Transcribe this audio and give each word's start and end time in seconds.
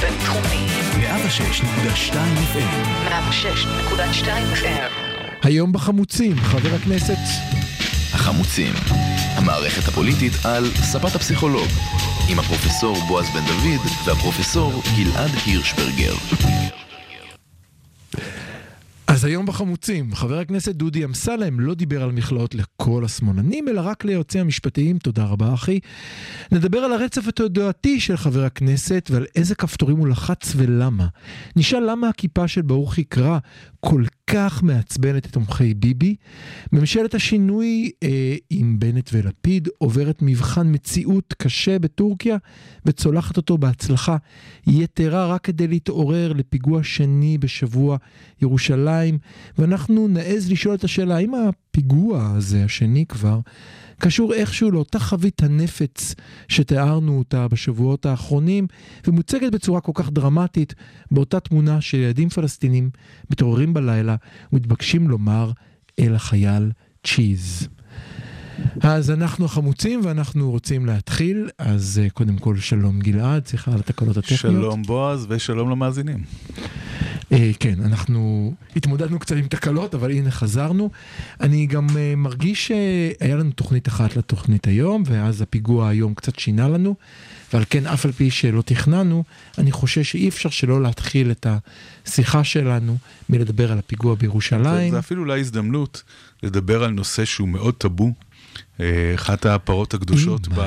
בינתחומי. 0.00 0.66
106.2 0.92 2.14
FM. 2.54 3.08
106.2 3.08 4.26
FM. 4.54 5.10
היום 5.42 5.72
בחמוצים, 5.72 6.36
חבר 6.36 6.74
הכנסת 6.74 7.18
החמוצים, 8.12 8.72
המערכת 9.36 9.88
הפוליטית 9.88 10.32
על 10.44 10.64
ספת 10.74 11.14
הפסיכולוג, 11.14 11.68
עם 12.28 12.38
הפרופסור 12.38 12.96
בועז 13.08 13.26
בן 13.34 13.44
דוד 13.46 13.80
והפרופסור 14.04 14.82
גלעד 14.96 15.30
הירשברגר. 15.46 16.14
אז 19.20 19.24
היום 19.24 19.46
בחמוצים, 19.46 20.14
חבר 20.14 20.38
הכנסת 20.38 20.74
דודי 20.74 21.04
אמסלם 21.04 21.60
לא 21.60 21.74
דיבר 21.74 22.02
על 22.02 22.12
מכלאות 22.12 22.54
לכל 22.54 23.04
השמאלנים, 23.04 23.68
אלא 23.68 23.80
רק 23.84 24.04
ליועצים 24.04 24.40
המשפטיים, 24.40 24.98
תודה 24.98 25.24
רבה 25.24 25.54
אחי. 25.54 25.80
נדבר 26.52 26.78
על 26.78 26.92
הרצף 26.92 27.28
התודעתי 27.28 28.00
של 28.00 28.16
חבר 28.16 28.44
הכנסת 28.44 29.08
ועל 29.12 29.26
איזה 29.36 29.54
כפתורים 29.54 29.96
הוא 29.96 30.08
לחץ 30.08 30.52
ולמה. 30.56 31.06
נשאל 31.56 31.90
למה 31.90 32.08
הכיפה 32.08 32.48
של 32.48 32.62
ברוך 32.62 32.98
יקרא 32.98 33.38
כל 33.80 34.04
כך 34.32 34.62
מעצבנת 34.62 35.26
את 35.26 35.32
תומכי 35.32 35.74
ביבי. 35.74 36.16
ממשלת 36.72 37.14
השינוי 37.14 37.90
אה, 38.02 38.36
עם 38.50 38.78
בנט 38.78 39.10
ולפיד 39.12 39.68
עוברת 39.78 40.22
מבחן 40.22 40.72
מציאות 40.74 41.34
קשה 41.38 41.78
בטורקיה 41.78 42.36
וצולחת 42.86 43.36
אותו 43.36 43.58
בהצלחה 43.58 44.16
יתרה 44.66 45.26
רק 45.26 45.44
כדי 45.44 45.68
להתעורר 45.68 46.32
לפיגוע 46.32 46.82
שני 46.82 47.38
בשבוע 47.38 47.96
ירושלים. 48.42 49.18
ואנחנו 49.58 50.08
נעז 50.08 50.50
לשאול 50.50 50.74
את 50.74 50.84
השאלה, 50.84 51.16
האם 51.16 51.32
הפיגוע 51.34 52.32
הזה, 52.36 52.64
השני 52.64 53.06
כבר, 53.06 53.40
קשור 54.00 54.34
איכשהו 54.34 54.70
לאותה 54.70 54.98
חבית 54.98 55.42
הנפץ 55.42 56.14
שתיארנו 56.48 57.18
אותה 57.18 57.48
בשבועות 57.48 58.06
האחרונים, 58.06 58.66
ומוצגת 59.06 59.52
בצורה 59.52 59.80
כל 59.80 59.92
כך 59.94 60.10
דרמטית 60.10 60.74
באותה 61.10 61.40
תמונה 61.40 61.80
של 61.80 61.98
ילדים 61.98 62.28
פלסטינים 62.28 62.90
מתעוררים 63.30 63.74
בלילה 63.74 64.16
ומתבקשים 64.52 65.08
לומר 65.08 65.52
אל 65.98 66.14
החייל 66.14 66.70
צ'יז. 67.06 67.68
אז 68.80 69.10
אנחנו 69.10 69.44
החמוצים 69.44 70.00
ואנחנו 70.04 70.50
רוצים 70.50 70.86
להתחיל, 70.86 71.48
אז 71.58 72.00
uh, 72.06 72.12
קודם 72.12 72.38
כל 72.38 72.56
שלום 72.56 73.00
גלעד, 73.00 73.46
סליחה 73.46 73.72
על 73.72 73.78
התקלות 73.78 74.16
הטכניות. 74.16 74.40
שלום 74.40 74.82
בועז 74.82 75.26
ושלום 75.28 75.70
למאזינים. 75.70 76.24
Uh, 77.30 77.34
כן, 77.60 77.74
אנחנו 77.84 78.52
התמודדנו 78.76 79.18
קצת 79.18 79.36
עם 79.36 79.48
תקלות, 79.48 79.94
אבל 79.94 80.10
הנה 80.10 80.30
חזרנו. 80.30 80.90
אני 81.40 81.66
גם 81.66 81.88
uh, 81.88 81.92
מרגיש 82.16 82.66
שהיה 82.66 83.36
לנו 83.36 83.50
תוכנית 83.50 83.88
אחת 83.88 84.16
לתוכנית 84.16 84.66
היום, 84.66 85.02
ואז 85.06 85.42
הפיגוע 85.42 85.88
היום 85.88 86.14
קצת 86.14 86.38
שינה 86.38 86.68
לנו, 86.68 86.94
ועל 87.52 87.64
כן 87.70 87.86
אף 87.86 88.04
על 88.06 88.12
פי 88.12 88.30
שלא 88.30 88.62
תכננו, 88.62 89.24
אני 89.58 89.72
חושב 89.72 90.02
שאי 90.02 90.28
אפשר 90.28 90.48
שלא 90.48 90.82
להתחיל 90.82 91.30
את 91.30 91.46
השיחה 92.06 92.44
שלנו 92.44 92.96
מלדבר 93.28 93.72
על 93.72 93.78
הפיגוע 93.78 94.14
בירושלים. 94.14 94.90
זה 94.90 94.98
אפילו 94.98 95.22
אולי 95.22 95.40
הזדמנות 95.40 96.02
לדבר 96.42 96.84
על 96.84 96.90
נושא 96.90 97.24
שהוא 97.24 97.48
מאוד 97.48 97.74
טאבו. 97.74 98.12
אחת 99.14 99.46
הפרות 99.46 99.94
הקדושות 99.94 100.48
ב, 100.48 100.60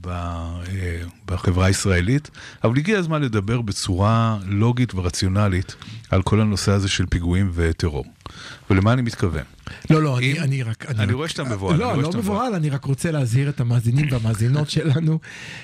ב, 0.00 0.08
אה, 0.08 1.02
בחברה 1.26 1.66
הישראלית, 1.66 2.30
אבל 2.64 2.78
הגיע 2.78 2.98
הזמן 2.98 3.22
לדבר 3.22 3.60
בצורה 3.60 4.38
לוגית 4.46 4.94
ורציונלית 4.94 5.74
על 6.10 6.22
כל 6.22 6.40
הנושא 6.40 6.72
הזה 6.72 6.88
של 6.88 7.06
פיגועים 7.06 7.50
וטרור. 7.54 8.04
ולמה 8.70 8.92
אני 8.92 9.02
מתכוון? 9.02 9.42
לא, 9.90 10.02
לא, 10.02 10.18
אני, 10.18 10.40
אני 10.40 10.62
רק... 10.62 10.86
אני, 10.86 11.02
אני 11.02 11.12
רואה 11.12 11.28
שאתה 11.28 11.44
מבוהל. 11.44 11.76
לא, 11.76 12.02
לא 12.02 12.10
מבוהל, 12.12 12.54
אני 12.54 12.70
רק 12.70 12.84
רוצה 12.84 13.10
להזהיר 13.10 13.48
את 13.48 13.60
המאזינים 13.60 14.06
והמאזינות 14.10 14.70
שלנו. 14.70 15.18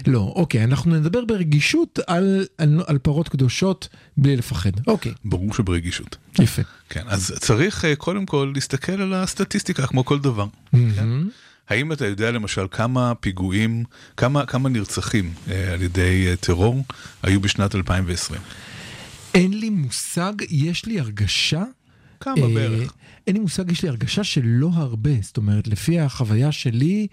לא, 0.06 0.32
אוקיי, 0.36 0.64
אנחנו 0.64 0.94
נדבר 0.94 1.24
ברגישות 1.24 1.98
על, 2.06 2.46
על, 2.58 2.82
על 2.86 2.98
פרות 2.98 3.28
קדושות 3.28 3.88
בלי 4.16 4.36
לפחד. 4.36 4.70
אוקיי. 4.86 5.12
ברור 5.24 5.54
שברגישות. 5.54 6.16
יפה. 6.38 6.62
כן, 6.88 7.02
אז 7.06 7.32
צריך 7.38 7.84
אה, 7.84 7.96
קודם 7.96 8.26
כל 8.26 8.52
להסתכל 8.54 9.02
על 9.02 9.14
הסטטיסטיקה 9.14 9.86
כמו 9.86 10.04
כל 10.04 10.18
דבר. 10.18 10.46
Mm-hmm. 10.46 10.78
כן? 10.96 11.08
האם 11.68 11.92
אתה 11.92 12.06
יודע 12.06 12.30
למשל 12.30 12.66
כמה 12.70 13.14
פיגועים, 13.14 13.84
כמה, 14.16 14.46
כמה 14.46 14.68
נרצחים 14.68 15.32
אה, 15.50 15.72
על 15.72 15.82
ידי 15.82 16.26
אה, 16.28 16.36
טרור 16.36 16.84
היו 17.22 17.40
בשנת 17.40 17.74
2020? 17.74 18.40
אין 19.34 19.58
לי 19.58 19.70
מושג, 19.70 20.32
יש 20.50 20.86
לי 20.86 21.00
הרגשה... 21.00 21.62
כמה 22.20 22.42
אה, 22.42 22.54
בערך? 22.54 22.92
אין 23.26 23.36
לי 23.36 23.42
מושג, 23.42 23.70
יש 23.72 23.82
לי 23.82 23.88
הרגשה 23.88 24.24
שלא 24.24 24.70
הרבה. 24.72 25.10
זאת 25.22 25.36
אומרת, 25.36 25.68
לפי 25.68 26.00
החוויה 26.00 26.52
שלי, 26.52 27.06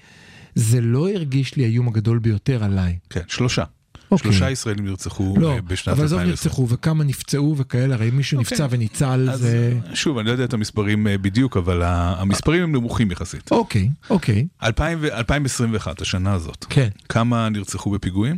זה 0.56 0.82
לא 0.82 1.10
הרגיש 1.10 1.56
לי 1.56 1.64
האיום 1.64 1.88
הגדול 1.88 2.20
ביותר 2.20 2.64
עליי. 2.64 2.98
כן, 3.10 3.22
שלושה. 3.28 3.64
אוקיי. 4.12 4.32
שלושה 4.32 4.52
ישראלים 4.52 4.86
נרצחו 4.86 5.36
לא, 5.38 5.56
בשנת 5.68 5.88
2020. 5.88 5.96
אבל 5.98 6.06
עזוב 6.06 6.20
נרצחו, 6.20 6.68
וכמה 6.70 7.04
נפצעו 7.04 7.56
וכאלה, 7.58 7.96
הרי 7.96 8.12
מישהו 8.12 8.40
אוקיי. 8.40 8.56
נפצע 8.56 8.68
וניצל, 8.70 9.30
אז 9.32 9.40
זה... 9.40 9.80
שוב, 9.94 10.18
אני 10.18 10.28
לא 10.28 10.32
יודע 10.32 10.44
את 10.44 10.54
המספרים 10.54 11.08
אה, 11.08 11.18
בדיוק, 11.18 11.58
אבל 11.58 11.82
המספרים 11.86 12.64
הם 12.64 12.72
נמוכים 12.72 13.12
יחסית. 13.12 13.52
אוקיי, 13.52 13.90
אוקיי. 14.10 14.48
2000 14.64 14.98
ו- 15.02 15.14
2021, 15.14 16.02
השנה 16.02 16.34
הזאת. 16.34 16.66
כן. 16.70 16.88
כמה 17.10 17.50
נרצחו 17.50 17.92
בפיגועים? 17.92 18.38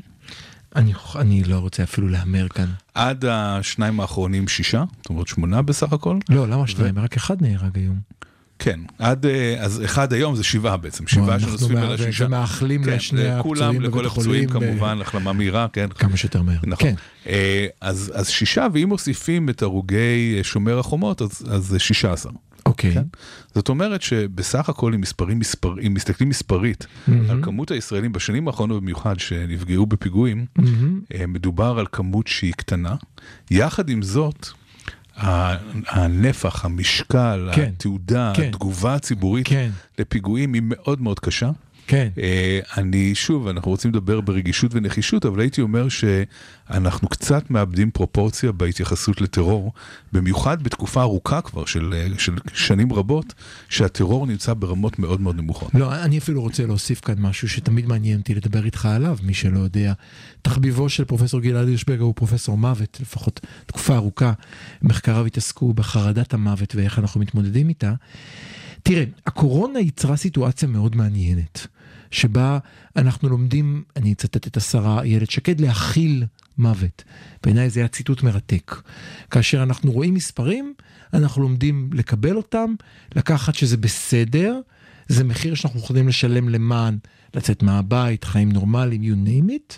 אני, 0.75 0.93
אני 1.15 1.43
לא 1.43 1.55
רוצה 1.55 1.83
אפילו 1.83 2.07
להמר 2.09 2.47
כאן. 2.47 2.67
עד 2.93 3.25
השניים 3.25 3.99
האחרונים 3.99 4.47
שישה, 4.47 4.83
זאת 4.97 5.09
אומרת 5.09 5.27
שמונה 5.27 5.61
בסך 5.61 5.93
הכל. 5.93 6.17
לא, 6.29 6.47
למה 6.47 6.67
שניים? 6.67 6.99
רק 6.99 7.15
אחד 7.15 7.41
נהרג 7.41 7.77
היום. 7.77 7.99
כן, 8.63 8.79
עד, 8.99 9.25
אה, 9.25 9.55
אז 9.59 9.81
אחד 9.85 10.13
היום 10.13 10.35
זה 10.35 10.43
שבעה 10.43 10.77
בעצם, 10.77 11.07
שבעה 11.07 11.35
אנחנו 11.35 11.47
שנוספים 11.47 11.77
על 11.77 11.93
השישה. 11.93 12.25
ומאחלים 12.25 12.83
כן, 12.83 12.91
לשני 12.91 13.29
הפצועים 13.29 13.81
לכל 13.81 13.99
בבית 13.99 14.11
הפצועים 14.11 14.49
החולים. 14.49 14.69
ב- 14.69 14.71
כמובן, 14.71 15.01
החלמה 15.01 15.33
מהירה, 15.33 15.67
כן. 15.73 15.87
כמה 15.89 16.17
שיותר 16.17 16.41
מהר. 16.41 16.57
נכון. 16.63 16.89
כן. 16.89 16.95
אה, 17.27 17.67
אז, 17.81 18.11
אז 18.15 18.29
שישה, 18.29 18.67
ואם 18.73 18.89
מוסיפים 18.89 19.49
את 19.49 19.61
הרוגי 19.61 20.35
אה, 20.37 20.43
שומר 20.43 20.79
החומות, 20.79 21.21
אז, 21.21 21.45
אז 21.49 21.65
זה 21.65 21.79
שישה 21.79 22.13
עשר. 22.13 22.29
אוקיי. 22.65 22.93
כן? 22.93 23.03
זאת 23.55 23.69
אומרת 23.69 24.01
שבסך 24.01 24.69
הכל 24.69 24.93
אם 24.93 25.01
מספרים 25.01 25.39
מספר, 25.39 25.75
אם 25.87 25.93
מסתכלים 25.93 26.29
מספרית 26.29 26.87
מהמם. 27.07 27.29
על 27.29 27.39
כמות 27.43 27.71
הישראלים 27.71 28.11
בשנים 28.13 28.47
האחרונות 28.47 28.81
במיוחד 28.81 29.19
שנפגעו 29.19 29.85
בפיגועים. 29.85 30.45
אה, 31.13 31.27
מדובר 31.27 31.79
על 31.79 31.85
כמות 31.91 32.27
שהיא 32.27 32.53
קטנה. 32.53 32.95
יחד 33.51 33.89
עם 33.89 34.01
זאת, 34.01 34.47
הנפח, 35.17 36.65
המשקל, 36.65 37.49
כן. 37.55 37.71
התעודה, 37.75 38.33
כן. 38.35 38.43
התגובה 38.43 38.95
הציבורית 38.95 39.47
כן, 39.47 39.69
לפיגועים 39.99 40.53
היא 40.53 40.61
מאוד 40.65 41.01
מאוד 41.01 41.19
קשה. 41.19 41.49
כן. 41.87 42.07
אה, 42.17 42.59
אני, 42.77 43.15
שוב, 43.15 43.47
אנחנו 43.47 43.71
רוצים 43.71 43.91
לדבר 43.91 44.21
ברגישות 44.21 44.71
ונחישות, 44.73 45.25
אבל 45.25 45.39
הייתי 45.39 45.61
אומר 45.61 45.87
שאנחנו 45.89 47.07
קצת 47.07 47.51
מאבדים 47.51 47.91
פרופורציה 47.91 48.51
בהתייחסות 48.51 49.21
לטרור, 49.21 49.73
במיוחד 50.11 50.63
בתקופה 50.63 51.01
ארוכה 51.01 51.41
כבר 51.41 51.65
של, 51.65 51.93
אה, 51.93 52.07
של 52.17 52.33
שנים 52.53 52.93
רבות, 52.93 53.33
שהטרור 53.69 54.27
נמצא 54.27 54.53
ברמות 54.53 54.99
מאוד 54.99 55.21
מאוד 55.21 55.35
נמוכות. 55.35 55.71
לא, 55.73 55.95
אני 55.95 56.17
אפילו 56.17 56.41
רוצה 56.41 56.65
להוסיף 56.65 56.99
כאן 56.99 57.15
משהו 57.19 57.49
שתמיד 57.49 57.85
מעניין 57.85 58.19
אותי 58.19 58.35
לדבר 58.35 58.65
איתך 58.65 58.85
עליו, 58.85 59.17
מי 59.23 59.33
שלא 59.33 59.59
יודע. 59.59 59.93
תחביבו 60.41 60.89
של 60.89 61.05
פרופסור 61.05 61.41
גלעד 61.41 61.67
הירשברגר 61.67 62.03
הוא 62.03 62.13
פרופסור 62.15 62.57
מוות, 62.57 62.97
לפחות 63.01 63.39
תקופה 63.65 63.95
ארוכה. 63.95 64.33
מחקריו 64.81 65.25
התעסקו 65.25 65.73
בחרדת 65.73 66.33
המוות 66.33 66.75
ואיך 66.75 66.99
אנחנו 66.99 67.19
מתמודדים 67.19 67.69
איתה. 67.69 67.93
תראה, 68.83 69.03
הקורונה 69.27 69.79
ייצרה 69.79 70.17
סיטואציה 70.17 70.67
מאוד 70.67 70.95
מעניינת, 70.95 71.67
שבה 72.11 72.59
אנחנו 72.95 73.29
לומדים, 73.29 73.83
אני 73.95 74.13
אצטט 74.13 74.47
את 74.47 74.57
השרה 74.57 75.01
איילת 75.01 75.31
שקד, 75.31 75.61
להכיל 75.61 76.25
מוות. 76.57 77.03
בעיניי 77.43 77.69
זה 77.69 77.79
היה 77.79 77.87
ציטוט 77.87 78.23
מרתק. 78.23 78.81
כאשר 79.31 79.63
אנחנו 79.63 79.91
רואים 79.91 80.13
מספרים, 80.13 80.73
אנחנו 81.13 81.41
לומדים 81.41 81.89
לקבל 81.93 82.35
אותם, 82.35 82.73
לקחת 83.15 83.55
שזה 83.55 83.77
בסדר, 83.77 84.59
זה 85.07 85.23
מחיר 85.23 85.55
שאנחנו 85.55 85.79
יכולים 85.79 86.07
לשלם 86.07 86.49
למען 86.49 86.97
לצאת 87.33 87.63
מהבית, 87.63 88.23
חיים 88.23 88.51
נורמליים, 88.51 89.01
you 89.01 89.27
name 89.27 89.49
it, 89.49 89.77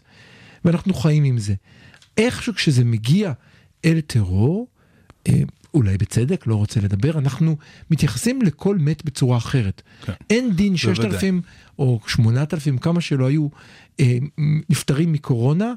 ואנחנו 0.65 0.93
חיים 0.93 1.23
עם 1.23 1.37
זה. 1.37 1.53
איכשהו 2.17 2.53
כשזה 2.53 2.83
מגיע 2.83 3.31
אל 3.85 4.01
טרור, 4.01 4.67
אה, 5.27 5.41
אולי 5.75 5.97
בצדק, 5.97 6.47
לא 6.47 6.55
רוצה 6.55 6.79
לדבר, 6.79 7.19
אנחנו 7.19 7.57
מתייחסים 7.91 8.41
לכל 8.41 8.77
מת 8.77 9.05
בצורה 9.05 9.37
אחרת. 9.37 9.81
כן. 10.05 10.13
אין 10.29 10.55
דין 10.55 10.77
ששת 10.77 10.87
בוודאי. 10.87 11.11
אלפים 11.11 11.41
או 11.79 11.99
שמונת 12.07 12.53
אלפים, 12.53 12.77
כמה 12.77 13.01
שלא 13.01 13.25
היו 13.25 13.47
אה, 13.99 14.17
נפטרים 14.69 15.11
מקורונה, 15.11 15.73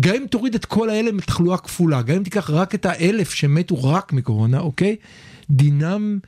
גם 0.00 0.14
אם 0.14 0.26
תוריד 0.30 0.54
את 0.54 0.64
כל 0.64 0.90
האלה 0.90 1.12
מתחלואה 1.12 1.58
כפולה, 1.58 2.02
גם 2.02 2.16
אם 2.16 2.22
תיקח 2.22 2.50
רק 2.50 2.74
את 2.74 2.86
האלף 2.86 3.30
שמתו 3.30 3.84
רק 3.84 4.12
מקורונה, 4.12 4.60
אוקיי? 4.60 4.96
דינם 5.50 6.18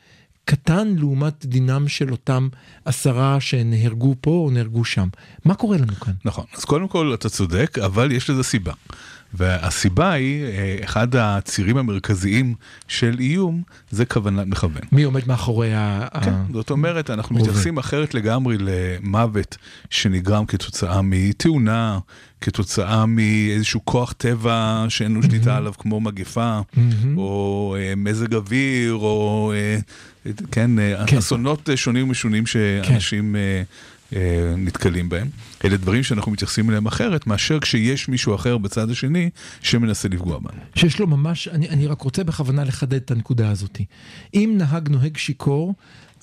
קטן 0.44 0.94
לעומת 0.98 1.46
דינם 1.46 1.88
של 1.88 2.10
אותם 2.10 2.48
עשרה 2.84 3.40
שנהרגו 3.40 4.14
פה 4.20 4.30
או 4.30 4.50
נהרגו 4.50 4.84
שם. 4.84 5.08
מה 5.44 5.54
קורה 5.54 5.76
לנו 5.76 5.94
כאן? 5.94 6.12
נכון, 6.24 6.44
אז 6.56 6.64
קודם 6.64 6.88
כל 6.88 7.14
אתה 7.14 7.28
צודק, 7.28 7.78
אבל 7.78 8.12
יש 8.12 8.30
לזה 8.30 8.42
סיבה. 8.42 8.72
והסיבה 9.34 10.12
היא, 10.12 10.44
אה, 10.44 10.76
אחד 10.84 11.16
הצירים 11.16 11.76
המרכזיים 11.76 12.54
של 12.88 13.16
איום 13.20 13.62
זה 13.90 14.04
כוונת 14.04 14.46
מכוון. 14.46 14.82
מי 14.92 15.02
עומד 15.02 15.28
מאחורי 15.28 15.74
ה... 15.74 16.06
כן, 16.24 16.30
ה- 16.32 16.44
זאת 16.52 16.70
אומרת, 16.70 17.10
אנחנו. 17.10 17.36
מתייחסים 17.36 17.78
אחרת 17.78 18.14
לגמרי 18.14 18.56
למוות 18.60 19.56
שנגרם 19.90 20.46
כתוצאה 20.46 21.02
מתאונה, 21.02 21.98
כתוצאה 22.40 23.06
מאיזשהו 23.06 23.80
כוח 23.84 24.12
טבע 24.12 24.86
שאין 24.88 25.10
לנו 25.10 25.22
שליטה 25.22 25.56
עליו, 25.56 25.72
כמו 25.78 26.00
מגפה, 26.00 26.60
או 27.16 27.76
אה, 27.78 27.92
מזג 27.96 28.34
אוויר, 28.34 28.94
או 28.94 29.52
כן, 30.50 30.70
כן. 31.06 31.16
אסונות 31.18 31.68
שונים 31.76 32.06
ומשונים 32.06 32.46
שאנשים... 32.46 33.36
כן. 33.38 33.62
נתקלים 34.56 35.08
בהם. 35.08 35.28
אלה 35.64 35.76
דברים 35.76 36.02
שאנחנו 36.02 36.32
מתייחסים 36.32 36.70
אליהם 36.70 36.86
אחרת, 36.86 37.26
מאשר 37.26 37.60
כשיש 37.60 38.08
מישהו 38.08 38.34
אחר 38.34 38.58
בצד 38.58 38.90
השני 38.90 39.30
שמנסה 39.62 40.08
לפגוע 40.08 40.38
בנו. 40.38 40.60
שיש 40.74 40.98
לו 40.98 41.06
ממש, 41.06 41.48
אני, 41.48 41.68
אני 41.68 41.86
רק 41.86 42.02
רוצה 42.02 42.24
בכוונה 42.24 42.64
לחדד 42.64 42.94
את 42.94 43.10
הנקודה 43.10 43.50
הזאת. 43.50 43.78
אם 44.34 44.54
נהג 44.58 44.88
נוהג 44.88 45.16
שיכור, 45.16 45.74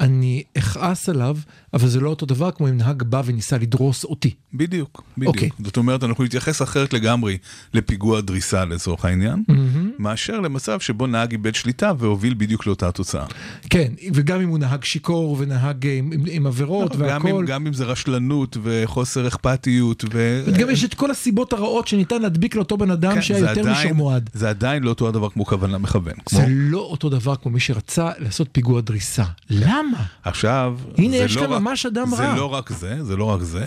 אני 0.01 0.43
אכעס 0.57 1.09
עליו, 1.09 1.37
אבל 1.73 1.87
זה 1.87 1.99
לא 1.99 2.09
אותו 2.09 2.25
דבר 2.25 2.51
כמו 2.51 2.69
אם 2.69 2.77
נהג 2.77 3.03
בא 3.03 3.21
וניסה 3.25 3.57
לדרוס 3.57 4.03
אותי. 4.03 4.33
בדיוק, 4.53 5.03
בדיוק. 5.17 5.35
Okay. 5.35 5.37
אוקיי. 5.37 5.49
זאת 5.63 5.77
אומרת, 5.77 6.03
אנחנו 6.03 6.23
נתייחס 6.23 6.61
אחרת 6.61 6.93
לגמרי 6.93 7.37
לפיגוע 7.73 8.21
דריסה 8.21 8.65
לצורך 8.65 9.05
העניין, 9.05 9.43
mm-hmm. 9.49 9.53
מאשר 10.01 10.39
למצב 10.39 10.79
שבו 10.79 11.07
נהג 11.07 11.31
איבד 11.31 11.55
שליטה 11.55 11.91
והוביל 11.97 12.33
בדיוק 12.37 12.67
לאותה 12.67 12.91
תוצאה. 12.91 13.25
כן, 13.69 13.93
וגם 14.13 14.41
אם 14.41 14.49
הוא 14.49 14.59
נהג 14.59 14.83
שיכור 14.83 15.35
ונהג 15.39 15.87
עם, 15.87 16.11
עם, 16.13 16.23
עם 16.27 16.47
עבירות 16.47 16.95
לא, 16.95 17.05
והכל. 17.05 17.27
גם 17.29 17.35
אם, 17.35 17.45
גם 17.45 17.67
אם 17.67 17.73
זה 17.73 17.85
רשלנות 17.85 18.57
וחוסר 18.63 19.27
אכפתיות. 19.27 20.05
ו... 20.13 20.43
גם 20.59 20.69
יש 20.69 20.83
את 20.83 20.93
כל 20.93 21.11
הסיבות 21.11 21.53
הרעות 21.53 21.87
שניתן 21.87 22.21
להדביק 22.21 22.55
לאותו 22.55 22.77
בן 22.77 22.91
אדם 22.91 23.13
כן, 23.15 23.21
שהיה 23.21 23.39
יותר 23.39 23.71
משור 23.71 23.93
מועד. 23.93 24.29
זה 24.33 24.49
עדיין 24.49 24.83
לא 24.83 24.89
אותו 24.89 25.07
הדבר 25.07 25.29
כמו 25.29 25.45
כוונה 25.45 25.77
מכוון. 25.77 26.13
כמו... 26.25 26.39
זה 26.39 26.45
לא 26.49 26.79
אותו 26.79 27.09
דבר 27.09 27.35
כמו 27.35 27.51
מי 27.51 27.59
שרצה 27.59 28.11
לעשות 28.19 28.47
פיגוע 28.51 28.81
דריסה. 28.81 29.23
למה? 29.49 30.03
עכשיו, 30.23 30.77
הנה, 30.97 31.15
יש 31.15 31.35
לא 31.35 31.41
כאן 31.41 31.51
רק, 31.51 31.61
ממש 31.61 31.85
אדם 31.85 32.09
זה 32.09 32.15
רע. 32.15 32.33
זה 32.33 32.39
לא 32.39 32.53
רק 32.53 32.71
זה, 32.71 33.03
זה 33.03 33.15
לא 33.15 33.23
רק 33.23 33.41
זה. 33.41 33.65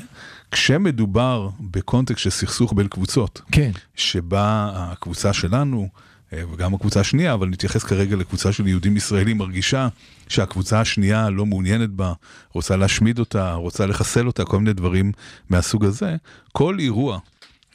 כשמדובר 0.51 1.49
בקונטקסט 1.61 2.23
של 2.23 2.31
סכסוך 2.31 2.73
בין 2.73 2.89
קבוצות, 2.89 3.41
כן. 3.53 3.71
שבה 3.97 4.71
הקבוצה 4.75 5.33
שלנו, 5.33 5.83
אה, 5.83 6.04
וגם 6.33 6.75
הקבוצה 6.75 7.01
השנייה, 7.01 7.35
אבל 7.35 7.49
נתייחס 7.49 7.85
כרגע 7.85 8.17
לקבוצה 8.17 8.53
של 8.53 8.67
יהודים 8.67 8.97
ישראלים, 8.97 9.39
מרגישה 9.39 9.89
שהקבוצה 10.29 10.81
השנייה 10.81 11.31
לא 11.31 11.47
מעוניינת 11.47 11.91
בה, 11.91 12.13
רוצה 12.53 12.77
להשמיד 12.77 13.19
אותה, 13.19 13.53
רוצה 13.53 13.87
לחסל 13.87 14.27
אותה, 14.27 14.45
כל 14.45 14.59
מיני 14.59 14.73
דברים 14.73 15.13
מהסוג 15.51 15.85
הזה, 15.85 16.17
כל 16.53 16.79
אירוע 16.79 17.19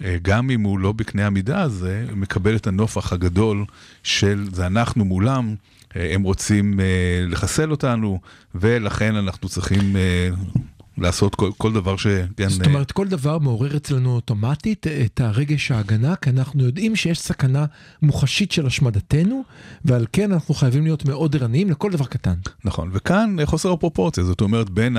אה, 0.04 0.18
גם 0.22 0.50
אם 0.50 0.62
הוא 0.62 0.80
לא 0.80 0.92
בקנה 0.92 1.28
המידה 1.28 1.62
הזה, 1.62 2.06
מקבל 2.16 2.56
את 2.56 2.68
הנופח 2.68 3.14
הגדול 3.14 3.66
של 4.04 4.48
זה 4.52 4.68
אנחנו 4.68 5.06
מולם, 5.06 5.56
אה, 5.96 6.14
הם 6.14 6.24
רוצים 6.24 6.80
אה, 6.80 6.86
לחסל 7.28 7.72
אותנו, 7.72 8.20
ולכן 8.56 9.16
אנחנו 9.16 9.50
צריכים 9.50 9.96
אה, 9.96 10.30
לעשות 11.02 11.36
כל, 11.36 11.52
כל 11.58 11.74
דבר 11.74 11.98
ש... 11.98 12.08
כן, 12.38 12.50
זאת 12.50 12.66
אומרת, 12.66 12.92
כל 12.92 13.08
דבר 13.08 13.40
מעורר 13.40 13.78
אצלנו 13.78 14.16
אוטומטית 14.16 14.88
את 14.88 15.22
הרגש 15.22 15.72
ההגנה, 15.72 16.16
כי 16.16 16.30
אנחנו 16.30 16.64
יודעים 16.64 16.96
שיש 16.96 17.20
סכנה 17.20 17.66
מוחשית 18.02 18.52
של 18.52 18.68
השמדתנו, 18.68 19.44
ועל 19.86 20.06
כן 20.14 20.32
אנחנו 20.32 20.54
חייבים 20.54 20.84
להיות 20.84 21.06
מאוד 21.06 21.36
ערניים 21.36 21.70
לכל 21.70 21.92
דבר 21.92 22.06
קטן. 22.06 22.36
נכון, 22.66 22.90
וכאן 22.94 23.36
חוסר 23.46 23.72
הפרופורציה, 23.72 24.24
זאת 24.24 24.42
אומרת, 24.42 24.70
בין. 24.70 24.98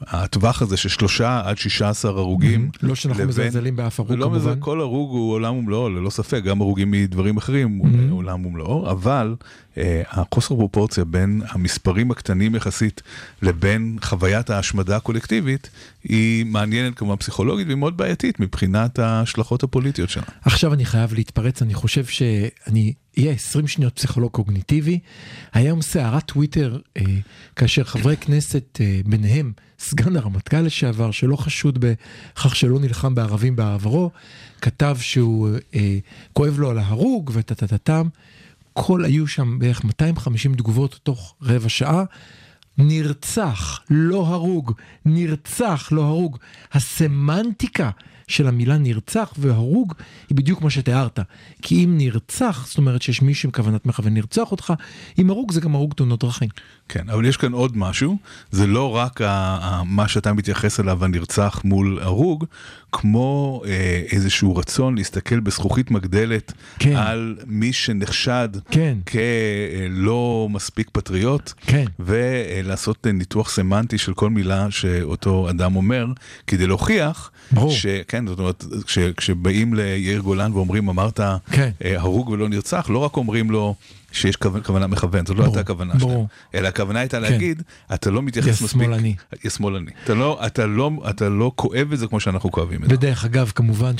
הטווח 0.00 0.62
הזה 0.62 0.76
של 0.76 0.88
שלושה 0.88 1.42
עד 1.44 1.58
שישה 1.58 1.88
עשר 1.88 2.18
הרוגים. 2.18 2.70
לא 2.82 2.94
שאנחנו 2.94 3.24
מזלזלים 3.24 3.76
באף 3.76 4.00
הרוג 4.00 4.12
כמובן. 4.12 4.36
מזה, 4.36 4.54
כל 4.58 4.80
הרוג 4.80 5.10
הוא 5.10 5.32
עולם 5.32 5.54
ומלואו, 5.54 5.88
ללא 5.88 6.10
ספק, 6.10 6.42
גם 6.44 6.60
הרוגים 6.60 6.90
מדברים 6.90 7.36
אחרים 7.36 7.76
הוא 7.76 8.18
עולם 8.18 8.46
ומלואו, 8.46 8.90
אבל 8.90 9.34
אה, 9.78 10.02
החוסר 10.10 10.54
פרופורציה 10.54 11.04
בין 11.04 11.42
המספרים 11.48 12.10
הקטנים 12.10 12.54
יחסית 12.54 13.02
לבין 13.42 13.96
חוויית 14.02 14.50
ההשמדה 14.50 14.96
הקולקטיבית, 14.96 15.70
היא 16.04 16.46
מעניינת 16.46 16.98
כמובן 16.98 17.16
פסיכולוגית 17.16 17.66
והיא 17.66 17.78
מאוד 17.78 17.96
בעייתית 17.96 18.40
מבחינת 18.40 18.98
ההשלכות 18.98 19.62
הפוליטיות 19.62 20.10
שלה. 20.10 20.22
עכשיו 20.44 20.74
אני 20.74 20.84
חייב 20.84 21.14
להתפרץ, 21.14 21.62
אני 21.62 21.74
חושב 21.74 22.04
שאני 22.04 22.92
אהיה 23.18 23.32
20 23.32 23.66
שניות 23.66 23.96
פסיכולוג 23.96 24.30
קוגניטיבי. 24.32 24.98
היום 25.52 25.82
סערת 25.82 26.24
טוויטר, 26.24 26.78
אה, 26.96 27.02
כאשר 27.56 27.84
חברי 27.84 28.16
כנסת, 28.16 28.78
אה, 28.80 29.00
ביניהם 29.06 29.52
סגן 29.78 30.16
הרמטכ"ל 30.16 30.60
לשעבר, 30.60 31.10
שלא 31.10 31.36
חשוד 31.36 31.78
בכך 31.78 32.56
שלא 32.56 32.80
נלחם 32.80 33.14
בערבים 33.14 33.56
בעברו, 33.56 34.10
כתב 34.60 34.96
שהוא 35.00 35.48
אה, 35.74 35.98
כואב 36.32 36.58
לו 36.58 36.70
על 36.70 36.78
ההרוג 36.78 37.30
וטטטטם. 37.34 38.08
כל 38.72 39.04
היו 39.04 39.26
שם 39.26 39.58
בערך 39.58 39.84
250 39.84 40.54
תגובות 40.54 41.00
תוך 41.02 41.34
רבע 41.42 41.68
שעה. 41.68 42.04
נרצח, 42.78 43.80
לא 43.90 44.26
הרוג, 44.26 44.72
נרצח, 45.04 45.88
לא 45.92 46.02
הרוג. 46.02 46.38
הסמנטיקה 46.72 47.90
של 48.28 48.46
המילה 48.48 48.78
נרצח 48.78 49.32
והרוג 49.38 49.94
היא 50.28 50.36
בדיוק 50.36 50.62
מה 50.62 50.70
שתיארת. 50.70 51.18
כי 51.62 51.84
אם 51.84 51.94
נרצח, 51.98 52.66
זאת 52.68 52.78
אומרת 52.78 53.02
שיש 53.02 53.22
מישהו 53.22 53.46
עם 53.46 53.52
כוונת 53.52 53.86
מכוון 53.86 54.14
לרצוח 54.16 54.50
אותך, 54.52 54.72
אם 55.18 55.30
הרוג 55.30 55.52
זה 55.52 55.60
גם 55.60 55.74
הרוג 55.74 55.94
תאונות 55.94 56.20
דרכים. 56.20 56.48
כן, 56.88 57.10
אבל 57.10 57.24
יש 57.24 57.36
כאן 57.36 57.52
עוד 57.52 57.76
משהו, 57.76 58.16
זה 58.50 58.66
לא 58.66 58.96
רק 58.96 59.20
ה- 59.20 59.28
ה- 59.62 59.82
מה 59.84 60.08
שאתה 60.08 60.32
מתייחס 60.32 60.80
אליו, 60.80 61.04
הנרצח 61.04 61.60
מול 61.64 61.98
הרוג, 62.02 62.44
כמו 62.92 63.62
אה, 63.66 64.02
איזשהו 64.12 64.56
רצון 64.56 64.94
להסתכל 64.94 65.40
בזכוכית 65.40 65.90
מגדלת 65.90 66.52
כן. 66.78 66.96
על 66.96 67.36
מי 67.46 67.72
שנחשד 67.72 68.48
כן. 68.70 68.98
כלא 69.08 70.48
מספיק 70.50 70.90
פטריוט, 70.92 71.52
כן. 71.60 71.84
ולעשות 71.98 73.06
ניתוח 73.06 73.50
סמנטי 73.50 73.98
של 73.98 74.14
כל 74.14 74.30
מילה 74.30 74.70
שאותו 74.70 75.50
אדם 75.50 75.76
אומר, 75.76 76.06
כדי 76.46 76.66
להוכיח, 76.66 77.30
ברור. 77.52 77.70
ש, 77.70 77.86
כן, 78.08 78.26
זאת 78.26 78.38
אומרת, 78.38 78.64
כש, 78.86 78.98
כשבאים 78.98 79.74
ליאיר 79.74 80.20
גולן 80.20 80.52
ואומרים, 80.52 80.88
אמרת 80.88 81.20
כן. 81.52 81.70
אה, 81.84 81.98
הרוג 82.00 82.28
ולא 82.28 82.48
נרצח, 82.48 82.90
לא 82.90 82.98
רק 82.98 83.16
אומרים 83.16 83.50
לו, 83.50 83.74
שיש 84.16 84.36
כוונה 84.36 84.86
מכוון, 84.86 85.26
זו 85.26 85.34
לא 85.34 85.44
הייתה 85.44 85.60
הכוונה 85.60 86.00
שלהם, 86.00 86.24
אלא 86.54 86.68
הכוונה 86.68 87.00
הייתה 87.00 87.16
כן. 87.16 87.22
להגיד, 87.22 87.62
אתה 87.94 88.10
לא 88.10 88.22
מתייחס 88.22 88.48
מספיק, 88.48 88.70
שמאלני. 88.70 89.14
יש 89.44 89.52
שמאלני, 89.52 89.90
אתה 90.04 90.14
לא, 90.14 90.46
אתה, 90.46 90.66
לא, 90.66 90.90
אתה 91.10 91.28
לא 91.28 91.52
כואב 91.54 91.92
את 91.92 91.98
זה 91.98 92.06
כמו 92.06 92.20
שאנחנו 92.20 92.50
כואבים 92.50 92.84
את 92.84 92.88
זה. 92.88 92.94
ודרך 92.94 93.24
אגב, 93.24 93.52
כמובן 93.54 93.98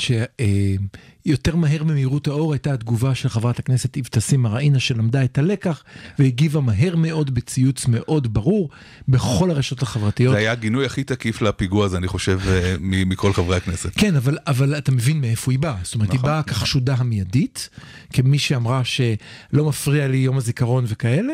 שיותר 1.27 1.55
מהר 1.55 1.83
ממהירות 1.83 2.27
האור 2.27 2.53
הייתה 2.53 2.73
התגובה 2.73 3.15
של 3.15 3.29
חברת 3.29 3.59
הכנסת 3.59 3.97
אבתסים 3.97 4.41
מראעינה 4.41 4.79
שלמדה 4.79 5.23
את 5.23 5.37
הלקח 5.37 5.83
והגיבה 6.19 6.61
מהר 6.61 6.95
מאוד 6.95 7.35
בציוץ 7.35 7.85
מאוד 7.87 8.33
ברור 8.33 8.69
בכל 9.07 9.51
הרשתות 9.51 9.81
החברתיות. 9.81 10.33
זה 10.33 10.39
היה 10.39 10.51
הגינוי 10.51 10.85
הכי 10.85 11.03
תקיף 11.03 11.41
לפיגוע 11.41 11.85
הזה, 11.85 11.97
אני 11.97 12.07
חושב, 12.07 12.39
אה, 12.47 12.75
מכל 12.81 13.33
חברי 13.33 13.55
הכנסת. 13.57 13.89
כן, 13.95 14.15
אבל, 14.15 14.37
אבל 14.47 14.77
אתה 14.77 14.91
מבין 14.91 15.21
מאיפה 15.21 15.51
היא 15.51 15.59
באה, 15.59 15.77
זאת 15.83 15.95
אומרת, 15.95 16.07
נכון, 16.07 16.19
היא 16.19 16.25
באה 16.25 16.39
נכון. 16.39 16.53
כחשודה 16.53 16.95
המיידית, 16.97 17.69
כמי 18.13 18.39
שאמרה 18.39 18.81
שלא 18.83 19.65
מפריע 19.65 20.07
לי 20.07 20.17
יום 20.17 20.37
הזיכרון 20.37 20.85
וכאלה, 20.87 21.33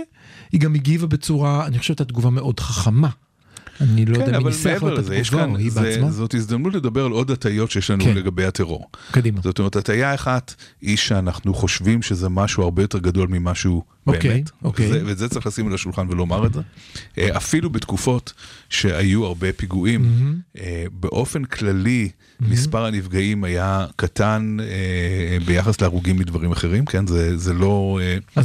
היא 0.52 0.62
גם 0.62 0.76
הגיבה 0.76 1.08
בצורה, 1.08 1.66
אני 1.66 1.80
חושבת, 1.80 2.02
התגובה 2.02 2.30
מאוד 2.30 2.60
חכמה. 2.60 3.10
אני 3.82 4.06
לא 4.06 4.16
כן, 4.16 4.22
יודע 4.26 4.40
מי 4.40 4.46
ניסח 4.46 4.80
לו 4.82 4.94
את 4.94 5.00
התגובה, 5.00 5.46
או 5.46 5.58
היא 5.58 5.72
זה, 5.72 5.82
בעצמה. 5.82 6.12
זאת 6.12 6.34
הזדמנות 6.34 6.74
לדבר 6.74 7.06
על 7.06 7.12
עוד 7.12 7.32
הטיות 7.32 7.72
שיש 7.72 7.90
לנו 7.90 8.04
כן. 8.04 8.16
לגבי 8.16 8.46
הטרור. 8.46 8.90
קדימה. 9.12 9.42
זאת 9.44 9.60
אומרת, 9.60 9.76
הטיה 9.76 10.16
אחת 10.16 10.56
היא 10.82 10.98
שאנחנו 10.98 11.54
חושבים 11.54 12.02
שזה 12.02 12.30
משהו 12.30 12.64
הרבה 12.64 12.82
יותר 12.82 13.00
גדול 13.00 13.28
ממשהו 13.28 13.84
אוקיי, 14.08 14.30
באמת. 14.30 14.52
אוקיי. 14.64 14.88
וזה, 14.88 15.02
ואת 15.06 15.18
זה 15.18 15.30
צריך 15.30 15.48
לשים 15.48 15.68
על 15.68 15.74
השולחן 15.74 16.08
ולומר 16.10 16.46
את 16.46 16.54
זה. 16.54 16.62
אה, 17.18 17.38
אפילו 17.38 17.70
בתקופות 17.70 18.34
שהיו 18.74 19.26
הרבה 19.26 19.54
פיגועים, 19.54 20.02
mm-hmm. 20.02 20.60
באופן 20.92 21.44
כללי 21.44 22.10
mm-hmm. 22.10 22.46
מספר 22.50 22.86
הנפגעים 22.86 23.44
היה 23.44 23.86
קטן 23.96 24.58
אה, 24.60 25.38
ביחס 25.46 25.82
להרוגים 25.82 26.18
מדברים 26.18 26.52
אחרים, 26.52 26.86
כן? 26.86 27.08
זה, 27.08 27.38
זה, 27.38 27.54
לא, 27.54 28.00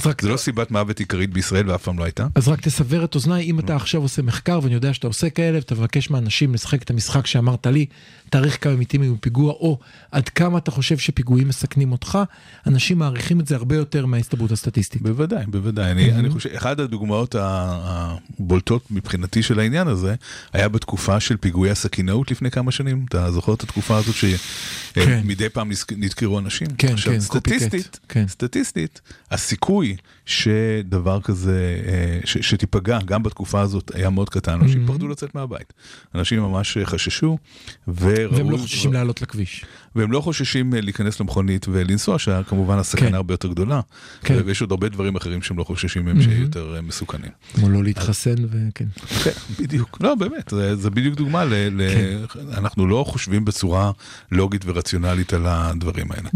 רק... 0.07 0.23
זה 0.23 0.29
לא 0.29 0.37
סיבת 0.37 0.71
מוות 0.71 0.99
עיקרית 0.99 1.31
בישראל 1.31 1.71
ואף 1.71 1.83
פעם 1.83 1.99
לא 1.99 2.05
הייתה. 2.05 2.27
אז 2.35 2.49
רק 2.49 2.61
תסבר 2.61 3.05
את 3.05 3.15
אוזניי, 3.15 3.45
אם 3.45 3.59
אתה 3.59 3.77
עכשיו 3.77 4.03
עושה 4.03 4.23
מחקר 4.23 4.61
ואני 4.63 4.75
יודע 4.75 4.95
שאתה 4.95 5.07
עושה 5.07 5.31
כאלה, 5.31 5.59
ואתה 5.59 5.75
מבקש 5.75 6.11
מאנשים 6.11 6.55
לשחק 6.55 6.83
את 6.83 6.91
המשחק 6.91 7.27
שאמרת 7.27 7.67
לי, 7.67 7.87
תאריך 8.31 8.65
כמה 8.65 8.77
מתים 8.77 9.03
עם 9.03 9.17
פיגוע, 9.17 9.53
או 9.53 9.79
עד 10.13 10.29
כמה 10.29 10.59
אתה 10.59 10.71
חושב 10.71 10.99
שפיגועים 10.99 11.49
מסכנים 11.49 11.93
אותך, 11.93 12.19
אנשים 12.67 12.99
מעריכים 12.99 13.41
את 13.41 13.47
זה 13.47 13.57
הרבה 13.57 13.77
יותר 13.77 14.07
מההסתברות 14.07 14.53
הסטטיסטית. 14.53 15.03
בוודאי, 15.03 15.47
בוודאי. 15.47 15.93
אני, 15.93 16.13
אני 16.13 16.31
חושב, 16.31 16.51
אחת 16.57 16.79
הדוגמאות 16.79 17.35
הבולטות 17.39 18.91
מבחינתי 18.91 19.43
של 19.43 19.61
העניין 19.61 19.89
הזה, 19.89 20.15
היה 20.53 20.69
בתקופה 20.69 21.21
של 21.21 21.37
פיגועי 21.37 21.71
הסכינאות 21.71 22.31
לפני 22.31 22.51
כמה 22.51 22.73
שנים. 22.73 23.05
אתה 23.09 23.31
זוכר 23.31 23.55
את 23.55 23.63
התקופה 23.63 23.97
הזאת 23.97 24.15
שמדי 24.15 25.45
כן. 25.45 25.49
פעם 25.53 25.71
נדקרו 25.97 26.39
אנשים? 26.39 26.67
כן, 26.79 26.93
עכשיו, 26.93 27.13
כן, 27.13 27.21
סטטיסטית, 27.21 28.01
כן. 28.09 28.29
סטטיסטית, 28.29 29.01
הסיכוי 29.31 29.97
שדבר 30.27 31.21
כזה, 31.21 31.83
אה, 31.87 32.21
ש, 32.25 32.39
שתיפגע 32.39 32.99
גם 33.05 33.23
בתקופה 33.23 33.61
הזאת 33.61 33.91
היה 33.95 34.11
מאוד 34.11 34.31
קטן. 34.31 34.61
אנשים 34.61 34.87
פחדו 34.87 35.09
לצאת 35.09 35.35
מהבית. 35.35 35.73
אנשים 36.15 36.43
ממש 36.43 36.79
חששו. 36.85 37.39
ו... 37.89 38.15
והם 38.31 38.51
לא 38.51 38.57
חוששים 38.57 38.93
לעלות 38.93 39.23
לכביש. 39.23 39.65
והם 39.95 40.13
לא 40.13 40.21
חוששים 40.21 40.75
אה, 40.75 40.81
להיכנס 40.81 41.21
למכונית 41.21 41.67
ולנסוע, 41.69 42.19
שכמובן 42.19 42.79
הסכנה 42.79 43.09
כן. 43.09 43.15
הרבה 43.15 43.35
יותר 43.35 43.49
גדולה. 43.49 43.81
כן. 44.25 44.39
ויש 44.45 44.61
עוד 44.61 44.71
הרבה 44.71 44.89
דברים 44.89 45.17
אחרים 45.17 45.43
שהם 45.43 45.59
לא 45.59 45.65
חוששים 45.65 46.05
מהם 46.05 46.23
שיהיו 46.23 46.43
יותר 46.43 46.75
אה, 46.77 46.81
מסוכנים. 46.81 47.31
כמו 47.55 47.69
לא 47.69 47.85
להתחסן 47.85 48.35
וכן. 48.45 48.87
כן, 49.25 49.31
בדיוק. 49.63 49.99
לא, 50.01 50.15
באמת, 50.15 50.49
זה, 50.51 50.77
זה 50.77 50.91
בדיוק 50.91 51.15
דוגמה 51.15 51.45
ל... 51.45 51.53
ל... 51.55 51.91
כן. 51.95 52.41
אנחנו 52.59 52.87
לא 52.87 53.05
חושבים 53.09 53.45
בצורה 53.45 53.91
לוגית 54.33 54.63
ורציונלית 54.65 55.33
על 55.33 55.47
הדברים 55.47 56.13
האלה. 56.13 56.29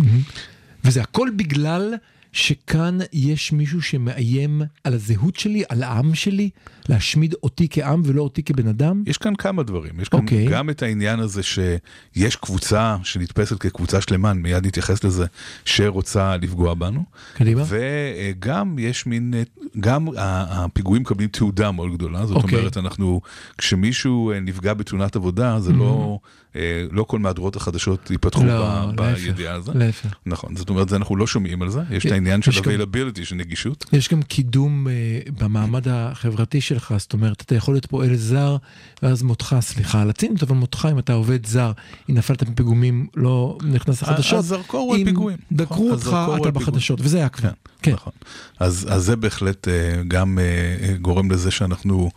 וזה 0.85 1.03
הכל 1.03 1.29
בגלל 1.37 1.95
שכאן 2.33 2.99
יש 3.13 3.53
מישהו 3.53 3.83
שמאיים 3.83 4.63
על 4.85 4.95
הזהות 4.95 5.37
שלי, 5.37 5.63
על 5.69 5.83
העם 5.83 6.15
שלי, 6.15 6.51
להשמיד 6.89 7.35
אותי 7.43 7.67
כעם 7.71 8.03
ולא 8.05 8.23
אותי 8.23 8.43
כבן 8.43 8.69
אדם? 8.69 9.03
יש 9.07 9.19
כאן 9.19 9.35
כמה 9.35 9.63
דברים, 9.63 10.01
יש 10.01 10.09
כאן 10.09 10.21
אוקיי. 10.21 10.47
גם 10.47 10.71
את 10.71 10.83
העניין 10.83 11.21
הזה 11.21 11.43
שיש 11.43 12.37
קבוצה 12.37 12.97
שנתפסת 13.03 13.59
כקבוצה 13.59 14.01
שלמה, 14.01 14.33
מיד 14.35 14.67
נתייחס 14.67 15.05
לזה, 15.05 15.27
שרוצה 15.65 16.37
לפגוע 16.37 16.75
בנו. 16.75 17.05
קדימה. 17.35 17.63
וגם 17.67 18.79
יש 18.79 19.07
מין, 19.07 19.35
גם 19.81 20.09
הפיגועים 20.17 21.03
מקבלים 21.03 21.29
תעודה 21.29 21.71
מאוד 21.71 21.93
גדולה, 21.93 22.27
זאת 22.27 22.37
אוקיי. 22.37 22.59
אומרת, 22.59 22.77
אנחנו, 22.77 23.21
כשמישהו 23.59 24.31
אה, 24.31 24.41
נפגע 24.41 24.75
בתאונת 24.75 25.17
עבודה, 25.17 25.61
זה 25.61 25.73
לא, 25.73 26.19
אה, 26.57 26.85
לא 26.91 27.03
כל 27.03 27.19
מהדורות 27.19 27.57
החדשות 27.57 28.11
ייפתחו 28.11 28.45
לא, 28.45 28.87
ב- 28.97 29.13
בידיעה 29.15 29.55
הזו. 29.55 29.73
להפך. 29.75 30.15
נכון, 30.27 30.57
זאת 30.57 30.69
אומרת, 30.69 30.93
אנחנו 30.93 31.17
לא 31.17 31.27
שומעים 31.27 31.63
על 31.63 31.71
זה, 31.71 31.81
יש 31.91 32.07
את 32.07 32.13
העניין 32.13 32.43
של 32.43 32.51
availability, 32.51 33.25
של 33.25 33.37
נגישות. 33.37 33.85
יש 33.93 34.09
גם 34.09 34.23
קידום 34.23 34.89
אה, 34.89 35.21
במעמד 35.39 35.89
החברתי 35.89 36.61
שלך, 36.75 36.95
זאת 36.99 37.13
אומרת, 37.13 37.41
אתה 37.43 37.55
יכול 37.55 37.75
להיות 37.75 37.87
פועל 37.87 38.17
זר, 38.17 38.57
ואז 39.03 39.23
מותך, 39.23 39.57
סליחה 39.61 40.03
על 40.03 40.11
הציניות, 40.11 40.43
אבל 40.43 40.57
מותך, 40.57 40.89
אם 40.93 40.99
אתה 40.99 41.13
עובד 41.13 41.47
זר, 41.47 41.73
אם 42.11 42.15
נפלת 42.15 42.51
בפיגומים, 42.51 43.07
לא 43.17 43.59
נכנס 43.65 44.03
לחדשות. 44.03 44.39
הזרקור 44.39 44.81
הוא 44.81 44.95
על 44.95 45.01
אם 45.01 45.07
פיגועים. 45.07 45.39
דקרו 45.53 45.91
אותך, 45.91 46.17
אתה. 46.41 46.51
בחדשות, 46.51 46.99
וזה 47.03 47.19
היה 47.19 47.29
כבר. 47.29 47.51
כן. 47.83 47.93
נכון. 47.93 48.13
אז, 48.61 48.87
אז 48.91 49.03
זה 49.05 49.17
בהחלט 49.17 49.69
אה, 49.69 49.73
גם 50.09 50.39
אה, 50.39 50.45
אה, 50.89 50.97
גורם 50.97 51.31
לזה 51.31 51.51
שאנחנו 51.51 52.11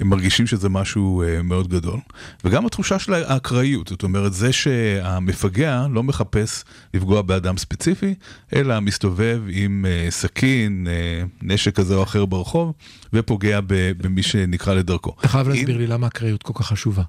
מרגישים 0.00 0.46
שזה 0.46 0.68
משהו 0.68 1.22
אה, 1.22 1.42
מאוד 1.42 1.68
גדול. 1.68 1.98
וגם 2.44 2.66
התחושה 2.66 2.98
של 2.98 3.14
האקראיות, 3.14 3.88
זאת 3.88 4.02
אומרת, 4.02 4.32
זה 4.32 4.52
שהמפגע 4.52 5.86
לא 5.90 6.02
מחפש 6.02 6.64
לפגוע 6.94 7.22
באדם 7.22 7.56
ספציפי, 7.58 8.14
אלא 8.54 8.80
מסתובב 8.80 9.40
עם 9.48 9.86
אה, 9.88 10.06
סכין, 10.10 10.86
אה, 10.90 11.22
נשק 11.42 11.76
כזה 11.76 11.94
או 11.94 12.02
אחר 12.02 12.24
ברחוב, 12.24 12.72
ופוגע 13.12 13.60
במי 13.68 14.22
שנקרא 14.22 14.74
לדרכו. 14.74 15.14
אתה 15.20 15.28
חייב 15.28 15.46
אם- 15.48 15.52
להסביר 15.54 15.78
לי 15.78 15.86
למה 15.86 16.06
האקראיות 16.06 16.42
כל 16.42 16.52
כך 16.56 16.66
חשובה. 16.66 17.02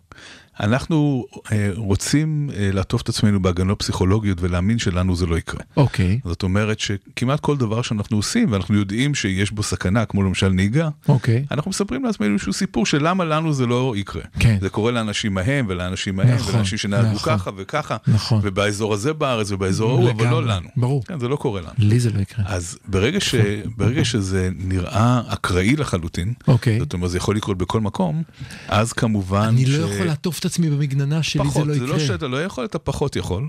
אנחנו 0.59 1.25
אה, 1.51 1.69
רוצים 1.75 2.49
אה, 2.55 2.69
לעטוף 2.73 3.01
את 3.01 3.09
עצמנו 3.09 3.41
בהגנות 3.41 3.79
פסיכולוגיות 3.79 4.37
ולהאמין 4.41 4.79
שלנו 4.79 5.15
זה 5.15 5.25
לא 5.25 5.37
יקרה. 5.37 5.59
אוקיי, 5.77 6.19
זאת 6.25 6.43
אומרת 6.43 6.79
שכמעט 6.79 7.39
כל 7.39 7.57
דבר 7.57 7.81
שאנחנו 7.81 8.17
עושים, 8.17 8.51
ואנחנו 8.51 8.75
יודעים 8.75 9.15
שיש 9.15 9.51
בו 9.51 9.63
סכנה, 9.63 10.05
כמו 10.05 10.23
למשל 10.23 10.49
נהיגה, 10.49 10.89
אוקיי. 11.07 11.45
אנחנו 11.51 11.69
מספרים 11.69 12.05
לעצמנו 12.05 12.33
איזשהו 12.33 12.53
סיפור 12.53 12.85
של 12.85 13.07
למה 13.07 13.25
לנו 13.25 13.53
זה 13.53 13.65
לא 13.65 13.93
יקרה. 13.97 14.21
כן. 14.39 14.57
זה 14.61 14.69
קורה 14.69 14.91
לאנשים 14.91 15.37
ההם 15.37 15.65
ולאנשים 15.69 16.19
ההם, 16.19 16.35
נכון, 16.35 16.53
ולאנשים 16.53 16.77
שנהגו 16.77 17.15
נכון. 17.15 17.33
ככה 17.33 17.51
וככה, 17.57 17.97
נכון. 18.07 18.39
ובאזור 18.43 18.93
הזה 18.93 19.13
בארץ 19.13 19.51
ובאזור 19.51 19.89
ההוא, 19.89 20.11
אבל 20.11 20.29
לא 20.29 20.45
לנו. 20.45 20.67
ברור. 20.77 21.03
כן, 21.05 21.19
זה 21.19 21.27
לא 21.27 21.35
קורה 21.35 21.61
לנו. 21.61 21.71
לי 21.77 21.99
זה 21.99 22.11
לא 22.11 22.19
יקרה. 22.19 22.45
אז 22.47 22.77
ברגע, 22.87 23.19
ש... 23.19 23.35
ברגע 23.77 24.05
שזה 24.05 24.49
נראה 24.55 25.21
אקראי 25.27 25.75
לחלוטין, 25.75 26.33
אוקיי. 26.47 26.79
זאת 26.79 26.93
אומרת 26.93 27.11
זה 27.11 27.17
יכול 27.17 27.35
לקרות 27.35 27.57
בכל 27.57 27.81
מקום, 27.81 28.23
אז 28.67 28.93
כמובן 28.93 29.45
אני 29.47 29.65
ש... 29.65 29.69
לא 29.69 29.85
יכול 29.85 30.05
לעטוף 30.05 30.42
את 30.45 30.51
עצמי 30.51 30.69
במגננה 30.69 31.23
שלי, 31.23 31.43
זה 31.43 31.49
פחות, 31.49 31.67
לא 31.67 31.73
זה 31.73 31.79
לא 31.79 31.85
יקרה. 31.85 31.99
שאתה 31.99 32.27
לא 32.27 32.43
יכול, 32.43 32.65
אתה 32.65 32.79
פחות 32.79 33.15
יכול. 33.15 33.47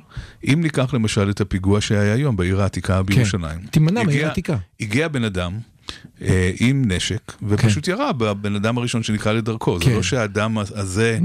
אם 0.52 0.60
ניקח 0.62 0.94
למשל 0.94 1.30
את 1.30 1.40
הפיגוע 1.40 1.80
שהיה 1.80 2.14
היום 2.14 2.36
בעיר 2.36 2.62
העתיקה 2.62 3.02
בירושלים. 3.02 3.60
כן. 3.60 3.66
תימנע 3.66 4.02
מהעיר 4.02 4.26
העתיקה. 4.26 4.56
הגיע 4.80 5.08
בן 5.08 5.24
אדם 5.24 5.58
עם 6.60 6.92
נשק, 6.92 7.32
ופשוט 7.48 7.88
ירה 7.88 8.12
בבן 8.12 8.54
אדם 8.56 8.78
הראשון 8.78 9.02
שנקרא 9.02 9.32
לדרכו. 9.32 9.78
זה 9.78 9.84
כן. 9.84 9.92
לא 9.92 10.02
שהאדם 10.02 10.58
הזה 10.58 11.18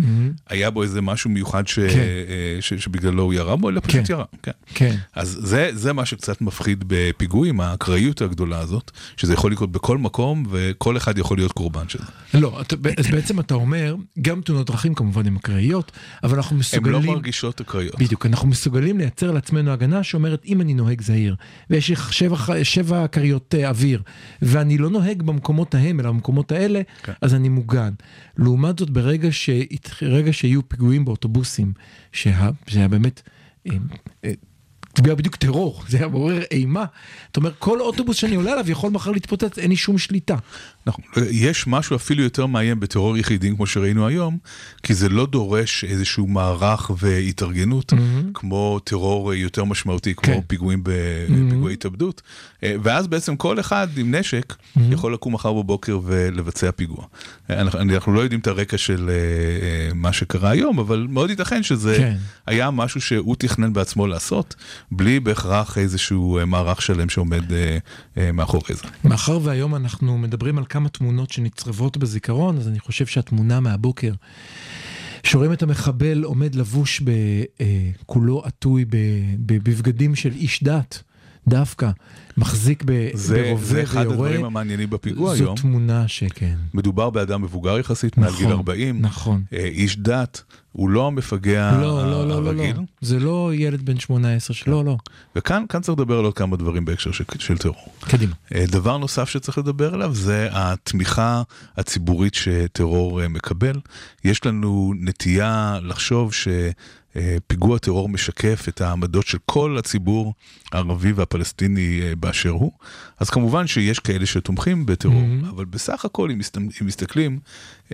היה 0.49 0.69
בו 0.69 0.83
איזה 0.83 1.01
משהו 1.01 1.29
מיוחד 1.29 1.67
ש- 1.67 1.79
כן. 1.79 1.99
אה, 1.99 2.61
ש- 2.61 2.73
שבגללו 2.73 3.23
הוא 3.23 3.33
ירה 3.33 3.55
בו, 3.55 3.69
אלא 3.69 3.79
פשוט 3.79 4.01
כן. 4.07 4.13
ירה. 4.13 4.23
כן. 4.43 4.51
כן. 4.73 4.95
אז 5.15 5.37
זה, 5.41 5.69
זה 5.73 5.93
מה 5.93 6.05
שקצת 6.05 6.41
מפחיד 6.41 6.83
בפיגועים, 6.87 7.61
האקראיות 7.61 8.21
הגדולה 8.21 8.59
הזאת, 8.59 8.91
שזה 9.17 9.33
יכול 9.33 9.51
לקרות 9.51 9.71
בכל 9.71 9.97
מקום, 9.97 10.45
וכל 10.49 10.97
אחד 10.97 11.17
יכול 11.17 11.37
להיות 11.37 11.51
קורבן 11.51 11.89
של 11.89 11.99
זה. 12.33 12.39
לא, 12.39 12.59
אז 12.97 13.07
בעצם 13.11 13.39
אתה 13.39 13.53
אומר, 13.53 13.95
גם 14.21 14.41
תאונות 14.41 14.67
דרכים 14.67 14.93
כמובן 14.93 15.27
הן 15.27 15.35
אקראיות, 15.35 15.91
אבל 16.23 16.35
אנחנו 16.37 16.53
הן 16.53 16.59
מסוגלים... 16.59 16.93
לא 16.93 17.13
מרגישות 17.13 17.61
אקראיות. 17.61 17.99
בדיוק, 17.99 18.25
אנחנו 18.25 18.47
מסוגלים 18.47 18.97
לייצר 18.97 19.31
לעצמנו 19.31 19.71
הגנה 19.71 20.03
שאומרת 20.03 20.41
אם 20.45 20.61
אני 20.61 20.73
נוהג 20.73 21.01
זהיר 21.01 21.35
ויש 21.69 21.89
לי 21.89 21.95
שבע, 22.11 22.37
שבע 22.63 23.07
כריות 23.07 23.55
אה, 23.57 23.69
אוויר 23.69 24.01
ואני 24.49 24.77
לא 24.77 24.89
נוהג 24.89 25.21
במקומות 25.21 25.75
ההם 25.75 25.99
אלא 25.99 26.11
במקומות 26.11 26.51
האלה, 26.51 26.81
כן. 27.03 27.13
אז 27.21 27.33
אני 27.35 27.49
מוגן. 27.49 27.93
לעומת 28.37 28.79
זאת 28.79 28.89
ברגע 28.89 29.31
ש... 29.31 29.49
רגע 30.01 30.33
שיהיו 30.33 30.69
פיגועים 30.69 31.05
באוטובוסים, 31.05 31.73
שה... 32.11 32.49
שהיה 32.67 32.87
באמת... 32.87 33.21
אה, 33.67 33.77
אה, 34.25 34.31
זה 34.97 35.03
היה 35.05 35.15
בדיוק 35.15 35.35
טרור, 35.35 35.83
זה 35.87 35.97
היה 35.97 36.07
מעורר 36.07 36.41
אימה. 36.51 36.85
אתה 37.31 37.39
אומר, 37.39 37.51
כל 37.59 37.81
אוטובוס 37.81 38.17
שאני 38.17 38.35
עולה 38.35 38.51
עליו 38.51 38.71
יכול 38.71 38.91
מחר 38.91 39.11
להתפוצץ, 39.11 39.57
אין 39.57 39.69
לי 39.69 39.75
שום 39.75 39.97
שליטה. 39.97 40.35
נכון. 40.89 41.05
יש 41.31 41.67
משהו 41.67 41.95
אפילו 41.95 42.23
יותר 42.23 42.45
מאיים 42.45 42.79
בטרור 42.79 43.17
יחידים 43.17 43.55
כמו 43.55 43.67
שראינו 43.67 44.07
היום, 44.07 44.37
כי 44.83 44.93
זה 44.93 45.09
לא 45.09 45.25
דורש 45.25 45.83
איזשהו 45.83 46.27
מערך 46.27 46.91
והתארגנות, 46.97 47.93
כמו 48.33 48.79
טרור 48.83 49.33
יותר 49.33 49.63
משמעותי, 49.63 50.15
כמו 50.15 50.33
כן. 50.33 50.41
פיגועים 50.47 50.83
בפיגועי 50.83 51.73
התאבדות. 51.73 52.21
אה, 52.63 52.75
ואז 52.83 53.07
בעצם 53.07 53.35
כל 53.35 53.59
אחד 53.59 53.87
עם 53.97 54.15
נשק 54.15 54.55
יכול 54.91 55.13
לקום 55.13 55.33
מחר 55.33 55.53
בבוקר 55.53 55.99
ולבצע 56.03 56.71
פיגוע. 56.71 57.05
אה, 57.49 57.61
אנחנו, 57.61 57.79
אנחנו 57.79 58.13
לא 58.13 58.21
יודעים 58.21 58.39
את 58.39 58.47
הרקע 58.47 58.77
של 58.77 59.09
אה, 59.09 59.93
מה 59.93 60.13
שקרה 60.13 60.49
היום, 60.49 60.79
אבל 60.79 61.07
מאוד 61.09 61.29
ייתכן 61.29 61.63
שזה 61.63 61.95
כן. 61.97 62.15
היה 62.47 62.71
משהו 62.71 63.01
שהוא 63.01 63.35
תכנן 63.39 63.73
בעצמו 63.73 64.07
לעשות, 64.07 64.55
בלי 64.91 65.19
בהכרח 65.19 65.77
איזשהו 65.77 66.39
מערך 66.47 66.81
שלם 66.81 67.09
שעומד 67.09 67.43
מאחורי 68.33 68.75
זה. 68.75 68.83
מאחר 69.03 69.39
והיום 69.43 69.75
אנחנו 69.75 70.17
מדברים 70.17 70.57
על 70.57 70.63
כמה 70.69 70.78
תמונות 70.87 71.31
שנצרבות 71.31 71.97
בזיכרון, 71.97 72.57
אז 72.57 72.67
אני 72.67 72.79
חושב 72.79 73.05
שהתמונה 73.05 73.59
מהבוקר, 73.59 74.13
שרואים 75.23 75.53
את 75.53 75.63
המחבל 75.63 76.23
עומד 76.23 76.55
לבוש 76.55 77.01
בכולו 77.01 78.41
עטוי 78.45 78.85
ב- 78.85 78.95
ב- 79.45 79.63
בבגדים 79.63 80.15
של 80.15 80.31
איש 80.31 80.63
דת, 80.63 81.03
דווקא, 81.49 81.89
מחזיק 82.37 82.83
ב- 82.85 83.09
זה, 83.13 83.43
ברובה 83.47 83.63
זה 83.65 83.83
אחד 83.83 83.95
ויורה. 83.95 84.13
הדברים 84.13 84.45
המעניינים 84.45 84.89
בפיגוע 84.89 85.35
זו 85.35 85.43
היום. 85.43 85.55
תמונה 85.55 86.07
שכן. 86.07 86.55
מדובר 86.73 87.09
באדם 87.09 87.41
מבוגר 87.41 87.79
יחסית, 87.79 88.17
מעל 88.17 88.31
גיל 88.37 88.45
נכון, 88.47 88.57
40, 88.57 89.01
נכון. 89.01 89.43
אה, 89.53 89.65
איש 89.65 89.97
דת, 89.97 90.43
הוא 90.71 90.89
לא 90.89 91.07
המפגע 91.07 91.77
לא, 91.81 91.81
לא, 91.81 92.11
לא, 92.11 92.27
לא, 92.27 92.43
לא. 92.43 92.49
הרגיל. 92.49 92.75
זה 93.01 93.19
לא 93.19 93.51
ילד 93.53 93.85
בן 93.85 93.99
18, 93.99 94.57
לא, 94.67 94.85
לא. 94.85 94.97
וכאן 95.35 95.65
כאן 95.69 95.81
צריך 95.81 95.99
לדבר 95.99 96.19
על 96.19 96.25
עוד 96.25 96.33
כמה 96.33 96.57
דברים 96.57 96.85
בהקשר 96.85 97.11
של, 97.11 97.23
של 97.39 97.57
טרור. 97.57 97.93
קדימה. 97.99 98.33
אה, 98.55 98.65
דבר 98.67 98.97
נוסף 98.97 99.29
שצריך 99.29 99.57
לדבר 99.57 99.93
עליו 99.93 100.15
זה 100.15 100.49
התמיכה 100.51 101.41
הציבורית 101.77 102.33
שטרור 102.35 103.21
אה, 103.21 103.27
מקבל. 103.27 103.79
יש 104.23 104.45
לנו 104.45 104.93
נטייה 104.99 105.79
לחשוב 105.83 106.33
ש... 106.33 106.47
אה, 107.15 107.37
פיגוע 107.47 107.77
טרור 107.77 108.09
משקף 108.09 108.65
את 108.69 108.81
העמדות 108.81 109.27
של 109.27 109.37
כל 109.45 109.77
הציבור 109.79 110.33
הערבי 110.71 111.11
והפלסטיני 111.11 111.99
אה, 112.03 112.15
באשר 112.15 112.49
הוא. 112.49 112.71
אז 113.19 113.29
כמובן 113.29 113.67
שיש 113.67 113.99
כאלה 113.99 114.25
שתומכים 114.25 114.85
בטרור, 114.85 115.21
Mhm. 115.43 115.49
אבל 115.49 115.65
בסך 115.65 116.05
הכל 116.05 116.31
אם 116.31 116.37
מסת- 116.39 116.57
אם 116.57 116.87
מסתכלים 116.87 117.39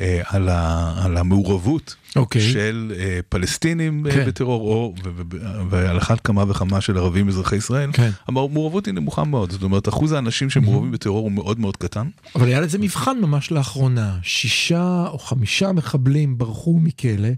אה, 0.02 0.22
על 0.26 0.50
ה- 0.50 0.94
על 1.06 1.18
המעורבות 1.18 1.96
אוקיי. 2.16 2.42
של 2.42 2.94
אה, 3.00 3.20
פלסטינים 3.30 4.06
אה, 4.06 4.12
כן. 4.12 4.26
בטרור, 4.28 4.62
או 4.62 4.94
ו- 5.04 5.10
ו- 5.16 5.38
ועל 5.70 5.98
אחת 5.98 6.20
כמה 6.20 6.44
וכמה 6.48 6.82
של 6.82 6.98
ערבים 6.98 7.28
אזרחי 7.28 7.56
ישראל, 7.56 7.90
כן. 7.94 8.10
המעורבות 8.28 8.86
היא 8.86 8.94
נמוכה 8.94 9.24
מאוד. 9.24 9.52
זאת 9.52 9.64
אומרת, 9.64 9.90
אחוז 9.90 10.12
האנשים 10.12 10.50
שמעורבים 10.50 10.92
בטרור 10.92 11.24
הוא 11.24 11.32
מאוד 11.32 11.60
מאוד 11.60 11.78
קטן. 11.78 12.08
אבל 12.36 12.48
היה 12.48 12.62
לזה 12.62 12.78
מבחן 12.78 13.18
ממש 13.22 13.52
לאחרונה. 13.52 14.18
שישה 14.24 15.06
או 15.08 15.20
חמישה 15.20 15.72
מחבלים 15.72 16.38
ברחו 16.38 16.80
מכלא, 16.80 17.30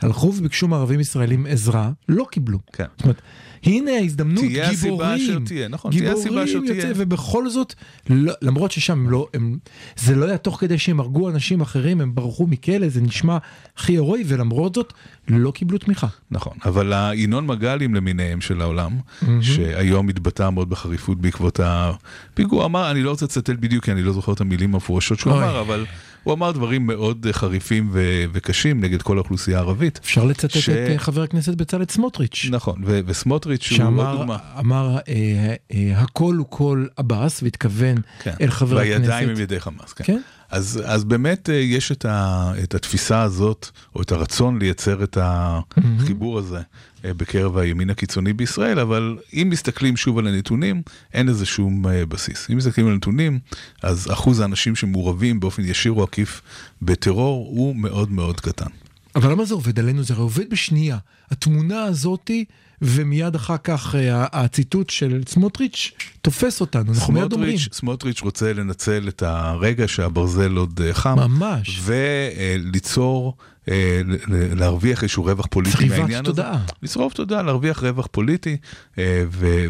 הלכו 0.00 0.26
וביקשו 0.26 0.68
מערבים 0.68 1.00
ישראלים 1.00 1.46
עזרה, 1.46 1.90
לא 2.08 2.26
קיבלו. 2.30 2.58
כן. 2.72 2.84
זאת 2.96 3.02
אומרת, 3.02 3.22
הנה 3.62 3.90
ההזדמנות, 3.90 4.44
תהיה 4.44 4.70
הסיבה 4.70 4.90
גיבורים, 4.90 5.14
אשר 5.14 5.38
תהיה, 5.46 5.68
נכון, 5.68 5.92
תהיה 5.92 6.12
הסיבה 6.12 6.44
אשר 6.44 6.58
גיבורים 6.60 6.80
תהיה. 6.80 6.92
ובכל 6.96 7.50
זאת, 7.50 7.74
לא, 8.10 8.32
למרות 8.42 8.70
ששם 8.70 9.10
לא, 9.10 9.28
הם, 9.34 9.58
זה 9.96 10.14
לא 10.14 10.24
היה 10.24 10.38
תוך 10.38 10.60
כדי 10.60 10.78
שהם 10.78 11.00
הרגו 11.00 11.28
אנשים 11.30 11.60
אחרים, 11.60 12.00
הם 12.00 12.14
ברחו 12.14 12.46
מכלא, 12.46 12.88
זה 12.88 13.00
נשמע 13.00 13.38
הכי 13.76 13.92
הירואי, 13.92 14.24
ולמרות 14.28 14.74
זאת, 14.74 14.92
לא 15.28 15.50
קיבלו 15.50 15.78
תמיכה. 15.78 16.06
נכון, 16.30 16.52
אבל 16.64 16.92
הינון 16.92 17.46
מגלים 17.46 17.94
למיניהם 17.94 18.40
של 18.40 18.60
העולם, 18.60 18.98
שהיום 19.40 20.08
התבטא 20.08 20.50
מאוד 20.50 20.70
בחריפות 20.70 21.20
בעקבות 21.20 21.60
הפיגוע, 21.62 22.64
אמר, 22.64 22.90
אני 22.90 23.02
לא 23.02 23.10
רוצה 23.10 23.24
לצטט 23.24 23.50
בדיוק 23.50 23.84
כי 23.84 23.92
אני 23.92 24.02
לא 24.02 24.12
זוכר 24.12 24.32
את 24.32 24.40
המילים 24.40 24.74
המפורשות 24.74 25.18
שהוא. 25.18 25.32
אמר, 25.32 25.60
אבל 25.60 25.86
הוא 26.22 26.34
אמר 26.34 26.52
דברים 26.52 26.86
מאוד 26.86 27.26
חריפים 27.32 27.88
ו- 27.92 28.24
וקשים 28.32 28.80
נגד 28.80 29.02
כל 29.02 29.16
האוכלוסייה 29.16 29.58
הערבית. 29.58 30.00
אפשר 30.04 30.24
לצטט 30.24 30.50
ש... 30.50 30.68
את 30.68 30.96
uh, 30.96 30.98
חבר 30.98 31.22
הכנסת 31.22 31.54
בצלאל 31.54 31.84
סמוטריץ'. 31.90 32.46
נכון, 32.50 32.82
ו- 32.84 33.00
וסמוטריץ' 33.06 33.72
הוא 33.72 34.00
עוד 34.00 34.18
דוגמה. 34.18 34.38
שאמר, 34.56 34.96
אה, 35.08 35.54
אה, 35.72 35.92
הכל 35.96 36.34
הוא 36.34 36.46
כל 36.50 36.86
עבאס, 36.96 37.42
והתכוון 37.42 37.96
כן. 38.22 38.34
אל 38.40 38.50
חבר 38.50 38.78
הכנסת. 38.78 39.00
והידיים 39.00 39.28
הם 39.28 39.40
ידי 39.40 39.60
חמאס, 39.60 39.92
כן. 39.92 40.04
כן? 40.04 40.20
אז, 40.50 40.82
אז 40.84 41.04
באמת 41.04 41.50
אה, 41.50 41.54
יש 41.54 41.92
את, 41.92 42.04
ה, 42.04 42.52
את 42.62 42.74
התפיסה 42.74 43.22
הזאת, 43.22 43.68
או 43.94 44.02
את 44.02 44.12
הרצון 44.12 44.58
לייצר 44.58 45.04
את 45.04 45.18
החיבור 45.20 46.38
הזה 46.38 46.60
אה, 47.04 47.14
בקרב 47.14 47.56
הימין 47.56 47.90
הקיצוני 47.90 48.32
בישראל, 48.32 48.78
אבל 48.78 49.18
אם 49.32 49.48
מסתכלים 49.50 49.96
שוב 49.96 50.18
על 50.18 50.26
הנתונים, 50.26 50.82
אין 51.14 51.26
לזה 51.26 51.46
שום 51.46 51.86
אה, 51.86 52.06
בסיס. 52.06 52.50
אם 52.50 52.56
מסתכלים 52.56 52.86
על 52.86 52.92
הנתונים, 52.92 53.38
אז 53.82 54.10
אחוז 54.12 54.40
האנשים 54.40 54.76
שמעורבים 54.76 55.40
באופן 55.40 55.64
ישיר 55.64 55.92
או 55.92 56.02
עקיף 56.02 56.42
בטרור 56.82 57.46
הוא 57.50 57.76
מאוד 57.76 58.10
מאוד 58.10 58.40
קטן. 58.40 58.85
אבל 59.16 59.30
למה 59.30 59.44
זה 59.44 59.54
עובד 59.54 59.78
עלינו? 59.78 60.02
זה 60.02 60.14
הרי 60.14 60.22
עובד 60.22 60.50
בשנייה. 60.50 60.98
התמונה 61.30 61.82
הזאתי... 61.82 62.44
ומיד 62.82 63.34
אחר 63.34 63.56
כך 63.64 63.94
אה, 63.94 64.26
הציטוט 64.32 64.90
של 64.90 65.22
סמוטריץ' 65.28 65.92
תופס 66.22 66.60
אותנו, 66.60 66.92
אנחנו 66.92 67.12
מיד 67.12 67.32
אומרים. 67.32 67.56
סמוטריץ' 67.72 68.20
רוצה 68.20 68.52
לנצל 68.52 69.08
את 69.08 69.22
הרגע 69.22 69.88
שהברזל 69.88 70.56
עוד 70.56 70.80
אה, 70.84 70.94
חם. 70.94 71.16
ממש. 71.18 71.80
וליצור, 71.82 73.36
אה, 73.68 74.00
להרוויח 74.28 75.02
איזשהו 75.02 75.24
רווח 75.24 75.46
פוליטי 75.50 75.88
מהעניין 75.88 76.24
הזה. 76.24 76.32
תודעה. 76.32 76.64
לשרוף 76.82 77.14
תודעה, 77.14 77.42
להרוויח 77.42 77.82
רווח 77.82 78.06
פוליטי, 78.10 78.56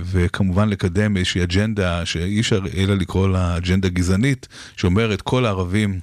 וכמובן 0.05 0.69
לקדם 0.69 1.17
איזושהי 1.17 1.43
אג'נדה 1.43 2.07
שאי 2.07 2.41
אפשר 2.41 2.61
אלא 2.77 2.95
לקרוא 2.95 3.29
לה 3.29 3.57
אג'נדה 3.57 3.89
גזענית, 3.89 4.49
שאומרת 4.77 5.23
כל 5.23 5.47
הערבים 5.47 6.01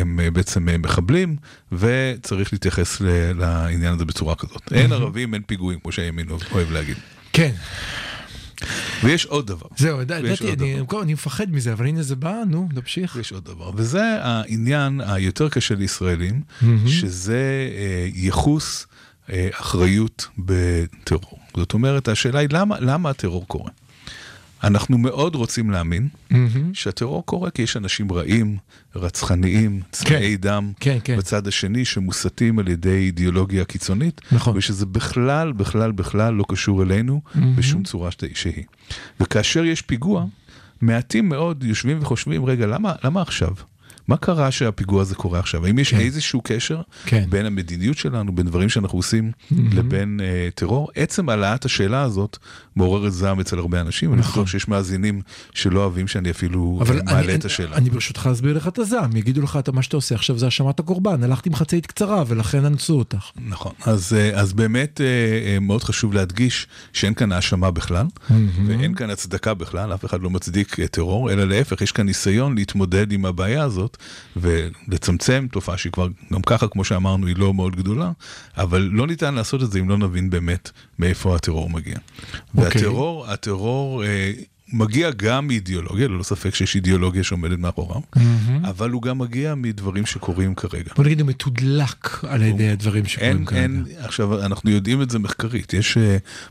הם 0.00 0.20
בעצם 0.32 0.68
מחבלים, 0.82 1.36
וצריך 1.72 2.52
להתייחס 2.52 3.00
לעניין 3.34 3.94
הזה 3.94 4.04
בצורה 4.04 4.34
כזאת. 4.34 4.72
אין 4.72 4.92
ערבים, 4.92 5.34
אין 5.34 5.42
פיגועים, 5.42 5.80
כמו 5.80 5.92
שהימין 5.92 6.26
אוהב 6.52 6.70
להגיד. 6.70 6.96
כן. 7.32 7.52
ויש 9.04 9.26
עוד 9.26 9.46
דבר. 9.46 9.66
זהו, 9.76 10.00
ידעתי, 10.00 10.52
אני, 10.52 10.80
אני 11.02 11.12
מפחד 11.12 11.50
מזה, 11.50 11.72
אבל 11.72 11.86
הנה 11.86 12.02
זה 12.02 12.16
בא, 12.16 12.34
נו, 12.46 12.68
נמשיך. 12.72 13.16
יש 13.20 13.32
עוד 13.32 13.44
דבר, 13.44 13.70
וזה 13.74 14.02
העניין 14.22 15.00
היותר 15.00 15.48
קשה 15.48 15.74
לישראלים, 15.74 16.42
שזה 16.86 17.68
אה, 17.76 18.08
ייחוס 18.14 18.86
אה, 19.30 19.48
אחריות 19.52 20.28
בטרור. 20.38 21.38
זאת 21.56 21.74
אומרת, 21.74 22.08
השאלה 22.08 22.38
היא 22.38 22.48
למה, 22.52 22.80
למה 22.80 23.10
הטרור 23.10 23.46
קורה? 23.46 23.70
אנחנו 24.64 24.98
מאוד 24.98 25.34
רוצים 25.34 25.70
להאמין 25.70 26.08
mm-hmm. 26.08 26.34
שהטרור 26.72 27.26
קורה 27.26 27.50
כי 27.50 27.62
יש 27.62 27.76
אנשים 27.76 28.12
רעים, 28.12 28.56
רצחניים, 28.96 29.80
צמאי 29.92 30.36
כן, 30.36 30.40
דם, 30.40 30.72
כן, 30.80 30.98
כן. 31.04 31.16
בצד 31.16 31.46
השני 31.46 31.84
שמוסתים 31.84 32.58
על 32.58 32.68
ידי 32.68 32.96
אידיאולוגיה 32.96 33.64
קיצונית, 33.64 34.20
נכון. 34.32 34.56
ושזה 34.56 34.86
בכלל, 34.86 35.52
בכלל, 35.52 35.92
בכלל 35.92 36.34
לא 36.34 36.44
קשור 36.48 36.82
אלינו 36.82 37.20
mm-hmm. 37.24 37.38
בשום 37.56 37.82
צורה 37.82 38.10
שהיא. 38.34 38.64
וכאשר 39.20 39.64
יש 39.64 39.82
פיגוע, 39.82 40.24
מעטים 40.80 41.28
מאוד 41.28 41.64
יושבים 41.64 41.98
וחושבים, 42.00 42.44
רגע, 42.44 42.66
למה, 42.66 42.92
למה 43.04 43.22
עכשיו? 43.22 43.50
מה 44.10 44.16
קרה 44.16 44.50
שהפיגוע 44.50 45.02
הזה 45.02 45.14
קורה 45.14 45.38
עכשיו? 45.38 45.66
האם 45.66 45.78
יש 45.78 45.90
כן. 45.90 46.00
איזשהו 46.00 46.40
קשר 46.44 46.80
כן. 47.06 47.24
בין 47.28 47.46
המדיניות 47.46 47.98
שלנו, 47.98 48.34
בין 48.34 48.46
דברים 48.46 48.68
שאנחנו 48.68 48.98
עושים, 48.98 49.32
mm-hmm. 49.32 49.54
לבין 49.74 50.20
uh, 50.20 50.54
טרור? 50.54 50.90
עצם 50.94 51.28
העלאת 51.28 51.64
השאלה 51.64 52.02
הזאת 52.02 52.38
מעוררת 52.76 53.12
זעם 53.12 53.40
אצל 53.40 53.58
הרבה 53.58 53.80
אנשים, 53.80 54.12
אני 54.12 54.20
נכון. 54.20 54.44
חושב 54.44 54.58
שיש 54.58 54.68
מאזינים 54.68 55.20
שלא 55.54 55.80
אוהבים 55.80 56.08
שאני 56.08 56.30
אפילו 56.30 56.80
אה, 56.80 56.94
מעלה 57.04 57.20
אני, 57.20 57.34
את 57.34 57.44
השאלה. 57.44 57.76
אני 57.76 57.90
ברשותך 57.90 58.28
אסביר 58.32 58.56
לך 58.56 58.68
את 58.68 58.78
הזעם, 58.78 59.16
יגידו 59.16 59.42
לך, 59.42 59.58
מה 59.72 59.82
שאתה 59.82 59.96
עושה 59.96 60.14
עכשיו 60.14 60.38
זה 60.38 60.44
האשמת 60.44 60.80
הקורבן, 60.80 61.22
הלכתי 61.22 61.48
עם 61.48 61.54
חצאית 61.54 61.86
קצרה 61.86 62.24
ולכן 62.26 62.64
אנסו 62.64 62.98
אותך. 62.98 63.30
נכון, 63.48 63.72
אז, 63.82 64.12
uh, 64.12 64.36
אז 64.36 64.52
באמת 64.52 65.00
מאוד 65.60 65.84
חשוב 65.84 66.14
להדגיש 66.14 66.66
שאין 66.92 67.14
כאן 67.14 67.32
האשמה 67.32 67.70
בכלל, 67.70 68.06
mm-hmm. 68.06 68.32
ואין 68.66 68.94
כאן 68.94 69.10
הצדקה 69.10 69.54
בכלל, 69.54 69.94
אף 69.94 70.04
אחד 70.04 70.22
לא 70.22 70.30
מצדיק 70.30 70.76
טרור, 70.80 71.32
אלא 71.32 71.44
להפך, 71.44 71.80
יש 71.80 71.92
כאן 71.92 72.06
ניסיון 72.06 72.54
להתמודד 72.54 73.12
עם 73.12 73.24
הבעיה 73.24 73.62
הזאת. 73.62 73.96
ולצמצם 74.36 75.46
תופעה 75.52 75.78
שהיא 75.78 75.92
כבר 75.92 76.08
גם 76.32 76.42
ככה, 76.42 76.68
כמו 76.68 76.84
שאמרנו, 76.84 77.26
היא 77.26 77.36
לא 77.38 77.54
מאוד 77.54 77.76
גדולה, 77.76 78.10
אבל 78.56 78.88
לא 78.92 79.06
ניתן 79.06 79.34
לעשות 79.34 79.62
את 79.62 79.70
זה 79.70 79.78
אם 79.78 79.88
לא 79.88 79.98
נבין 79.98 80.30
באמת 80.30 80.70
מאיפה 80.98 81.36
הטרור 81.36 81.70
מגיע. 81.70 81.96
Okay. 81.96 82.58
אוקיי. 82.58 82.64
והטרור, 82.64 83.26
הטרור... 83.26 84.02
מגיע 84.72 85.10
גם 85.10 85.46
מאידיאולוגיה, 85.46 86.08
ללא 86.08 86.22
ספק 86.22 86.54
שיש 86.54 86.76
אידיאולוגיה 86.76 87.24
שעומדת 87.24 87.58
מאחוריו, 87.58 88.00
mm-hmm. 88.00 88.20
אבל 88.64 88.90
הוא 88.90 89.02
גם 89.02 89.18
מגיע 89.18 89.54
מדברים 89.54 90.06
שקורים 90.06 90.54
כרגע. 90.54 90.92
בוא 90.96 91.04
נגיד, 91.04 91.20
הוא 91.20 91.28
מתודלק 91.28 92.24
על 92.28 92.42
ידי 92.42 92.64
הוא... 92.64 92.72
הדברים 92.72 93.06
שקורים 93.06 93.36
אין, 93.36 93.44
כרגע. 93.44 93.60
אין, 93.60 93.84
עכשיו, 93.98 94.44
אנחנו 94.44 94.70
יודעים 94.70 95.02
את 95.02 95.10
זה 95.10 95.18
מחקרית. 95.18 95.74
יש 95.74 95.96
uh, 95.96 96.00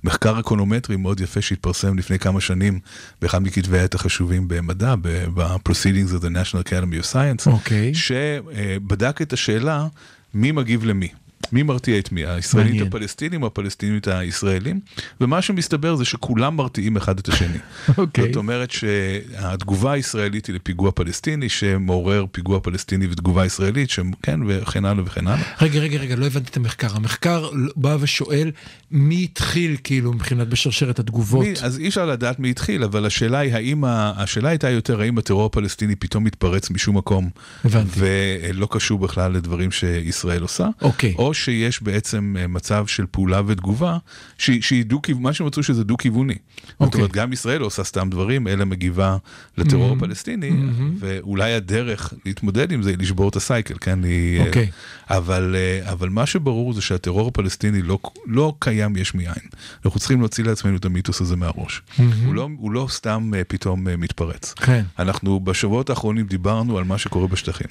מחקר 0.03 0.39
אקונומטרי 0.39 0.95
מאוד 0.95 1.19
יפה 1.19 1.41
שהתפרסם 1.41 1.97
לפני 1.97 2.19
כמה 2.19 2.41
שנים 2.41 2.79
באחד 3.21 3.43
מכתבי 3.43 3.79
העת 3.79 3.95
החשובים 3.95 4.47
במדע, 4.47 4.95
ב-Proceedings 5.01 6.19
of 6.19 6.21
the 6.21 6.29
National 6.29 6.67
Academy 6.67 7.03
of 7.03 7.13
Science, 7.13 7.47
okay. 7.47 7.51
אוקיי. 7.51 7.93
שבדק 7.93 9.21
את 9.21 9.33
השאלה 9.33 9.87
מי 10.33 10.51
מגיב 10.51 10.85
למי. 10.85 11.07
מי 11.53 11.63
מרתיע 11.63 11.99
את 11.99 12.11
מי? 12.11 12.25
הישראלית 12.25 12.71
מעניין. 12.71 12.87
הפלסטינים 12.87 13.41
או 13.41 13.47
הפלסטינית 13.47 14.07
הישראלים? 14.07 14.79
ומה 15.21 15.41
שמסתבר 15.41 15.95
זה 15.95 16.05
שכולם 16.05 16.55
מרתיעים 16.55 16.97
אחד 16.97 17.19
את 17.19 17.29
השני. 17.29 17.57
אוקיי. 17.97 18.23
זאת 18.23 18.35
אומרת 18.35 18.71
שהתגובה 18.71 19.91
הישראלית 19.91 20.45
היא 20.45 20.55
לפיגוע 20.55 20.91
פלסטיני 20.91 21.49
שמעורר 21.49 22.25
פיגוע 22.31 22.59
פלסטיני 22.59 23.07
ותגובה 23.11 23.45
ישראלית, 23.45 23.89
כן, 24.23 24.39
וכן 24.47 24.85
הלאה 24.85 25.03
וכן 25.05 25.27
הלאה. 25.27 25.43
רגע, 25.61 25.79
רגע, 25.79 25.97
רגע, 25.97 26.15
לא 26.15 26.25
הבנתי 26.25 26.49
את 26.51 26.57
המחקר. 26.57 26.95
המחקר 26.95 27.49
בא 27.75 27.97
ושואל 27.99 28.51
מי 28.91 29.23
התחיל 29.23 29.77
כאילו 29.83 30.13
מבחינת 30.13 30.47
בשרשרת 30.47 30.99
התגובות. 30.99 31.45
מי, 31.45 31.53
אז 31.61 31.79
אי 31.79 31.87
אפשר 31.87 32.05
לדעת 32.05 32.39
מי 32.39 32.49
התחיל, 32.49 32.83
אבל 32.83 33.05
השאלה 33.05 33.39
היא 33.39 33.53
האם, 33.53 33.83
השאלה 33.87 34.49
הייתה 34.49 34.69
יותר 34.69 35.01
האם 35.01 35.17
הטרור 35.17 35.45
הפלסטיני 35.45 35.95
פתאום 35.95 36.23
מתפרץ 36.23 36.69
משום 36.69 36.97
מקום. 36.97 37.29
הבנתי. 37.65 37.89
ולא 37.97 38.67
קשור 38.71 38.99
בכלל 38.99 39.31
לדברים 39.31 39.71
שישראל 39.71 40.41
עושה. 40.41 40.67
אוקיי. 40.81 41.13
או 41.17 41.33
שיש 41.43 41.83
בעצם 41.83 42.35
אה, 42.39 42.47
מצב 42.47 42.87
של 42.87 43.05
פעולה 43.11 43.41
ותגובה, 43.47 43.97
שהיא 44.37 44.85
דו 44.85 45.01
כיווני 45.01 45.23
מה 45.23 45.33
שמצאו 45.33 45.63
שזה 45.63 45.83
דו-כיווני. 45.83 46.33
Okay. 46.33 46.37
זאת 46.67 46.79
אומרת, 46.79 46.95
אוקיי. 46.95 47.07
גם 47.21 47.33
ישראל 47.33 47.61
לא 47.61 47.65
עושה 47.65 47.83
סתם 47.83 48.09
דברים, 48.09 48.47
אלא 48.47 48.65
מגיבה 48.65 49.17
לטרור 49.57 49.93
mm-hmm. 49.93 49.97
הפלסטיני, 49.97 50.49
mm-hmm. 50.49 50.83
ואולי 50.99 51.53
הדרך 51.53 52.13
להתמודד 52.25 52.71
עם 52.71 52.83
זה 52.83 52.89
היא 52.89 52.97
לשבור 52.97 53.29
את 53.29 53.35
הסייקל, 53.35 53.75
כן? 53.81 54.03
היא, 54.03 54.41
okay. 54.41 54.47
אוקיי. 54.47 54.67
אבל, 55.09 55.55
אה, 55.55 55.91
אבל 55.91 56.09
מה 56.09 56.25
שברור 56.25 56.73
זה 56.73 56.81
שהטרור 56.81 57.27
הפלסטיני 57.27 57.81
לא, 57.81 57.99
לא 58.25 58.53
קיים 58.59 58.95
יש 58.95 59.15
מאין. 59.15 59.49
אנחנו 59.85 59.99
צריכים 59.99 60.19
להוציא 60.19 60.43
לעצמנו 60.43 60.77
את 60.77 60.85
המיתוס 60.85 61.21
הזה 61.21 61.35
מהראש. 61.35 61.81
Mm-hmm. 61.81 62.01
הוא, 62.25 62.35
לא, 62.35 62.49
הוא 62.57 62.71
לא 62.71 62.87
סתם 62.89 63.31
אה, 63.35 63.43
פתאום 63.43 63.87
מתפרץ. 63.97 64.53
כן. 64.53 64.83
אנחנו 64.99 65.39
בשבועות 65.39 65.89
האחרונים 65.89 66.27
דיברנו 66.27 66.77
על 66.77 66.83
מה 66.83 66.97
שקורה 66.97 67.27
בשטחים. 67.27 67.67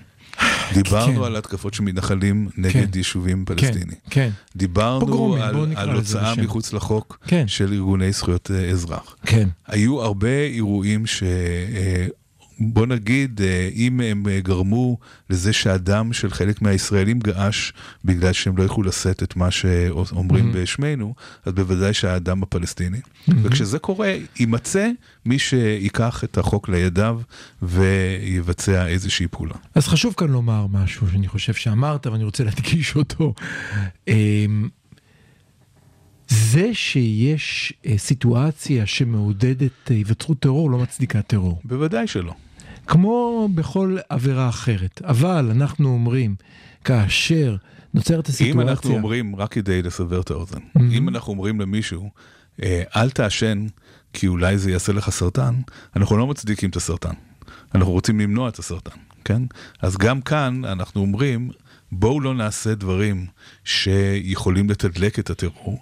דיברנו 0.74 1.20
כן. 1.20 1.22
על 1.22 1.36
התקפות 1.36 1.74
של 1.74 1.82
מתנחלים 1.82 2.48
נגד 2.56 2.72
כן. 2.72 2.98
יישובים 2.98 3.44
כן, 3.44 3.54
פלסטינים. 3.54 3.98
כן. 4.10 4.30
דיברנו 4.56 5.00
פוגרומים, 5.00 5.42
על, 5.42 5.56
על 5.76 5.90
הוצאה 5.90 6.34
מחוץ 6.36 6.72
לחוק 6.72 7.18
כן. 7.26 7.48
של 7.48 7.72
ארגוני 7.72 8.12
זכויות 8.12 8.50
אה, 8.50 8.70
אזרח. 8.70 9.16
כן. 9.26 9.48
היו 9.66 10.02
הרבה 10.02 10.42
אירועים 10.54 11.06
ש... 11.06 11.22
בוא 12.60 12.86
נגיד, 12.86 13.40
אה, 13.42 13.68
אם 13.74 14.00
הם 14.00 14.28
אה, 14.28 14.40
גרמו 14.40 14.98
לזה 15.30 15.52
שהדם 15.52 16.12
של 16.12 16.30
חלק 16.30 16.62
מהישראלים 16.62 17.18
געש 17.18 17.72
בגלל 18.04 18.32
שהם 18.32 18.56
לא 18.56 18.62
יכלו 18.62 18.82
לשאת 18.82 19.22
את 19.22 19.36
מה 19.36 19.50
שאומרים 19.50 20.50
mm-hmm. 20.50 20.56
בשמנו, 20.56 21.14
אז 21.44 21.52
בוודאי 21.52 21.94
שהאדם 21.94 22.42
הפלסטיני. 22.42 22.98
Mm-hmm. 22.98 23.32
וכשזה 23.42 23.78
קורה, 23.78 24.14
יימצא 24.38 24.90
מי 25.26 25.38
שיקח 25.38 26.24
את 26.24 26.38
החוק 26.38 26.68
לידיו 26.68 27.20
ויבצע 27.62 28.86
איזושהי 28.86 29.26
פעולה. 29.28 29.54
אז 29.74 29.86
חשוב 29.88 30.14
כאן 30.16 30.28
לומר 30.28 30.66
משהו 30.66 31.06
שאני 31.10 31.28
חושב 31.28 31.54
שאמרת 31.54 32.06
ואני 32.06 32.24
רוצה 32.24 32.44
להדגיש 32.44 32.96
אותו. 32.96 33.34
אמ, 34.08 34.68
זה 36.28 36.74
שיש 36.74 37.72
אה, 37.86 37.98
סיטואציה 37.98 38.86
שמעודדת 38.86 39.88
היווצרות 39.88 40.38
טרור 40.38 40.70
לא 40.70 40.78
מצדיקה 40.78 41.22
טרור. 41.22 41.60
בוודאי 41.64 42.06
שלא. 42.06 42.34
כמו 42.88 43.48
בכל 43.54 43.96
עבירה 44.08 44.48
אחרת. 44.48 45.02
אבל 45.04 45.50
אנחנו 45.50 45.88
אומרים, 45.88 46.34
כאשר 46.84 47.56
נוצרת 47.94 48.28
הסיטואציה... 48.28 48.54
אם 48.54 48.68
אנחנו 48.68 48.94
אומרים, 48.94 49.36
רק 49.36 49.52
כדי 49.52 49.82
לסבר 49.82 50.20
את 50.20 50.30
האוזן, 50.30 50.58
mm-hmm. 50.58 50.80
אם 50.92 51.08
אנחנו 51.08 51.32
אומרים 51.32 51.60
למישהו, 51.60 52.10
אה, 52.62 52.82
אל 52.96 53.10
תעשן 53.10 53.66
כי 54.12 54.26
אולי 54.26 54.58
זה 54.58 54.70
יעשה 54.70 54.92
לך 54.92 55.10
סרטן, 55.10 55.54
אנחנו 55.96 56.16
לא 56.16 56.26
מצדיקים 56.26 56.70
את 56.70 56.76
הסרטן. 56.76 57.14
אנחנו 57.74 57.92
רוצים 57.92 58.20
למנוע 58.20 58.48
את 58.48 58.58
הסרטן, 58.58 58.96
כן? 59.24 59.42
אז 59.82 59.96
גם 59.96 60.20
כאן 60.20 60.64
אנחנו 60.64 61.00
אומרים, 61.00 61.50
בואו 61.92 62.20
לא 62.20 62.34
נעשה 62.34 62.74
דברים 62.74 63.26
שיכולים 63.64 64.70
לתדלק 64.70 65.18
את 65.18 65.30
הטרור, 65.30 65.78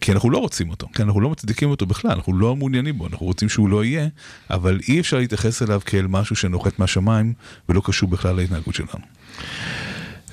כי 0.00 0.12
אנחנו 0.12 0.30
לא 0.30 0.38
רוצים 0.38 0.70
אותו, 0.70 0.88
כי 0.94 1.02
אנחנו 1.02 1.20
לא 1.20 1.30
מצדיקים 1.30 1.70
אותו 1.70 1.86
בכלל, 1.86 2.10
אנחנו 2.10 2.38
לא 2.38 2.56
מעוניינים 2.56 2.98
בו, 2.98 3.06
אנחנו 3.06 3.26
רוצים 3.26 3.48
שהוא 3.48 3.68
לא 3.68 3.84
יהיה, 3.84 4.08
אבל 4.50 4.80
אי 4.88 5.00
אפשר 5.00 5.18
להתייחס 5.18 5.62
אליו 5.62 5.80
כאל 5.86 6.06
משהו 6.06 6.36
שנוחת 6.36 6.78
מהשמיים 6.78 7.32
ולא 7.68 7.82
קשור 7.84 8.08
בכלל 8.08 8.36
להתנהגות 8.36 8.74
שלנו. 8.74 9.04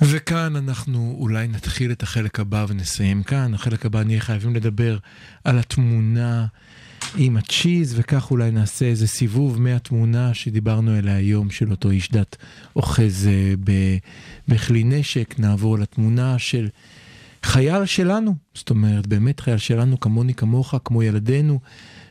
וכאן 0.01 0.55
אנחנו 0.55 1.15
אולי 1.19 1.47
נתחיל 1.47 1.91
את 1.91 2.03
החלק 2.03 2.39
הבא 2.39 2.65
ונסיים 2.69 3.23
כאן. 3.23 3.53
החלק 3.53 3.85
הבא 3.85 4.03
נהיה 4.03 4.21
חייבים 4.21 4.55
לדבר 4.55 4.97
על 5.43 5.59
התמונה 5.59 6.45
עם 7.17 7.37
הצ'יז, 7.37 7.95
וכך 7.97 8.31
אולי 8.31 8.51
נעשה 8.51 8.85
איזה 8.85 9.07
סיבוב 9.07 9.61
מהתמונה 9.61 10.33
שדיברנו 10.33 10.91
עליה 10.91 11.15
היום 11.15 11.49
של 11.49 11.71
אותו 11.71 11.89
איש 11.89 12.11
דת 12.11 12.37
אוחז 12.75 13.27
אה, 13.27 13.53
בכלי 14.47 14.83
נשק, 14.83 15.35
נעבור 15.37 15.79
לתמונה 15.79 16.39
של 16.39 16.69
חייל 17.43 17.85
שלנו, 17.85 18.35
זאת 18.53 18.69
אומרת 18.69 19.07
באמת 19.07 19.39
חייל 19.39 19.57
שלנו 19.57 19.99
כמוני 19.99 20.33
כמוך, 20.33 20.75
כמו 20.85 21.03
ילדינו, 21.03 21.59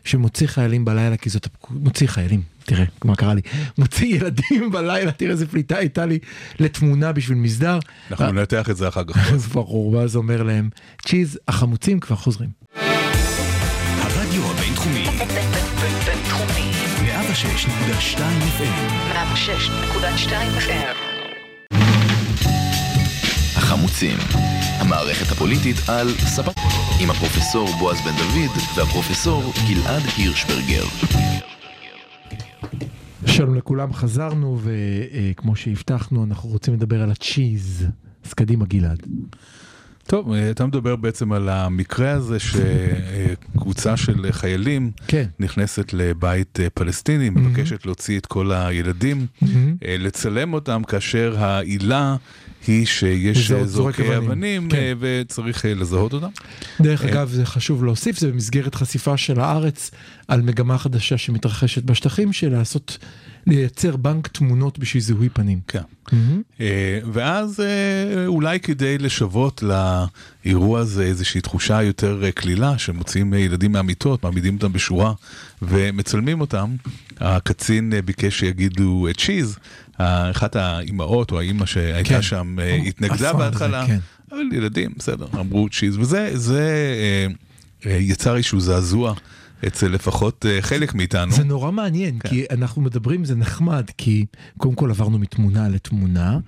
שמוציא 0.04 0.46
חיילים 0.46 0.84
בלילה, 0.84 1.16
כי 1.16 1.30
זאת, 1.30 1.48
מוציא 1.70 2.06
חיילים, 2.06 2.42
תראה 2.64 2.84
מה 3.04 3.16
קרה 3.16 3.34
לי, 3.34 3.40
מוציא 3.78 4.06
ילדים 4.06 4.70
בלילה, 4.72 5.12
תראה 5.12 5.30
איזה 5.30 5.46
פליטה 5.46 5.76
הייתה 5.76 6.06
לי 6.06 6.18
לתמונה 6.58 7.12
בשביל 7.12 7.38
מסדר. 7.38 7.78
אנחנו 8.10 8.24
אה, 8.24 8.32
ננתח 8.32 8.70
את 8.70 8.76
זה 8.76 8.88
אחר 8.88 9.04
כך. 9.04 9.32
אז 9.34 9.46
ברור, 9.46 9.92
ואז 9.92 10.16
אומר 10.16 10.42
להם, 10.42 10.70
צ'יז, 11.06 11.38
החמוצים 11.48 12.00
כבר 12.00 12.16
חוזרים. 12.16 12.50
הרדיו 14.00 14.42
הבינתחומי, 14.50 15.04
בינתחומי, 16.06 16.70
106.2 17.06 18.18
FM, 18.58 19.14
106.2 19.14 20.30
FM. 20.58 21.07
החמוצים, 23.78 24.18
המערכת 24.78 25.32
הפוליטית 25.32 25.76
על 25.88 26.08
ספק, 26.10 26.52
עם 27.00 27.10
הפרופסור 27.10 27.68
בועז 27.78 27.96
בן 28.00 28.16
דוד 28.16 28.56
והפרופסור 28.76 29.52
גלעד 29.68 30.02
הירשברגר. 30.16 30.84
שלום 33.26 33.54
לכולם, 33.54 33.92
חזרנו, 33.92 34.58
וכמו 34.62 35.56
שהבטחנו, 35.56 36.24
אנחנו 36.24 36.48
רוצים 36.48 36.74
לדבר 36.74 37.02
על 37.02 37.10
הצ'יז. 37.10 37.86
אז 38.24 38.34
קדימה, 38.34 38.64
גלעד. 38.64 39.06
טוב, 40.08 40.32
אה, 40.32 40.50
אתה 40.50 40.66
מדבר 40.66 40.96
בעצם 40.96 41.32
על 41.32 41.48
המקרה 41.48 42.10
הזה 42.10 42.36
שקבוצה 42.48 43.96
של 43.96 44.32
חיילים 44.32 44.90
כן. 45.06 45.24
נכנסת 45.40 45.92
לבית 45.92 46.60
אה, 46.60 46.70
פלסטיני, 46.70 47.30
מבקשת 47.30 47.86
להוציא 47.86 48.18
את 48.18 48.26
כל 48.26 48.52
הילדים, 48.52 49.26
אה, 49.42 49.96
לצלם 49.98 50.52
אותם 50.52 50.82
כאשר 50.88 51.34
העילה 51.38 52.16
היא 52.66 52.86
שיש 52.86 53.52
זורקי 53.52 54.16
אבנים 54.16 54.68
כן. 54.68 54.96
וצריך 55.00 55.64
לזהות 55.68 56.12
אותם. 56.12 56.30
דרך 56.80 57.04
אגב, 57.04 57.28
זה 57.28 57.46
חשוב 57.46 57.84
להוסיף, 57.84 58.18
זה 58.18 58.32
במסגרת 58.32 58.74
חשיפה 58.74 59.16
של 59.16 59.40
הארץ 59.40 59.90
על 60.28 60.42
מגמה 60.42 60.78
חדשה 60.78 61.18
שמתרחשת 61.18 61.82
בשטחים, 61.82 62.32
של 62.32 62.52
לעשות... 62.52 62.98
לייצר 63.48 63.96
בנק 63.96 64.26
תמונות 64.26 64.78
בשביל 64.78 65.02
זיהוי 65.02 65.28
פנים. 65.28 65.60
כן. 65.68 65.80
Mm-hmm. 66.08 66.60
ואז 67.12 67.60
אה, 67.60 68.26
אולי 68.26 68.60
כדי 68.60 68.98
לשוות 68.98 69.62
לאירוע 69.62 70.80
הזה 70.80 71.02
איזושהי 71.02 71.40
תחושה 71.40 71.82
יותר 71.82 72.24
אה, 72.24 72.32
קלילה, 72.32 72.78
שמוציאים 72.78 73.34
ילדים 73.34 73.72
מהמיטות, 73.72 74.24
מעמידים 74.24 74.54
אותם 74.54 74.72
בשורה 74.72 75.12
ומצלמים 75.62 76.40
אותם, 76.40 76.76
הקצין 77.20 77.92
ביקש 78.04 78.38
שיגידו 78.38 79.06
צ'יז, 79.18 79.58
אחת 79.96 80.56
האימהות 80.56 81.32
או 81.32 81.38
האימא 81.38 81.66
שהייתה 81.66 82.08
כן. 82.08 82.22
שם 82.22 82.58
התנגדה 82.86 83.32
בהתחלה, 83.32 83.86
כן. 83.86 83.98
אבל 84.32 84.42
ילדים, 84.52 84.90
בסדר, 84.98 85.26
אמרו 85.34 85.68
צ'יז, 85.68 85.98
וזה 85.98 86.30
יצר 87.84 88.36
איזשהו 88.36 88.60
זעזוע. 88.60 89.14
אצל 89.66 89.88
לפחות 89.88 90.46
אה, 90.46 90.62
חלק 90.62 90.94
מאיתנו. 90.94 91.32
זה 91.32 91.44
נורא 91.44 91.70
מעניין, 91.70 92.18
כן. 92.18 92.28
כי 92.28 92.44
אנחנו 92.50 92.82
מדברים, 92.82 93.24
זה 93.24 93.36
נחמד, 93.36 93.90
כי 93.98 94.26
קודם 94.58 94.74
כל 94.74 94.90
עברנו 94.90 95.18
מתמונה 95.18 95.68
לתמונה. 95.68 96.38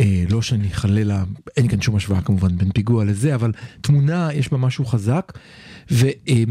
אה, 0.00 0.24
לא 0.30 0.42
שאני 0.42 0.70
חלילה, 0.70 1.24
אין 1.56 1.68
כאן 1.68 1.80
שום 1.80 1.96
השוואה 1.96 2.20
כמובן 2.20 2.56
בין 2.56 2.70
פיגוע 2.70 3.04
לזה, 3.04 3.34
אבל 3.34 3.52
תמונה 3.80 4.28
יש 4.32 4.48
בה 4.52 4.58
משהו 4.58 4.84
חזק. 4.84 5.32
ואתה 5.90 6.10
אה, 6.28 6.44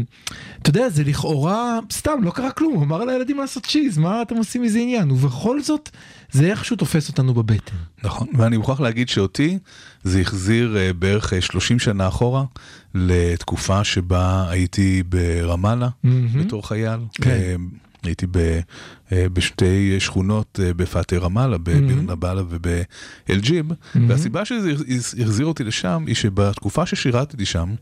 יודע, 0.66 0.88
זה 0.88 1.04
לכאורה, 1.04 1.78
סתם, 1.92 2.18
לא 2.22 2.30
קרה 2.30 2.50
כלום, 2.50 2.74
הוא 2.74 2.82
אמר 2.84 3.04
לילדים 3.04 3.38
לעשות 3.38 3.66
צ'יז, 3.66 3.98
מה 3.98 4.22
אתם 4.22 4.36
עושים 4.36 4.62
מזה 4.62 4.78
עניין? 4.78 5.10
ובכל 5.10 5.62
זאת, 5.62 5.90
זה 6.30 6.46
איכשהו 6.50 6.76
תופס 6.76 7.08
אותנו 7.08 7.34
בבטן. 7.34 7.76
נכון, 8.04 8.28
ואני 8.34 8.56
מוכרח 8.56 8.80
להגיד 8.80 9.08
שאותי 9.08 9.58
זה 10.06 10.20
החזיר 10.20 10.76
uh, 10.76 10.92
בערך 10.92 11.32
30 11.40 11.78
שנה 11.78 12.08
אחורה 12.08 12.44
לתקופה 12.94 13.84
שבה 13.84 14.46
הייתי 14.50 15.02
ברמאללה 15.02 15.88
mm-hmm. 15.88 16.38
בתור 16.38 16.68
חייל. 16.68 17.00
כן. 17.12 17.60
הייתי 18.06 18.26
ב, 18.30 18.60
אה, 19.12 19.26
בשתי 19.32 20.00
שכונות 20.00 20.60
אה, 20.62 20.74
בפאתי 20.74 21.16
רמאללה, 21.16 21.58
בביר 21.58 22.00
נבאללה 22.00 22.42
ובאלג'יב, 22.48 23.66
והסיבה 24.08 24.44
שזה 24.44 24.72
החזיר 25.22 25.46
אותי 25.46 25.64
לשם 25.64 26.04
היא 26.06 26.14
שבתקופה 26.14 26.86
ששירתתי 26.86 27.46
שם 27.46 27.74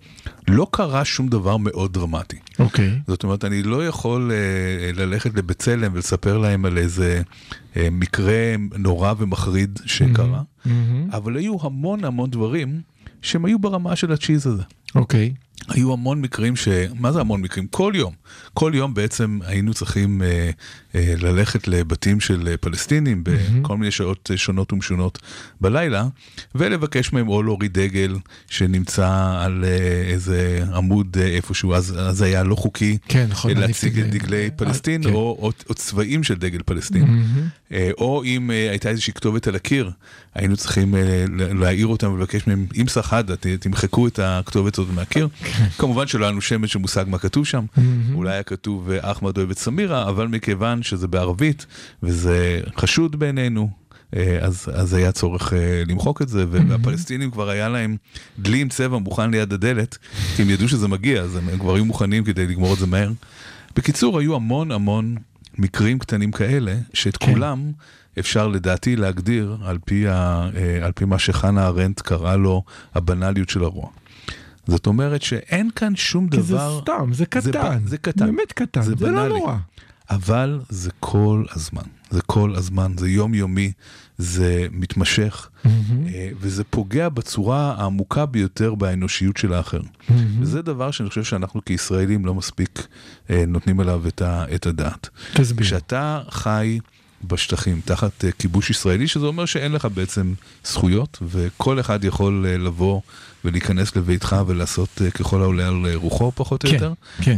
לא 0.48 0.66
קרה 0.70 1.04
שום 1.04 1.28
דבר 1.28 1.56
מאוד 1.56 1.92
דרמטי. 1.92 2.36
אוקיי. 2.58 2.88
Okay. 2.88 3.10
זאת 3.10 3.22
אומרת, 3.24 3.44
אני 3.44 3.62
לא 3.62 3.86
יכול 3.86 4.32
אה, 4.32 5.04
ללכת 5.04 5.34
לבצלם 5.34 5.92
ולספר 5.94 6.38
להם 6.38 6.64
על 6.64 6.78
איזה 6.78 7.22
מקרה 7.76 8.54
נורא 8.78 9.14
ומחריד 9.18 9.78
שקרה, 9.84 10.42
mm-hmm. 10.42 10.70
אבל 11.12 11.36
היו 11.36 11.56
המון 11.60 12.04
המון 12.04 12.30
דברים 12.30 12.80
שהם 13.22 13.44
היו 13.44 13.58
ברמה 13.58 13.96
של 13.96 14.12
הצ'יז 14.12 14.46
הזה. 14.46 14.62
אוקיי. 14.94 15.32
Okay. 15.34 15.43
היו 15.68 15.92
המון 15.92 16.20
מקרים 16.20 16.56
ש... 16.56 16.68
מה 16.94 17.12
זה 17.12 17.20
המון 17.20 17.42
מקרים? 17.42 17.66
כל 17.66 17.92
יום. 17.96 18.14
כל 18.54 18.72
יום 18.74 18.94
בעצם 18.94 19.38
היינו 19.46 19.74
צריכים 19.74 20.22
אה, 20.22 20.50
ללכת 20.94 21.68
לבתים 21.68 22.20
של 22.20 22.48
אה, 22.48 22.56
פלסטינים 22.56 23.24
בכל 23.24 23.76
מיני 23.76 23.90
שעות 23.90 24.30
אה, 24.30 24.36
שונות 24.36 24.72
ומשונות 24.72 25.18
בלילה, 25.60 26.06
ולבקש 26.54 27.12
מהם 27.12 27.28
או 27.28 27.42
להוריד 27.42 27.72
דגל 27.72 28.16
שנמצא 28.50 29.36
על 29.38 29.64
אה, 29.64 30.02
איזה 30.12 30.64
עמוד 30.74 31.16
אה, 31.20 31.26
איפשהו, 31.26 31.74
אז, 31.74 31.94
אז 31.98 32.22
היה 32.22 32.42
לא 32.42 32.54
חוקי 32.54 32.98
כן, 33.08 33.26
נכון, 33.30 33.50
להציג 33.56 33.98
את 33.98 34.10
דגלי 34.10 34.50
פלסטין, 34.56 35.02
כן. 35.02 35.08
או, 35.08 35.38
או, 35.40 35.52
או 35.68 35.74
צבעים 35.74 36.22
של 36.22 36.34
דגל 36.34 36.60
פלסטין. 36.64 37.04
Mm-hmm. 37.04 37.64
אה, 37.74 37.90
או 37.98 38.24
אם 38.24 38.50
אה, 38.50 38.70
הייתה 38.70 38.88
איזושהי 38.88 39.12
כתובת 39.12 39.46
על 39.46 39.54
הקיר, 39.54 39.90
היינו 40.34 40.56
צריכים 40.56 40.94
אה, 40.94 41.24
להעיר 41.38 41.86
אותם 41.86 42.12
ולבקש 42.12 42.46
מהם, 42.46 42.66
אם 42.80 42.88
סחדה, 42.88 43.36
תמחקו 43.36 44.06
את 44.06 44.18
הכתובת 44.22 44.78
הזאת 44.78 44.94
מהקיר. 44.94 45.28
כמובן 45.78 46.06
שלא 46.06 46.24
היה 46.24 46.32
לנו 46.32 46.40
שמץ 46.40 46.70
של 46.70 46.78
מושג 46.78 47.04
מה 47.08 47.18
כתוב 47.18 47.46
שם, 47.46 47.64
אולי 48.14 48.32
היה 48.32 48.42
כתוב 48.42 48.90
אחמד 48.90 49.38
אוהב 49.38 49.50
את 49.50 49.58
סמירה, 49.58 50.08
אבל 50.08 50.26
מכיוון 50.26 50.82
שזה 50.84 51.08
בערבית 51.08 51.66
וזה 52.02 52.60
חשוד 52.76 53.16
בעינינו, 53.16 53.70
אז, 54.40 54.68
אז 54.74 54.94
היה 54.94 55.12
צורך 55.12 55.52
uh, 55.52 55.56
למחוק 55.86 56.22
את 56.22 56.28
זה, 56.28 56.44
והפלסטינים 56.50 57.30
כבר 57.30 57.48
היה 57.48 57.68
להם 57.68 57.96
דלי 58.38 58.60
עם 58.60 58.68
צבע 58.68 58.98
מוכן 58.98 59.30
ליד 59.30 59.52
הדלת, 59.52 59.98
כי 60.36 60.42
הם 60.42 60.50
ידעו 60.50 60.68
שזה 60.68 60.88
מגיע, 60.88 61.22
אז 61.22 61.36
הם 61.36 61.58
כבר 61.58 61.74
היו 61.74 61.84
מוכנים 61.84 62.24
כדי 62.24 62.46
לגמור 62.46 62.74
את 62.74 62.78
זה 62.78 62.86
מהר. 62.86 63.12
בקיצור, 63.76 64.18
היו 64.18 64.34
המון 64.34 64.70
המון 64.70 65.16
מקרים 65.58 65.98
קטנים 65.98 66.32
כאלה, 66.32 66.76
שאת 66.92 67.16
כן. 67.16 67.32
כולם 67.32 67.72
אפשר 68.18 68.48
לדעתי 68.48 68.96
להגדיר 68.96 69.56
על 69.64 69.78
פי, 69.84 70.08
ה, 70.08 70.48
על 70.82 70.92
פי 70.92 71.04
מה 71.04 71.18
שחנה 71.18 71.66
ארנדט 71.66 72.00
קראה 72.00 72.36
לו 72.36 72.62
הבנאליות 72.94 73.48
של 73.48 73.64
הרוע. 73.64 73.88
זאת 74.66 74.86
אומרת 74.86 75.22
שאין 75.22 75.70
כאן 75.76 75.96
שום 75.96 76.28
דבר... 76.28 76.40
כי 76.40 76.42
זה 76.42 76.58
סתם, 76.80 77.12
זה 77.12 77.26
קטן. 77.26 77.78
זה, 77.84 77.90
זה 77.90 77.98
קטן. 77.98 78.26
באמת 78.26 78.52
קטן, 78.52 78.82
זה, 78.82 78.94
זה 78.98 79.10
לא 79.10 79.28
נורא. 79.28 79.56
אבל 80.10 80.60
זה 80.68 80.90
כל 81.00 81.44
הזמן, 81.52 81.82
זה 82.10 82.22
כל 82.22 82.54
הזמן, 82.54 82.92
זה 82.98 83.08
יומיומי, 83.08 83.72
זה 84.18 84.66
מתמשך, 84.70 85.48
mm-hmm. 85.64 85.68
וזה 86.40 86.64
פוגע 86.64 87.08
בצורה 87.08 87.74
העמוקה 87.78 88.26
ביותר 88.26 88.74
באנושיות 88.74 89.36
של 89.36 89.52
האחר. 89.52 89.80
Mm-hmm. 89.80 90.12
וזה 90.40 90.62
דבר 90.62 90.90
שאני 90.90 91.08
חושב 91.08 91.24
שאנחנו 91.24 91.64
כישראלים 91.64 92.26
לא 92.26 92.34
מספיק 92.34 92.86
אה, 93.30 93.44
נותנים 93.46 93.80
עליו 93.80 94.02
את, 94.54 94.66
הדעת. 94.66 95.08
תסביר. 95.34 95.66
כשאתה 95.66 96.22
חי 96.30 96.78
בשטחים 97.26 97.80
תחת 97.84 98.24
אה, 98.24 98.30
כיבוש 98.32 98.70
ישראלי, 98.70 99.08
שזה 99.08 99.26
אומר 99.26 99.44
שאין 99.44 99.72
לך 99.72 99.88
בעצם 99.94 100.34
זכויות, 100.64 101.18
וכל 101.22 101.80
אחד 101.80 102.04
יכול 102.04 102.46
לבוא 102.48 103.00
ולהיכנס 103.44 103.96
לביתך 103.96 104.36
ולעשות 104.46 104.88
uh, 104.98 105.10
ככל 105.10 105.42
העולה 105.42 105.68
על 105.68 105.86
רוחו 105.94 106.32
פחות 106.34 106.64
או 106.64 106.68
כן, 106.68 106.74
יותר. 106.74 106.92
כן. 107.22 107.36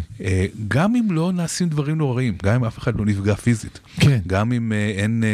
גם 0.68 0.96
אם 0.96 1.10
לא 1.10 1.32
נעשים 1.32 1.68
דברים 1.68 1.98
נוראים, 1.98 2.38
גם 2.42 2.54
אם 2.54 2.64
אף 2.64 2.78
אחד 2.78 2.98
לא 2.98 3.04
נפגע 3.04 3.34
פיזית. 3.34 3.80
כן. 4.00 4.20
גם 4.26 4.52
אם 4.52 4.72
אין 4.72 5.24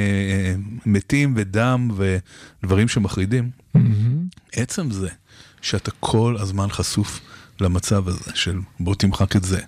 מתים 0.86 1.34
ודם 1.36 1.90
ודברים 1.96 2.88
שמחרידים. 2.88 3.50
Mm-hmm. 3.76 3.80
עצם 4.52 4.90
זה 4.90 5.08
שאתה 5.62 5.90
כל 6.00 6.36
הזמן 6.40 6.68
חשוף 6.70 7.20
למצב 7.60 8.08
הזה 8.08 8.30
של 8.34 8.58
בוא 8.80 8.94
תמחק 8.94 9.36
את 9.36 9.44
זה, 9.44 9.60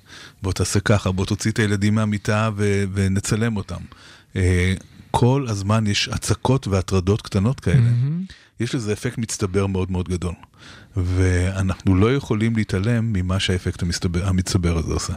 בוא 0.42 0.52
תעשה 0.52 0.80
ככה, 0.80 1.12
בוא 1.12 1.26
תוציא 1.26 1.50
את 1.50 1.58
הילדים 1.58 1.94
מהמיטה 1.94 2.50
ו- 2.56 2.84
ונצלם 2.92 3.56
אותם. 3.56 3.80
Uh, 4.34 4.36
כל 5.10 5.46
הזמן 5.48 5.86
יש 5.86 6.08
הצקות 6.08 6.66
והטרדות 6.68 7.22
קטנות 7.22 7.60
כאלה, 7.60 7.76
mm-hmm. 7.76 8.32
יש 8.60 8.74
לזה 8.74 8.92
אפקט 8.92 9.18
מצטבר 9.18 9.66
מאוד 9.66 9.90
מאוד 9.90 10.08
גדול. 10.08 10.34
ואנחנו 10.96 11.94
לא 11.94 12.14
יכולים 12.14 12.56
להתעלם 12.56 13.12
ממה 13.12 13.40
שהאפקט 13.40 13.82
המצטבר, 13.82 14.26
המצטבר 14.28 14.78
הזה 14.78 14.92
עושה. 14.92 15.12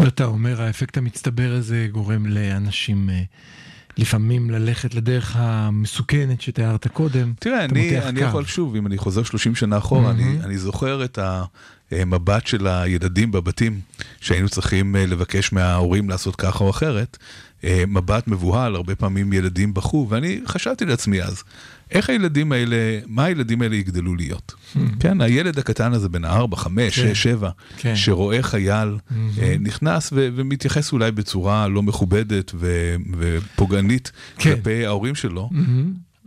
ואתה 0.00 0.24
אומר, 0.24 0.62
האפקט 0.62 0.96
המצטבר 0.96 1.54
הזה 1.58 1.88
גורם 1.92 2.26
לאנשים... 2.26 3.10
אה, 3.10 3.22
לפעמים 3.98 4.50
ללכת 4.50 4.94
לדרך 4.94 5.36
המסוכנת 5.38 6.40
שתיארת 6.40 6.86
קודם. 6.88 7.32
תראה, 7.38 7.64
אני, 7.64 7.98
אני 7.98 8.20
יכול 8.20 8.44
שוב, 8.44 8.76
אם 8.76 8.86
אני 8.86 8.98
חוזר 8.98 9.22
30 9.22 9.54
שנה 9.54 9.78
אחורה, 9.78 10.10
mm-hmm. 10.10 10.14
אני, 10.14 10.40
אני 10.44 10.58
זוכר 10.58 11.04
את 11.04 11.18
המבט 11.90 12.46
של 12.46 12.66
הילדים 12.66 13.32
בבתים, 13.32 13.80
שהיינו 14.20 14.48
צריכים 14.48 14.96
אה, 14.96 15.06
לבקש 15.06 15.52
מההורים 15.52 16.08
לעשות 16.10 16.36
ככה 16.36 16.64
או 16.64 16.70
אחרת. 16.70 17.18
אה, 17.64 17.84
מבט 17.88 18.28
מבוהל, 18.28 18.74
הרבה 18.74 18.94
פעמים 18.94 19.32
ילדים 19.32 19.74
בכו, 19.74 20.06
ואני 20.10 20.40
חשבתי 20.46 20.84
לעצמי 20.84 21.22
אז, 21.22 21.42
איך 21.90 22.10
הילדים 22.10 22.52
האלה, 22.52 22.76
מה 23.06 23.24
הילדים 23.24 23.62
האלה 23.62 23.76
יגדלו 23.76 24.14
להיות? 24.14 24.54
Hmm. 24.74 24.78
כן, 25.00 25.20
הילד 25.20 25.58
הקטן 25.58 25.92
הזה 25.92 26.08
בן 26.08 26.24
4, 26.24 26.56
5, 26.56 26.94
6, 26.94 27.22
7, 27.22 27.50
שרואה 27.94 28.42
חייל 28.42 28.96
hmm. 29.08 29.14
אה, 29.42 29.56
נכנס 29.60 30.10
ו- 30.12 30.28
ומתייחס 30.34 30.92
אולי 30.92 31.10
בצורה 31.10 31.68
לא 31.68 31.82
מכובדת 31.82 32.52
ופוגענית 33.18 34.12
כן. 34.38 34.54
כלפי 34.54 34.86
ההורים 34.86 35.14
שלו, 35.14 35.50
hmm. 35.52 35.56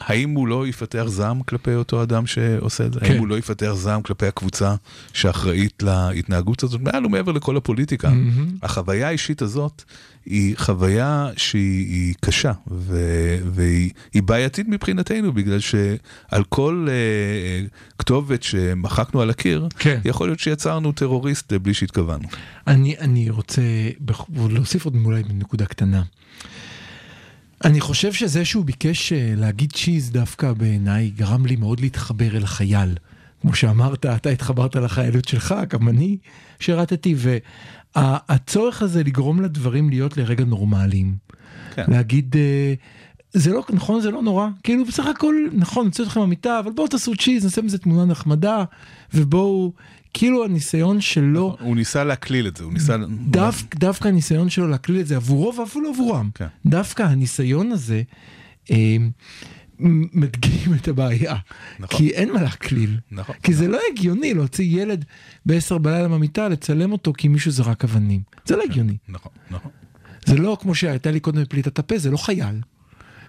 האם 0.06 0.30
הוא 0.30 0.48
לא 0.48 0.68
יפתח 0.68 1.04
זעם 1.08 1.44
כלפי 1.44 1.76
אותו 1.76 2.04
אדם 2.04 2.28
שעושה 2.28 2.86
את 2.86 2.94
זה? 2.94 3.00
כן. 3.00 3.06
האם 3.06 3.20
הוא 3.20 3.28
לא 3.28 3.38
יפתח 3.38 3.72
זעם 3.74 4.02
כלפי 4.02 4.28
הקבוצה 4.28 4.76
שאחראית 5.14 5.84
להתנהגות 5.84 6.64
הזאת? 6.64 6.82
מעל 6.82 7.06
ומעבר 7.06 7.32
לכל 7.32 7.58
הפוליטיקה. 7.58 8.10
Mm-hmm. 8.10 8.58
החוויה 8.64 9.08
האישית 9.08 9.42
הזאת 9.42 9.84
היא 10.26 10.56
חוויה 10.58 11.30
שהיא 11.38 12.14
קשה, 12.22 12.52
ו- 12.72 13.38
והיא 13.54 14.24
בעייתית 14.24 14.68
מבחינתנו, 14.68 15.34
בגלל 15.34 15.60
שעל 15.60 16.44
כל 16.50 16.88
uh, 16.88 17.98
כתובת 18.00 18.44
שמחקנו 18.44 19.22
על 19.22 19.30
הקיר, 19.30 19.68
כן. 19.80 20.00
יכול 20.06 20.28
להיות 20.28 20.40
שיצרנו 20.40 20.92
טרוריסט 20.92 21.54
בלי 21.54 21.74
שהתכוונו. 21.74 22.28
אני, 22.68 22.96
אני 23.00 23.30
רוצה 23.30 23.62
להוסיף 24.50 24.86
עוד 24.86 24.96
אולי 25.06 25.24
נקודה 25.34 25.66
קטנה. 25.66 26.04
אני 27.64 27.82
חושב 27.82 28.14
שזה 28.14 28.46
שהוא 28.46 28.66
ביקש 28.66 29.14
אה, 29.14 29.34
להגיד 29.38 29.72
צ'יז 29.72 30.12
דווקא 30.12 30.54
בעיניי 30.54 31.10
גרם 31.10 31.46
לי 31.46 31.56
מאוד 31.56 31.80
להתחבר 31.80 32.38
אל 32.38 32.44
החייל. 32.44 32.96
כמו 33.42 33.56
שאמרת, 33.56 34.06
אתה 34.06 34.30
התחברת 34.30 34.76
לחיילות 34.76 35.28
שלך, 35.28 35.56
גם 35.70 35.90
אני 35.90 36.18
שירתתי, 36.60 37.16
והצורך 37.96 38.82
הזה 38.82 39.04
לגרום 39.04 39.42
לדברים 39.42 39.90
להיות 39.90 40.18
לרגע 40.18 40.46
נורמליים. 40.46 41.16
כן. 41.76 41.84
להגיד, 41.88 42.36
אה, 42.38 42.74
זה 43.34 43.52
לא, 43.52 43.64
נכון, 43.70 44.02
זה 44.02 44.12
לא 44.12 44.22
נורא, 44.22 44.48
כאילו 44.64 44.86
בסך 44.86 45.06
הכל, 45.06 45.36
נכון, 45.54 45.88
נצא 45.88 46.04
אתכם 46.04 46.22
במיטה, 46.22 46.60
אבל 46.60 46.72
בואו 46.72 46.88
תעשו 46.88 47.16
צ'יז, 47.16 47.44
נעשה 47.44 47.62
מזה 47.62 47.78
תמונה 47.78 48.06
נחמדה, 48.06 48.64
ובואו 49.14 49.74
כאילו 50.14 50.46
הניסיון 50.46 51.02
שלו... 51.02 51.52
נכון, 51.54 51.68
הוא 51.68 51.76
ניסה 51.76 52.04
להקליל 52.04 52.48
את 52.48 52.58
זה, 52.58 52.64
הוא 52.64 52.74
ניסה... 52.74 52.98
דווקא, 53.28 53.80
דווקא 53.80 54.08
הניסיון 54.08 54.50
שלו 54.50 54.68
להקליל 54.68 55.00
את 55.00 55.08
זה 55.08 55.16
עבורו 55.16 55.56
ואפילו 55.56 55.90
עבורם. 55.90 56.30
כן. 56.36 56.48
דווקא 56.66 57.04
הניסיון 57.04 57.72
הזה 57.72 58.02
אה, 58.72 58.98
מדגים 60.14 60.74
את 60.82 60.88
הבעיה. 60.88 61.36
נכון. 61.80 62.00
כי 62.00 62.10
אין 62.10 62.34
מה 62.34 62.42
להקליל. 62.42 62.98
נכון. 63.12 63.36
כי 63.44 63.52
נכון. 63.52 63.64
זה 63.64 63.72
לא 63.72 63.80
הגיוני 63.92 64.34
להוציא 64.34 64.82
ילד 64.82 65.06
ב-10 65.46 65.78
בלילה 65.78 66.08
מהמיטה, 66.08 66.50
לצלם 66.50 66.92
אותו 66.92 67.14
כי 67.14 67.28
מישהו 67.28 67.52
זרק 67.52 67.84
אבנים. 67.84 68.22
זה 68.46 68.56
לא 68.56 68.64
כן. 68.64 68.70
הגיוני. 68.70 68.98
נכון, 69.10 69.32
נכון. 69.52 69.72
זה 70.26 70.38
לא 70.38 70.58
כמו 70.62 70.76
שהייתה 70.76 71.12
לי 71.12 71.20
קודם 71.20 71.42
בפליטת 71.42 71.80
הפה, 71.80 71.98
זה 71.98 72.12
לא 72.12 72.18
חייל. 72.18 72.56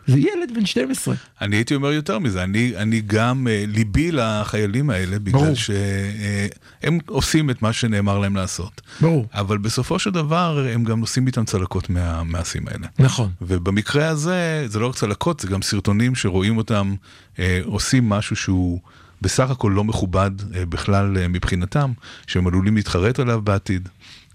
זה 0.07 0.19
ילד 0.19 0.55
בן 0.55 0.67
12. 0.67 1.15
אני 1.41 1.57
הייתי 1.57 1.75
אומר 1.75 1.93
יותר 1.93 2.19
מזה, 2.19 2.43
אני, 2.43 2.73
אני 2.77 3.01
גם, 3.01 3.47
uh, 3.47 3.71
ליבי 3.71 4.13
לחיילים 4.13 4.91
האלה, 4.91 5.19
בגלל 5.19 5.41
ברור. 5.41 5.55
שהם 5.55 6.99
uh, 6.99 7.03
עושים 7.07 7.51
את 7.51 7.63
מה 7.63 7.73
שנאמר 7.73 8.19
להם 8.19 8.37
לעשות. 8.37 8.81
ברור. 9.01 9.27
אבל 9.33 9.59
בסופו 9.59 9.99
של 9.99 10.11
דבר, 10.11 10.67
הם 10.73 10.85
גם 10.85 11.01
נושאים 11.01 11.27
איתם 11.27 11.45
צלקות 11.45 11.91
מהמעשים 11.91 12.69
האלה. 12.69 12.87
נכון. 12.99 13.31
ובמקרה 13.43 14.09
הזה, 14.09 14.65
זה 14.69 14.79
לא 14.79 14.87
רק 14.87 14.95
צלקות, 14.95 15.41
זה 15.41 15.49
גם 15.49 15.63
סרטונים 15.63 16.15
שרואים 16.15 16.57
אותם 16.57 16.95
uh, 17.37 17.39
עושים 17.65 18.09
משהו 18.09 18.37
שהוא... 18.37 18.81
בסך 19.23 19.51
הכל 19.51 19.73
לא 19.75 19.85
מכובד 19.85 20.31
uh, 20.41 20.45
בכלל 20.69 21.17
uh, 21.17 21.29
מבחינתם, 21.29 21.93
שהם 22.27 22.47
עלולים 22.47 22.77
להתחרט 22.77 23.21
עליו 23.21 23.43
בעתיד. 23.43 23.89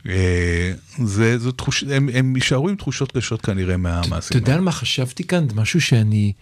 אה, 0.07 0.73
זה, 1.03 1.38
זו 1.38 1.51
תחוש... 1.51 1.83
הם, 1.83 2.09
הם 2.13 2.35
יישארו 2.35 2.69
עם 2.69 2.75
תחושות 2.75 3.12
קשות 3.12 3.41
כנראה 3.41 3.77
מהמעשים. 3.77 4.29
אתה 4.29 4.38
יודע 4.38 4.53
על 4.53 4.62
מה 4.62 4.71
חשבתי 4.71 5.23
כאן? 5.23 5.47
משהו 5.55 5.81
שאני... 5.81 6.33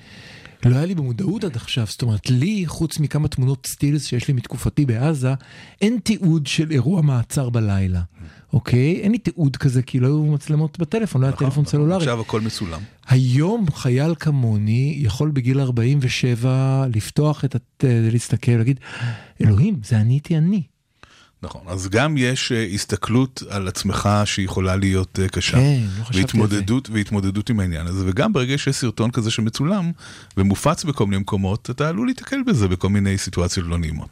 לא 0.66 0.76
היה 0.76 0.86
לי 0.86 0.96
במודעות 0.96 1.44
עד 1.44 1.56
עכשיו, 1.56 1.86
זאת 1.88 2.02
אומרת, 2.02 2.30
לי, 2.30 2.64
חוץ 2.68 3.00
מכמה 3.00 3.28
תמונות 3.28 3.68
סטילס 3.68 4.06
שיש 4.06 4.28
לי 4.28 4.34
מתקופתי 4.34 4.86
בעזה, 4.86 5.34
אין 5.82 6.00
תיעוד 6.04 6.48
של 6.48 6.72
אירוע 6.72 7.02
מעצר 7.02 7.50
בלילה, 7.50 8.02
אוקיי? 8.54 9.00
אין 9.02 9.12
לי 9.12 9.18
תיעוד 9.18 9.58
כזה, 9.58 9.82
כי 9.82 10.00
לא 10.00 10.08
היו 10.08 10.24
מצלמות 10.26 10.80
בטלפון, 10.80 11.22
לא 11.22 11.28
היה 11.28 11.34
נכון, 11.34 11.48
טלפון 11.48 11.62
נכון. 11.62 11.72
סלולרי. 11.72 11.98
עכשיו 11.98 12.22
הכל 12.22 12.42
מצולם. 12.42 12.82
היום 13.08 13.66
חייל 13.72 14.16
כמוני 14.20 14.98
יכול 15.00 15.32
בגיל 15.32 15.60
47 15.60 16.86
לפתוח 16.96 17.46
את, 17.46 17.56
ה... 17.56 17.60
להסתכל, 18.12 18.52
להגיד, 18.52 18.80
אלוהים, 19.42 19.80
זה 19.84 19.98
אני 19.98 20.14
הייתי 20.14 20.38
אני. 20.38 20.64
נכון, 21.44 21.62
אז 21.68 21.90
גם 21.90 22.18
יש 22.18 22.52
uh, 22.52 22.74
הסתכלות 22.76 23.44
על 23.50 23.68
עצמך 23.68 24.10
שיכולה 24.26 24.76
להיות 24.76 25.20
uh, 25.26 25.30
קשה. 25.30 25.58
כן, 25.58 25.80
לא 26.00 26.04
חשבתי 26.04 26.22
והתמודדות, 26.22 26.86
על 26.86 26.92
זה. 26.94 26.98
והתמודדות 26.98 27.50
עם 27.50 27.60
העניין 27.60 27.88
הזה, 27.88 28.04
וגם 28.08 28.34
ברגע 28.34 28.58
שיש 28.58 28.76
סרטון 28.76 29.12
כזה 29.12 29.32
שמצולם 29.32 29.92
ומופץ 30.38 30.84
בכל 30.84 31.06
מיני 31.06 31.18
מקומות, 31.18 31.70
אתה 31.70 31.90
עלול 31.90 32.08
להתקל 32.08 32.44
בזה 32.48 32.68
בכל 32.68 32.90
מיני 32.90 33.18
סיטואציות 33.18 33.68
לא 33.68 33.78
נעימות. 33.78 34.10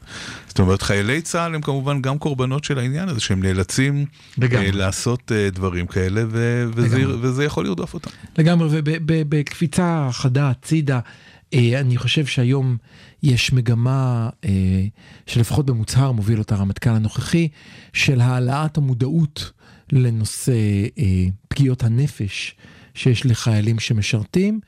זאת 0.47 0.59
אומרת, 0.59 0.81
חיילי 0.81 1.21
צה"ל 1.21 1.55
הם 1.55 1.61
כמובן 1.61 2.01
גם 2.01 2.17
קורבנות 2.17 2.63
של 2.63 2.79
העניין 2.79 3.09
הזה, 3.09 3.19
שהם 3.19 3.43
נאלצים 3.43 4.05
uh, 4.39 4.43
לעשות 4.73 5.31
uh, 5.31 5.55
דברים 5.55 5.87
כאלה, 5.87 6.23
ו- 6.27 6.65
וזה, 6.75 7.03
וזה 7.21 7.43
יכול 7.43 7.65
לרדוף 7.65 7.93
אותם. 7.93 8.09
לגמרי, 8.37 8.67
ובקפיצה 8.71 10.09
חדה 10.11 10.49
הצידה, 10.49 10.99
uh, 10.99 11.34
אני 11.53 11.97
חושב 11.97 12.25
שהיום... 12.25 12.77
יש 13.25 13.53
מגמה 13.53 14.29
אה, 14.45 14.85
שלפחות 15.25 15.65
במוצהר 15.65 16.11
מוביל 16.11 16.39
אותה 16.39 16.55
הרמטכ"ל 16.55 16.89
הנוכחי, 16.89 17.47
של 17.93 18.21
העלאת 18.21 18.77
המודעות 18.77 19.51
לנושא 19.91 20.53
אה, 20.97 21.25
פגיעות 21.47 21.83
הנפש 21.83 22.55
שיש 22.93 23.25
לחיילים 23.25 23.79
שמשרתים. 23.79 24.59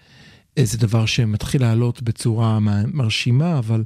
זה 0.59 0.77
דבר 0.77 1.05
שמתחיל 1.05 1.61
לעלות 1.61 2.01
בצורה 2.01 2.59
מרשימה, 2.93 3.57
אבל 3.57 3.83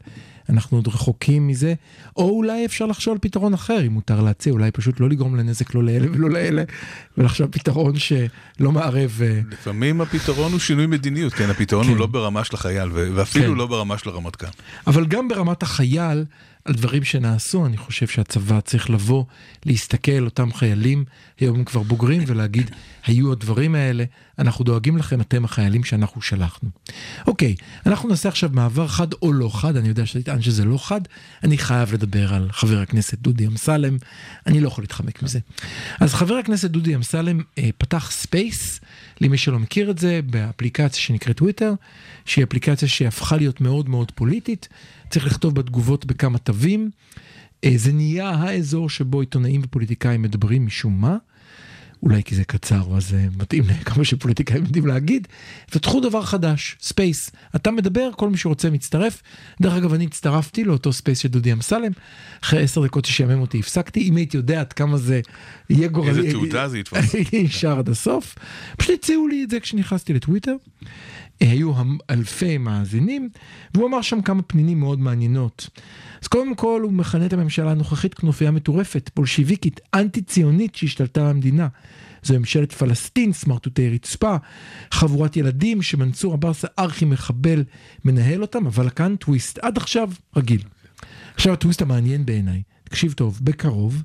אנחנו 0.52 0.78
עוד 0.78 0.88
רחוקים 0.88 1.48
מזה, 1.48 1.74
או 2.18 2.30
אולי 2.30 2.66
אפשר 2.66 2.86
לחשוב 2.86 3.12
על 3.12 3.18
פתרון 3.22 3.54
אחר, 3.54 3.88
אם 3.88 3.92
מותר 3.92 4.22
להציע, 4.22 4.54
אולי 4.54 4.72
פשוט 4.72 5.00
לא 5.00 5.10
לגרום 5.10 5.36
לנזק 5.36 5.76
לא 5.76 5.84
לאלה 5.84 6.08
ולא 6.12 6.30
לאלה, 6.30 6.64
ולחשוב 7.18 7.48
פתרון 7.52 7.94
שלא 7.98 8.72
מערב... 8.72 9.20
אה, 9.22 9.40
לפעמים 9.52 10.02
הפתרון 10.02 10.52
הוא 10.52 10.60
שינוי 10.60 10.88
מדיניות, 10.88 11.34
כן, 11.34 11.50
הפתרון 11.50 11.84
כן. 11.84 11.90
הוא 11.90 11.98
לא 11.98 12.06
ברמה 12.06 12.44
של 12.44 12.56
החייל, 12.56 12.90
ואפילו 12.92 13.52
כן. 13.52 13.58
לא 13.58 13.68
ברמה 13.68 13.98
של 13.98 14.10
הרמטכ"ל. 14.10 14.48
אבל 14.88 15.06
גם 15.06 15.28
ברמת 15.28 15.64
החייל, 15.64 16.26
על 16.66 16.74
דברים 16.74 17.04
שנעשו, 17.04 17.66
אני 17.66 17.78
חושב 17.78 18.08
שהצבא 18.08 18.60
צריך 18.62 18.90
לבוא, 18.90 19.24
להסתכל 19.66 20.26
אותם 20.26 20.54
חיילים, 20.54 21.06
היום 21.40 21.58
הם 21.58 21.64
כבר 21.64 21.84
בוגרים, 21.84 22.24
ולהגיד, 22.28 22.72
היו 23.06 23.32
הדברים 23.32 23.76
האלה, 23.76 24.04
אנחנו 24.40 24.66
דואגים 24.66 24.98
לכם, 24.98 25.22
אתם 25.22 25.46
החיילים 25.46 25.84
שאנחנו 25.84 26.22
שלחנו. 26.22 26.70
אוקיי, 27.28 27.56
אנחנו 27.86 28.10
נעשה 28.10 28.30
עכשיו 28.30 28.50
מעבר 28.54 28.88
חד 28.88 29.14
או 29.14 29.34
לא 29.34 29.50
חד, 29.54 29.78
אני 29.78 29.88
יודע 29.88 30.06
שתטען 30.06 30.42
שזה 30.42 30.66
לא 30.66 30.78
חד, 30.78 31.02
אני 31.44 31.58
חייב 31.58 31.94
לדבר 31.94 32.34
על 32.34 32.50
חבר 32.52 32.80
הכנסת 32.80 33.18
דודי 33.18 33.48
אמסלם, 33.48 33.98
אני 34.48 34.62
לא 34.62 34.68
יכול 34.68 34.84
להתחמק 34.84 35.24
מזה. 35.24 35.40
אז 36.00 36.14
חבר 36.14 36.36
הכנסת 36.36 36.70
דודי 36.70 36.96
אמסלם 36.96 37.42
אה, 37.58 37.70
פתח 37.78 38.12
space, 38.12 38.80
למי 39.22 39.38
שלא 39.38 39.60
מכיר 39.60 39.92
את 39.92 39.98
זה, 39.98 40.20
באפליקציה 40.26 41.02
שנקראת 41.02 41.38
טוויטר, 41.38 41.74
שהיא 42.26 42.44
אפליקציה 42.44 42.88
שהפכה 42.88 43.38
להיות 43.38 43.62
מאוד 43.62 43.90
מאוד 43.90 44.12
פוליטית. 44.12 44.68
צריך 45.10 45.26
לכתוב 45.26 45.56
בתגובות 45.56 46.06
בכמה 46.06 46.38
תווים. 46.38 46.90
אה, 47.64 47.74
זה 47.76 47.94
נהיה 47.94 48.30
האזור 48.30 48.90
שבו 48.90 49.20
עיתונאים 49.20 49.62
ופוליטיקאים 49.64 50.22
מדברים 50.22 50.66
משום 50.66 51.02
מה. 51.02 51.18
אולי 52.04 52.24
כי 52.24 52.36
זה 52.36 52.44
קצר, 52.44 52.98
אז 52.98 53.10
זה 53.10 53.28
מתאים 53.38 53.64
לכמה 53.68 54.06
שפוליטיקאים 54.06 54.64
יודעים 54.64 54.88
להגיד. 54.88 55.28
פתחו 55.72 56.00
דבר 56.00 56.22
חדש, 56.22 56.78
space. 56.82 57.32
אתה 57.56 57.72
מדבר, 57.72 58.10
כל 58.16 58.30
מי 58.30 58.38
שרוצה 58.38 58.70
מצטרף. 58.70 59.22
דרך 59.62 59.74
אגב, 59.74 59.94
אני 59.94 60.06
הצטרפתי 60.06 60.64
לאותו 60.64 60.94
space 60.94 61.20
של 61.20 61.28
דודי 61.28 61.54
אמסלם. 61.54 61.92
אחרי 62.44 62.64
עשר 62.64 62.86
דקות 62.86 63.06
ששיעמם 63.06 63.42
אותי 63.42 63.60
הפסקתי. 63.60 64.10
אם 64.10 64.16
הייתי 64.16 64.38
יודע 64.38 64.60
עד 64.60 64.74
כמה 64.74 64.98
זה 64.98 65.22
יהיה 65.70 65.88
גורלי... 65.88 66.10
איזה 66.10 66.32
תעודה 66.32 66.68
זה. 66.68 66.82
הייתי 67.14 67.44
נשאר 67.48 67.80
עד 67.80 67.90
הסוף. 67.90 68.36
פשוט 68.78 69.00
הציעו 69.00 69.28
לי 69.28 69.44
את 69.44 69.50
זה 69.50 69.60
כשנכנסתי 69.60 70.14
לטוויטר. 70.14 70.56
היו 71.50 71.74
אלפי 72.10 72.58
מאזינים, 72.58 73.30
והוא 73.74 73.88
אמר 73.88 74.02
שם 74.02 74.22
כמה 74.22 74.42
פנינים 74.42 74.80
מאוד 74.80 75.00
מעניינות. 75.00 75.70
אז 76.22 76.28
קודם 76.28 76.56
כל 76.56 76.82
הוא 76.84 76.92
מכנה 76.92 77.26
את 77.26 77.34
הממשלה 77.34 77.72
הנוכחית 77.72 78.14
כנופיה 78.14 78.52
מטורפת, 78.52 79.10
בולשיביקית, 79.16 79.80
אנטי 79.94 80.22
ציונית 80.22 80.76
שהשתלטה 80.76 81.22
על 81.22 81.28
המדינה. 81.28 81.68
זו 82.24 82.40
ממשלת 82.40 82.72
פלסטין, 82.72 83.34
סמרטוטי 83.34 83.90
רצפה, 83.90 84.36
חבורת 84.92 85.38
ילדים 85.38 85.82
שמנסור 85.82 86.34
עבאס 86.34 86.66
הארכי 86.78 87.06
מחבל 87.06 87.64
מנהל 88.06 88.42
אותם, 88.42 88.68
אבל 88.68 88.90
כאן 88.90 89.16
טוויסט, 89.16 89.58
עד 89.58 89.78
עכשיו 89.78 90.10
רגיל. 90.36 90.62
עכשיו 91.36 91.54
הטוויסט 91.54 91.82
המעניין 91.82 92.26
בעיניי, 92.26 92.62
תקשיב 92.84 93.14
טוב, 93.14 93.40
בקרוב 93.44 94.04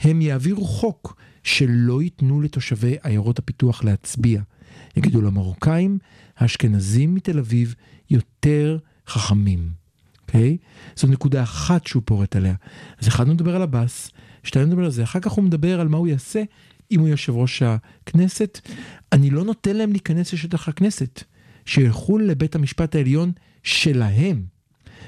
הם 0.00 0.22
יעבירו 0.22 0.64
חוק 0.64 1.16
שלא 1.42 2.02
ייתנו 2.02 2.40
לתושבי 2.40 2.96
עיירות 3.02 3.38
הפיתוח 3.38 3.84
להצביע. 3.84 4.40
יגידו 4.96 5.22
למרוקאים, 5.22 5.98
האשכנזים 6.36 7.14
מתל 7.14 7.38
אביב 7.38 7.74
יותר 8.10 8.78
חכמים. 9.06 9.70
אוקיי? 10.22 10.56
Okay? 10.60 11.00
זו 11.00 11.08
נקודה 11.08 11.42
אחת 11.42 11.86
שהוא 11.86 12.02
פורט 12.04 12.36
עליה. 12.36 12.54
אז 12.98 13.08
אחד 13.08 13.26
הוא 13.26 13.34
מדבר 13.34 13.56
על 13.56 13.62
עבאס, 13.62 14.10
שתיים 14.42 14.68
מדבר 14.68 14.84
על 14.84 14.90
זה, 14.90 15.02
אחר 15.02 15.20
כך 15.20 15.32
הוא 15.32 15.44
מדבר 15.44 15.80
על 15.80 15.88
מה 15.88 15.96
הוא 15.96 16.08
יעשה 16.08 16.42
אם 16.90 17.00
הוא 17.00 17.08
יושב 17.08 17.32
ראש 17.36 17.62
הכנסת. 17.62 18.60
אני 19.12 19.30
לא 19.30 19.44
נותן 19.44 19.76
להם 19.76 19.92
להיכנס 19.92 20.32
לשטח 20.32 20.68
הכנסת, 20.68 21.22
שילכו 21.64 22.18
לבית 22.18 22.54
המשפט 22.54 22.94
העליון 22.94 23.32
שלהם. 23.62 24.44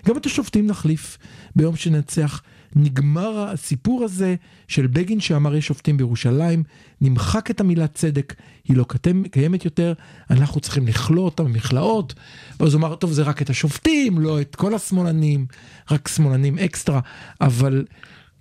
גם 0.06 0.16
את 0.16 0.26
השופטים 0.26 0.66
נחליף 0.66 1.18
ביום 1.56 1.76
שננצח. 1.76 2.42
נגמר 2.76 3.48
הסיפור 3.48 4.04
הזה 4.04 4.34
של 4.68 4.86
בגין 4.86 5.20
שאמר 5.20 5.54
יש 5.54 5.66
שופטים 5.66 5.96
בירושלים, 5.96 6.62
נמחק 7.00 7.50
את 7.50 7.60
המילה 7.60 7.86
צדק, 7.86 8.34
היא 8.64 8.76
לא 8.76 8.84
קיימת 9.30 9.64
יותר, 9.64 9.92
אנחנו 10.30 10.60
צריכים 10.60 10.86
לכלוא 10.86 11.24
אותם 11.24 11.44
במכלאות, 11.44 12.14
ואז 12.60 12.74
הוא 12.74 12.80
אמר, 12.80 12.94
טוב 12.94 13.12
זה 13.12 13.22
רק 13.22 13.42
את 13.42 13.50
השופטים, 13.50 14.18
לא 14.18 14.40
את 14.40 14.56
כל 14.56 14.74
השמאלנים, 14.74 15.46
רק 15.90 16.08
שמאלנים 16.08 16.58
אקסטרה, 16.58 17.00
אבל 17.40 17.84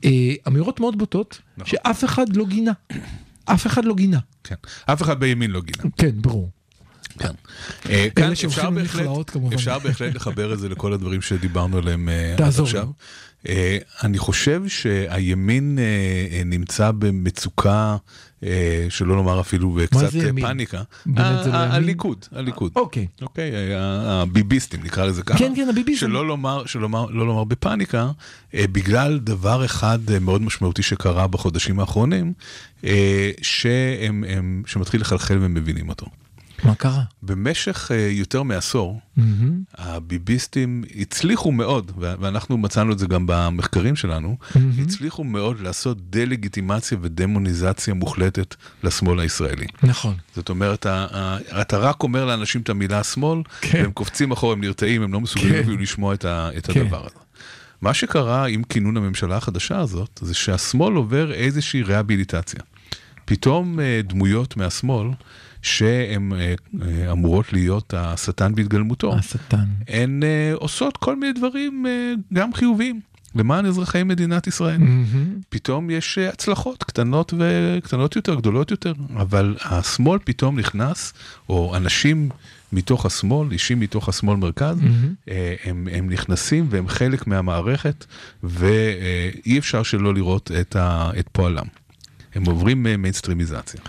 אה, 0.05 0.33
אמירות 0.47 0.79
מאוד 0.79 0.97
בוטות, 0.97 1.41
נכון. 1.57 1.69
שאף 1.69 2.03
אחד 2.03 2.35
לא 2.35 2.45
גינה, 2.45 2.71
אף 3.45 3.67
אחד 3.67 3.85
לא 3.85 3.95
גינה. 3.95 4.19
כן, 4.43 4.55
אף 4.85 5.01
אחד 5.01 5.19
בימין 5.19 5.51
לא 5.51 5.61
גינה. 5.61 5.89
כן, 5.97 6.21
ברור. 6.21 6.49
כן. 7.17 7.31
אה, 7.89 8.07
כאן 8.15 8.31
אפשר 8.31 8.69
בהחלט, 8.69 9.07
אפשר 9.53 9.79
בהחלט 9.79 10.15
לחבר 10.15 10.53
את 10.53 10.59
זה 10.59 10.69
לכל 10.69 10.93
הדברים 10.93 11.21
שדיברנו 11.21 11.77
עליהם 11.77 12.09
אה, 12.09 12.33
עד 12.33 12.41
עכשיו. 12.41 12.87
אה, 13.47 13.77
אני 14.03 14.17
חושב 14.17 14.67
שהימין 14.67 15.79
נמצא 16.45 16.91
במצוקה, 16.91 17.97
שלא 18.89 19.15
לומר 19.15 19.39
אפילו 19.39 19.77
קצת 19.89 20.09
פאניקה. 20.41 20.81
הליכוד, 21.15 22.25
הליכוד. 22.31 22.71
אוקיי. 22.75 23.07
אוקיי, 23.21 23.51
הביביסטים 23.75 24.83
נקרא 24.83 25.05
לזה 25.05 25.23
ככה. 25.23 25.39
כן, 25.39 25.53
כן, 25.55 25.69
הביביסטים. 25.69 26.09
שלא 26.09 26.27
לומר, 26.27 26.63
לא 27.09 27.27
לומר 27.27 27.43
בפאניקה, 27.43 28.11
בגלל 28.53 29.19
דבר 29.19 29.65
אחד 29.65 29.99
מאוד 30.21 30.41
משמעותי 30.41 30.83
שקרה 30.83 31.27
בחודשים 31.27 31.79
האחרונים, 31.79 32.33
שמתחיל 34.65 35.01
לחלחל 35.01 35.37
ומבינים 35.41 35.89
אותו. 35.89 36.05
מה 36.63 36.75
קרה? 36.75 37.03
במשך 37.23 37.91
uh, 37.91 37.93
יותר 37.93 38.43
מעשור, 38.43 38.99
mm-hmm. 39.17 39.21
הביביסטים 39.75 40.83
הצליחו 40.95 41.51
מאוד, 41.51 41.91
ואנחנו 41.97 42.57
מצאנו 42.57 42.91
את 42.91 42.99
זה 42.99 43.07
גם 43.07 43.23
במחקרים 43.27 43.95
שלנו, 43.95 44.37
mm-hmm. 44.41 44.57
הצליחו 44.81 45.23
מאוד 45.23 45.59
לעשות 45.59 46.09
דה-לגיטימציה 46.09 46.97
ודמוניזציה 47.01 47.93
מוחלטת 47.93 48.55
לשמאל 48.83 49.19
הישראלי. 49.19 49.65
נכון. 49.83 50.15
זאת 50.35 50.49
אומרת, 50.49 50.85
אתה 51.61 51.77
רק 51.77 52.03
אומר 52.03 52.25
לאנשים 52.25 52.61
את 52.61 52.69
המילה 52.69 53.03
שמאל, 53.03 53.41
כן. 53.61 53.81
והם 53.81 53.91
קופצים 53.91 54.31
אחורה, 54.31 54.53
הם 54.53 54.61
נרתעים, 54.61 55.01
הם 55.01 55.13
לא 55.13 55.21
מסוגלים 55.21 55.53
כן. 55.53 55.59
אפילו 55.59 55.77
לשמוע 55.77 56.13
את, 56.13 56.25
ה, 56.25 56.49
את 56.57 56.71
כן. 56.71 56.81
הדבר 56.81 57.05
הזה. 57.05 57.15
מה 57.81 57.93
שקרה 57.93 58.47
עם 58.47 58.63
כינון 58.63 58.97
הממשלה 58.97 59.37
החדשה 59.37 59.79
הזאת, 59.79 60.19
זה 60.21 60.33
שהשמאל 60.33 60.93
עובר 60.93 61.33
איזושהי 61.33 61.83
רהביליטציה. 61.83 62.59
פתאום 63.25 63.79
אה, 63.79 64.01
דמויות 64.03 64.57
מהשמאל, 64.57 65.07
שהן 65.61 66.33
אה, 66.33 66.53
אה, 66.81 67.11
אמורות 67.11 67.53
להיות 67.53 67.93
השטן 67.97 68.55
בהתגלמותו, 68.55 69.15
השטן. 69.15 69.65
הן 69.87 70.23
אה, 70.23 70.51
עושות 70.53 70.97
כל 70.97 71.15
מיני 71.15 71.33
דברים 71.33 71.85
גם 72.33 72.53
חיוביים. 72.53 72.99
למען 73.35 73.65
אזרחי 73.65 74.03
מדינת 74.03 74.47
ישראל. 74.47 74.77
Mm-hmm. 74.81 75.43
פתאום 75.49 75.89
יש 75.89 76.17
הצלחות 76.17 76.83
קטנות 76.83 77.33
וקטנות 77.37 78.15
יותר, 78.15 78.35
גדולות 78.35 78.71
יותר, 78.71 78.93
אבל 79.15 79.55
השמאל 79.63 80.19
פתאום 80.23 80.59
נכנס, 80.59 81.13
או 81.49 81.75
אנשים 81.75 82.29
מתוך 82.73 83.05
השמאל, 83.05 83.51
אישים 83.51 83.79
מתוך 83.79 84.09
השמאל 84.09 84.37
מרכז, 84.37 84.77
mm-hmm. 84.79 85.31
הם, 85.63 85.87
הם 85.91 86.09
נכנסים 86.09 86.67
והם 86.69 86.87
חלק 86.87 87.27
מהמערכת, 87.27 88.05
ואי 88.43 89.59
אפשר 89.59 89.83
שלא 89.83 90.13
לראות 90.13 90.51
את, 90.61 90.75
ה, 90.75 91.11
את 91.19 91.27
פועלם. 91.31 91.65
הם 92.35 92.45
עוברים 92.45 92.83
מיינסטרימיזציה. 92.83 93.81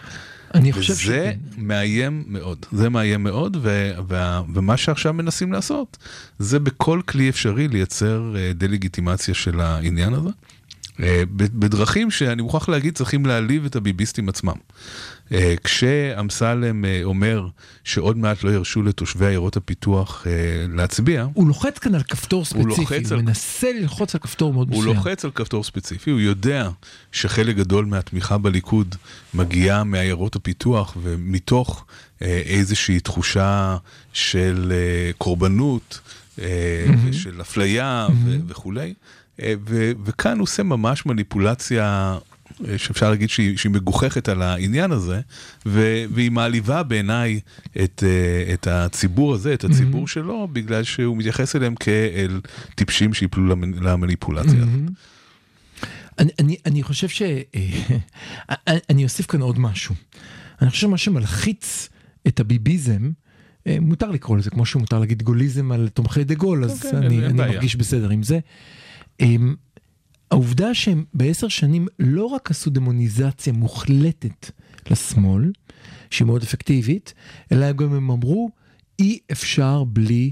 אני 0.55 0.73
חושב 0.73 0.95
ש... 0.95 1.05
וזה. 1.05 1.33
מאיים 1.57 2.25
מאוד, 2.27 2.67
זה 2.73 2.89
מאיים 2.89 3.23
מאוד, 3.23 3.57
ו... 3.63 3.91
ו... 4.09 4.15
ומה 4.55 4.77
שעכשיו 4.77 5.13
מנסים 5.13 5.53
לעשות, 5.53 5.97
זה 6.39 6.59
בכל 6.59 7.01
כלי 7.07 7.29
אפשרי 7.29 7.69
לייצר 7.69 8.35
אה, 8.37 8.53
דה-לגיטימציה 8.55 9.35
של 9.35 9.61
העניין 9.61 10.15
הזה. 10.15 10.31
אה, 11.03 11.23
בדרכים 11.31 12.11
שאני 12.11 12.43
מוכרח 12.43 12.69
להגיד 12.69 12.95
צריכים 12.95 13.27
להעליב 13.27 13.65
את 13.65 13.77
הביביסטים 13.77 14.29
עצמם. 14.29 14.57
אה, 15.33 15.55
כשאמסלם 15.65 16.85
אה, 16.85 17.01
אומר 17.05 17.47
שעוד 17.85 18.19
מעט 18.19 18.45
לא 18.45 18.51
ירשו 18.51 18.83
לתושבי 18.83 19.27
עיירות 19.27 19.57
הפיתוח 19.57 20.27
להצביע, 20.69 21.27
הוא 21.35 21.49
לוחץ 21.49 21.79
כאן 21.79 21.95
על 21.95 22.03
כפתור 22.03 22.45
ספציפי, 22.45 22.97
הוא, 22.97 23.15
הוא 23.15 23.23
מנסה 23.23 23.73
ללחוץ 23.73 24.15
על 24.15 24.21
כפתור 24.21 24.53
מאוד 24.53 24.69
מסוים. 24.71 24.87
הוא 24.87 24.95
לוחץ 24.95 25.25
על 25.25 25.31
כפתור 25.31 25.65
ספציפי, 25.65 26.11
הוא 26.11 26.21
יודע 26.21 26.69
שחלק 27.13 27.57
גדול 27.57 27.85
מהתמיכה 27.85 28.39
בליכוד 28.39 28.95
מגיעה 29.35 29.85
מעיירות 29.85 30.37
הפיתוח 30.37 30.97
ומתוך 31.03 31.85
איזושהי 32.21 33.01
תחושה 33.01 33.77
של 34.13 34.73
קורבנות, 35.19 36.01
של 37.13 37.41
אפליה 37.41 38.09
וכולי. 38.47 38.95
אה, 39.43 39.55
ו- 39.69 39.93
וכאן 40.05 40.39
הוא 40.39 40.43
עושה 40.43 40.63
ממש 40.63 41.07
מניפולציה 41.07 41.85
אה, 41.85 42.19
שאפשר 42.77 43.11
להגיד 43.11 43.31
שהיא, 43.31 43.57
שהיא 43.57 43.73
מגוחכת 43.73 44.29
על 44.29 44.43
העניין 44.43 44.93
הזה, 44.93 45.21
ו- 45.67 46.05
והיא 46.11 46.31
מעליבה 46.31 46.83
בעיניי 46.83 47.41
את, 47.85 48.05
אה, 48.07 48.55
את 48.55 48.67
הציבור 48.67 49.35
הזה, 49.35 49.55
את 49.55 49.65
הציבור 49.65 50.05
mm-hmm. 50.05 50.11
שלו, 50.11 50.49
בגלל 50.53 50.83
שהוא 50.83 51.17
מתייחס 51.17 51.57
אליהם 51.57 51.75
כאל 51.75 52.41
טיפשים 52.75 53.15
שיפלו 53.15 53.55
למניפולציה 53.81 54.63
mm-hmm. 54.63 54.93
אני, 56.19 56.31
אני, 56.39 56.57
אני 56.67 56.83
חושב 56.83 57.09
ש... 57.09 57.23
אני 58.91 59.05
אוסיף 59.05 59.27
כאן 59.27 59.41
עוד 59.41 59.59
משהו. 59.59 59.95
אני 60.63 60.71
חושב 60.71 60.81
שמה 60.81 60.99
שמלחיץ 60.99 61.89
את 62.27 62.41
הביביזם, 62.41 63.11
מותר 63.81 64.11
לקרוא 64.11 64.37
לזה, 64.37 64.51
כמו 64.51 64.67
שמותר 64.67 64.99
להגיד 64.99 65.23
גוליזם 65.23 65.73
על 65.73 65.89
תומכי 65.89 66.25
דה 66.25 66.35
גול, 66.35 66.65
אז 66.65 66.83
okay, 66.83 66.87
אוקיי, 66.87 67.07
אני, 67.07 67.27
אני 67.27 67.33
מרגיש 67.33 67.77
בסדר 67.77 68.11
עם 68.11 68.23
זה. 68.23 68.39
העובדה 70.31 70.75
שהם 70.75 71.05
בעשר 71.15 71.49
שנים 71.49 71.87
לא 71.99 72.27
רק 72.27 72.51
עשו 72.51 72.71
דמוניזציה 72.71 73.53
מוחלטת 73.53 74.51
לשמאל, 74.91 75.53
שהיא 76.11 76.27
מאוד 76.27 76.43
אפקטיבית, 76.43 77.15
אלא 77.53 77.73
גם 77.73 77.93
הם 77.93 78.11
אמרו, 78.11 78.51
אי 78.99 79.19
אפשר 79.33 79.85
בלי 79.85 80.31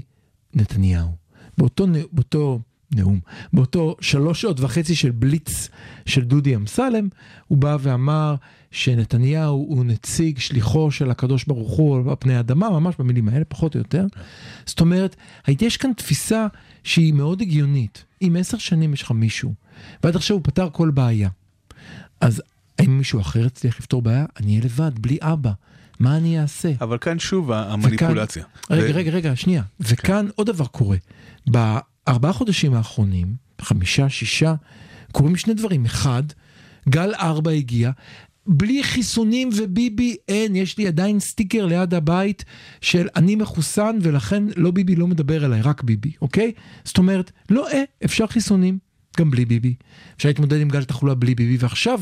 נתניהו. 0.53 1.09
באותו, 1.57 1.87
באותו 2.11 2.59
נאום, 2.95 3.19
באותו 3.53 3.95
שלוש 4.01 4.41
שעות 4.41 4.59
וחצי 4.59 4.95
של 4.95 5.11
בליץ 5.11 5.69
של 6.05 6.23
דודי 6.23 6.55
אמסלם, 6.55 7.07
הוא 7.47 7.57
בא 7.57 7.77
ואמר 7.79 8.35
שנתניהו 8.71 9.65
הוא 9.69 9.85
נציג 9.85 10.39
שליחו 10.39 10.91
של 10.91 11.11
הקדוש 11.11 11.45
ברוך 11.45 11.71
הוא 11.77 12.09
על 12.09 12.15
פני 12.19 12.35
האדמה, 12.35 12.69
ממש 12.69 12.95
במילים 12.99 13.29
האלה, 13.29 13.45
פחות 13.45 13.75
או 13.75 13.79
יותר. 13.79 14.05
זאת 14.65 14.81
אומרת, 14.81 15.15
יש 15.61 15.77
כאן 15.77 15.93
תפיסה 15.93 16.47
שהיא 16.83 17.13
מאוד 17.13 17.41
הגיונית. 17.41 18.05
אם 18.21 18.35
עשר 18.39 18.57
שנים 18.57 18.93
יש 18.93 19.01
לך 19.01 19.11
מישהו, 19.11 19.53
ועד 20.03 20.15
עכשיו 20.15 20.35
הוא 20.35 20.43
פתר 20.43 20.69
כל 20.71 20.89
בעיה, 20.89 21.29
אז 22.21 22.41
האם 22.79 22.97
מישהו 22.97 23.21
אחר 23.21 23.45
יצליח 23.45 23.79
לפתור 23.79 24.01
בעיה? 24.01 24.25
אני 24.39 24.47
אהיה 24.51 24.61
לבד, 24.65 24.91
בלי 24.99 25.17
אבא. 25.21 25.51
מה 25.99 26.17
אני 26.17 26.41
אעשה? 26.41 26.71
אבל 26.81 26.97
כאן 26.97 27.19
שוב 27.19 27.51
המניפולציה. 27.51 28.43
וכאן, 28.63 28.77
רגע, 28.77 28.93
רגע, 28.93 29.11
רגע, 29.11 29.35
שנייה. 29.35 29.63
וכאן 29.79 30.25
כן. 30.25 30.31
עוד 30.35 30.47
דבר 30.47 30.65
קורה. 30.65 30.97
בארבעה 32.07 32.33
חודשים 32.33 32.73
האחרונים, 32.73 33.35
חמישה, 33.61 34.09
שישה, 34.09 34.55
קורים 35.11 35.35
שני 35.35 35.53
דברים. 35.53 35.85
אחד, 35.85 36.23
גל 36.89 37.13
ארבע 37.13 37.51
הגיע, 37.51 37.91
בלי 38.45 38.83
חיסונים 38.83 39.49
וביבי 39.55 40.15
אין, 40.27 40.55
יש 40.55 40.77
לי 40.77 40.87
עדיין 40.87 41.19
סטיקר 41.19 41.65
ליד 41.65 41.93
הבית 41.93 42.45
של 42.81 43.07
אני 43.15 43.35
מחוסן 43.35 43.97
ולכן 44.01 44.43
לא 44.55 44.71
ביבי 44.71 44.95
לא 44.95 45.07
מדבר 45.07 45.45
אליי, 45.45 45.61
רק 45.61 45.83
ביבי, 45.83 46.11
אוקיי? 46.21 46.51
זאת 46.83 46.97
אומרת, 46.97 47.31
לא 47.49 47.69
אה, 47.69 47.83
אפשר 48.05 48.27
חיסונים, 48.27 48.77
גם 49.17 49.31
בלי 49.31 49.45
ביבי. 49.45 49.75
אפשר 50.17 50.29
להתמודד 50.29 50.61
עם 50.61 50.69
גל 50.69 50.83
תחלואה 50.83 51.15
בלי 51.15 51.35
ביבי, 51.35 51.57
ועכשיו, 51.59 52.01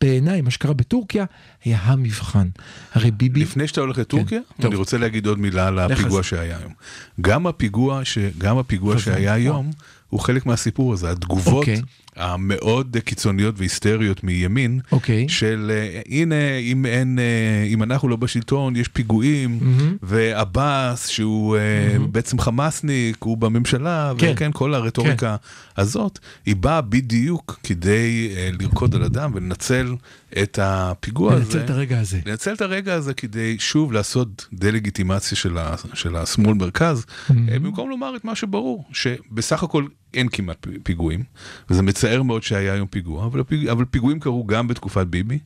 בעיניי, 0.00 0.40
מה 0.40 0.50
שקרה 0.50 0.72
בטורקיה 0.72 1.24
היה 1.64 1.78
המבחן. 1.82 2.48
הרי 2.92 3.10
ביבי... 3.10 3.40
לפני 3.40 3.68
שאתה 3.68 3.80
הולך 3.80 3.98
לטורקיה, 3.98 4.40
כן, 4.60 4.66
אני 4.66 4.74
רוצה 4.74 4.98
להגיד 4.98 5.26
עוד 5.26 5.38
מילה 5.38 5.68
על 5.68 5.78
הפיגוע 5.78 6.22
שהיה 6.22 6.58
היום. 6.58 6.72
גם 7.20 7.46
הפיגוע, 7.46 8.04
ש... 8.04 8.18
גם 8.38 8.58
הפיגוע 8.58 8.98
שהיה 8.98 9.32
היום, 9.32 9.70
הוא 10.10 10.20
חלק 10.20 10.46
מהסיפור 10.46 10.92
הזה, 10.92 11.10
התגובות, 11.10 11.66
okay. 11.66 11.80
המאוד 12.16 12.96
קיצוניות 13.04 13.54
והיסטריות 13.58 14.24
מימין, 14.24 14.80
okay. 14.84 14.92
אוקיי. 14.92 15.28
של 15.28 15.70
אה, 15.74 16.00
הנה, 16.08 16.56
אם 16.58 16.86
אין, 16.86 17.18
אה, 17.18 17.68
אם 17.72 17.82
אנחנו 17.82 18.08
לא 18.08 18.16
בשלטון, 18.16 18.76
יש 18.76 18.88
פיגועים, 18.88 19.58
mm-hmm. 19.60 19.96
ועבאס, 20.02 21.08
שהוא 21.08 21.56
mm-hmm. 21.56 22.06
בעצם 22.10 22.38
חמאסניק, 22.38 23.16
הוא 23.20 23.36
בממשלה, 23.36 24.12
כן. 24.18 24.32
וכן, 24.32 24.50
כל 24.54 24.74
הרטוריקה 24.74 25.36
כן. 25.36 25.82
הזאת, 25.82 26.18
היא 26.46 26.56
באה 26.56 26.80
בדיוק 26.80 27.60
כדי 27.62 28.34
לרקוד 28.60 28.94
על 28.94 29.02
הדם 29.02 29.30
ולנצל 29.34 29.94
את 30.42 30.58
הפיגוע 30.62 31.34
לנצל 31.34 31.48
הזה. 31.48 31.58
לנצל 31.58 31.64
את 31.64 31.70
הרגע 31.70 32.00
הזה. 32.00 32.20
לנצל 32.26 32.52
את 32.52 32.60
הרגע 32.60 32.94
הזה 32.94 33.14
כדי 33.14 33.56
שוב 33.58 33.92
לעשות 33.92 34.46
דה-לגיטימציה 34.52 35.36
של, 35.36 35.58
ה, 35.58 35.74
של 35.94 36.16
השמאל 36.16 36.54
מרכז, 36.54 37.04
mm-hmm. 37.04 37.32
במקום 37.32 37.90
לומר 37.90 38.16
את 38.16 38.24
מה 38.24 38.34
שברור, 38.34 38.84
שבסך 38.92 39.62
הכל 39.62 39.86
אין 40.16 40.28
כמעט 40.28 40.66
פיגועים, 40.82 41.22
וזה 41.70 41.82
מצער 41.82 42.22
מאוד 42.22 42.42
שהיה 42.42 42.72
היום 42.72 42.86
פיגוע, 42.86 43.26
אבל, 43.26 43.40
הפיג... 43.40 43.68
אבל 43.68 43.84
פיגועים 43.84 44.20
קרו 44.20 44.46
גם 44.46 44.68
בתקופת 44.68 45.06
ביבי, 45.06 45.38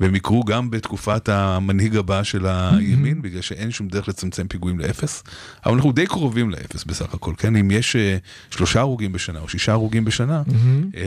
והם 0.00 0.14
יקרו 0.14 0.44
גם 0.44 0.70
בתקופת 0.70 1.28
המנהיג 1.28 1.96
הבא 1.96 2.22
של 2.22 2.46
הימין, 2.46 3.22
בגלל 3.22 3.40
שאין 3.40 3.70
שום 3.70 3.88
דרך 3.88 4.08
לצמצם 4.08 4.48
פיגועים 4.48 4.78
לאפס, 4.78 5.22
אבל 5.66 5.74
אנחנו 5.74 5.92
די 5.92 6.06
קרובים 6.06 6.50
לאפס 6.50 6.84
בסך 6.84 7.14
הכל, 7.14 7.34
כן? 7.36 7.56
אם 7.56 7.70
יש 7.70 7.96
uh, 7.96 8.54
שלושה 8.54 8.80
הרוגים 8.80 9.12
בשנה 9.12 9.40
או 9.40 9.48
שישה 9.48 9.72
הרוגים 9.72 10.04
בשנה, 10.04 10.42
uh, 10.46 10.52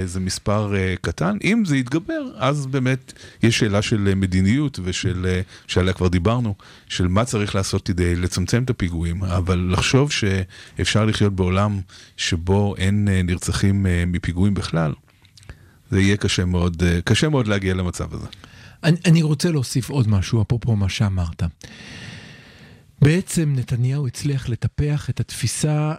זה 0.05 0.20
מספר 0.20 0.74
uh, 0.74 0.99
קטן. 1.01 1.38
אם 1.43 1.63
זה 1.65 1.78
יתגבר, 1.78 2.22
אז 2.38 2.65
באמת 2.65 3.13
יש 3.43 3.59
שאלה 3.59 3.82
של 3.82 4.13
מדיניות 4.15 4.80
ושל, 4.84 5.41
שעליה 5.67 5.93
כבר 5.93 6.07
דיברנו, 6.07 6.55
של 6.88 7.07
מה 7.07 7.26
צריך 7.26 7.55
לעשות 7.55 7.86
כדי 7.88 8.15
לצמצם 8.15 8.63
את 8.63 8.70
הפיגועים, 8.70 9.24
אבל 9.24 9.70
לחשוב 9.72 10.11
שאפשר 10.11 11.05
לחיות 11.05 11.36
בעולם 11.36 11.80
שבו 12.17 12.76
אין 12.78 13.07
נרצחים 13.24 13.86
אה, 13.86 14.03
מפיגועים 14.07 14.53
בכלל, 14.53 14.93
זה 15.91 16.01
יהיה 16.01 16.18
קשה 16.18 16.45
מאוד, 16.45 16.84
אה, 16.84 17.01
קשה 17.01 17.30
מאוד 17.30 17.47
להגיע 17.47 17.74
למצב 17.74 18.14
הזה. 18.14 18.28
אני, 18.84 18.97
אני 19.05 19.22
רוצה 19.22 19.51
להוסיף 19.51 19.89
עוד 19.89 20.07
משהו, 20.07 20.41
אפרופו 20.41 20.76
מה 20.76 20.89
שאמרת. 20.89 21.43
בעצם 23.01 23.53
נתניהו 23.57 24.07
הצליח 24.07 24.49
לטפח 24.49 25.10
את 25.10 25.20
התפיסה, 25.20 25.93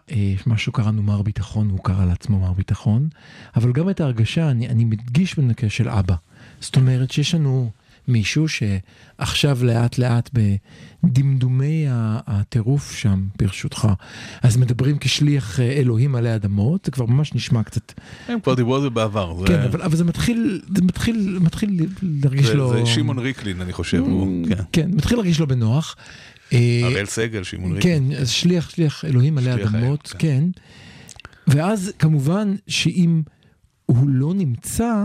מה 0.46 0.58
שקראנו 0.58 1.02
מר 1.02 1.22
ביטחון, 1.22 1.70
הוא 1.70 1.78
קרא 1.84 2.04
לעצמו 2.04 2.40
מר 2.40 2.52
ביטחון, 2.52 3.08
אבל 3.56 3.72
גם 3.72 3.90
את 3.90 4.00
ההרגשה, 4.00 4.50
אני, 4.50 4.68
אני 4.68 4.84
מדגיש 4.84 5.38
בנקה 5.38 5.68
של 5.68 5.88
אבא. 5.88 6.14
זאת 6.60 6.76
אומרת 6.76 7.10
שיש 7.10 7.34
לנו 7.34 7.70
מישהו 8.08 8.46
שעכשיו 8.48 9.58
לאט 9.62 9.98
לאט 9.98 10.30
בדמדומי 11.04 11.86
הטירוף 11.90 12.92
שם, 12.92 13.26
ברשותך, 13.38 13.88
אז 14.42 14.56
מדברים 14.56 14.98
כשליח 14.98 15.60
אה, 15.60 15.72
אלוהים 15.72 16.14
עלי 16.14 16.34
אדמות, 16.34 16.84
זה 16.84 16.90
כבר 16.90 17.06
ממש 17.06 17.34
נשמע 17.34 17.62
קצת... 17.62 17.92
הם 18.28 18.40
כבר 18.40 18.54
דיברו 18.54 18.74
על 18.74 18.82
זה 18.82 18.90
בעבר. 18.90 19.46
כן, 19.46 19.52
זה... 19.52 19.66
אבל, 19.66 19.82
אבל 19.82 19.96
זה 19.96 20.04
מתחיל, 20.04 20.60
זה 20.76 20.82
מתחיל, 20.82 21.38
מתחיל 21.40 21.86
להרגיש 22.02 22.46
זה, 22.46 22.54
לו... 22.54 22.72
זה 22.72 22.86
שמעון 22.86 23.18
ריקלין, 23.18 23.60
אני 23.60 23.72
חושב. 23.72 23.98
הוא, 23.98 24.46
כן. 24.48 24.62
כן, 24.72 24.90
מתחיל 24.90 25.18
להרגיש 25.18 25.40
לו 25.40 25.46
בנוח. 25.46 25.96
אה, 26.52 26.80
אראל 26.84 27.06
סגל, 27.06 27.42
שמעון 27.42 27.72
ריקלין. 27.72 28.12
כן, 28.12 28.16
אז 28.20 28.30
שליח, 28.30 28.70
שליח 28.70 29.04
אלוהים 29.04 29.38
עלי 29.38 29.54
אדמות, 29.54 30.14
כן. 30.18 30.18
כן. 30.18 30.44
ואז 31.46 31.92
כמובן 31.98 32.54
שאם 32.68 33.22
הוא 33.86 34.08
לא 34.08 34.34
נמצא, 34.34 35.04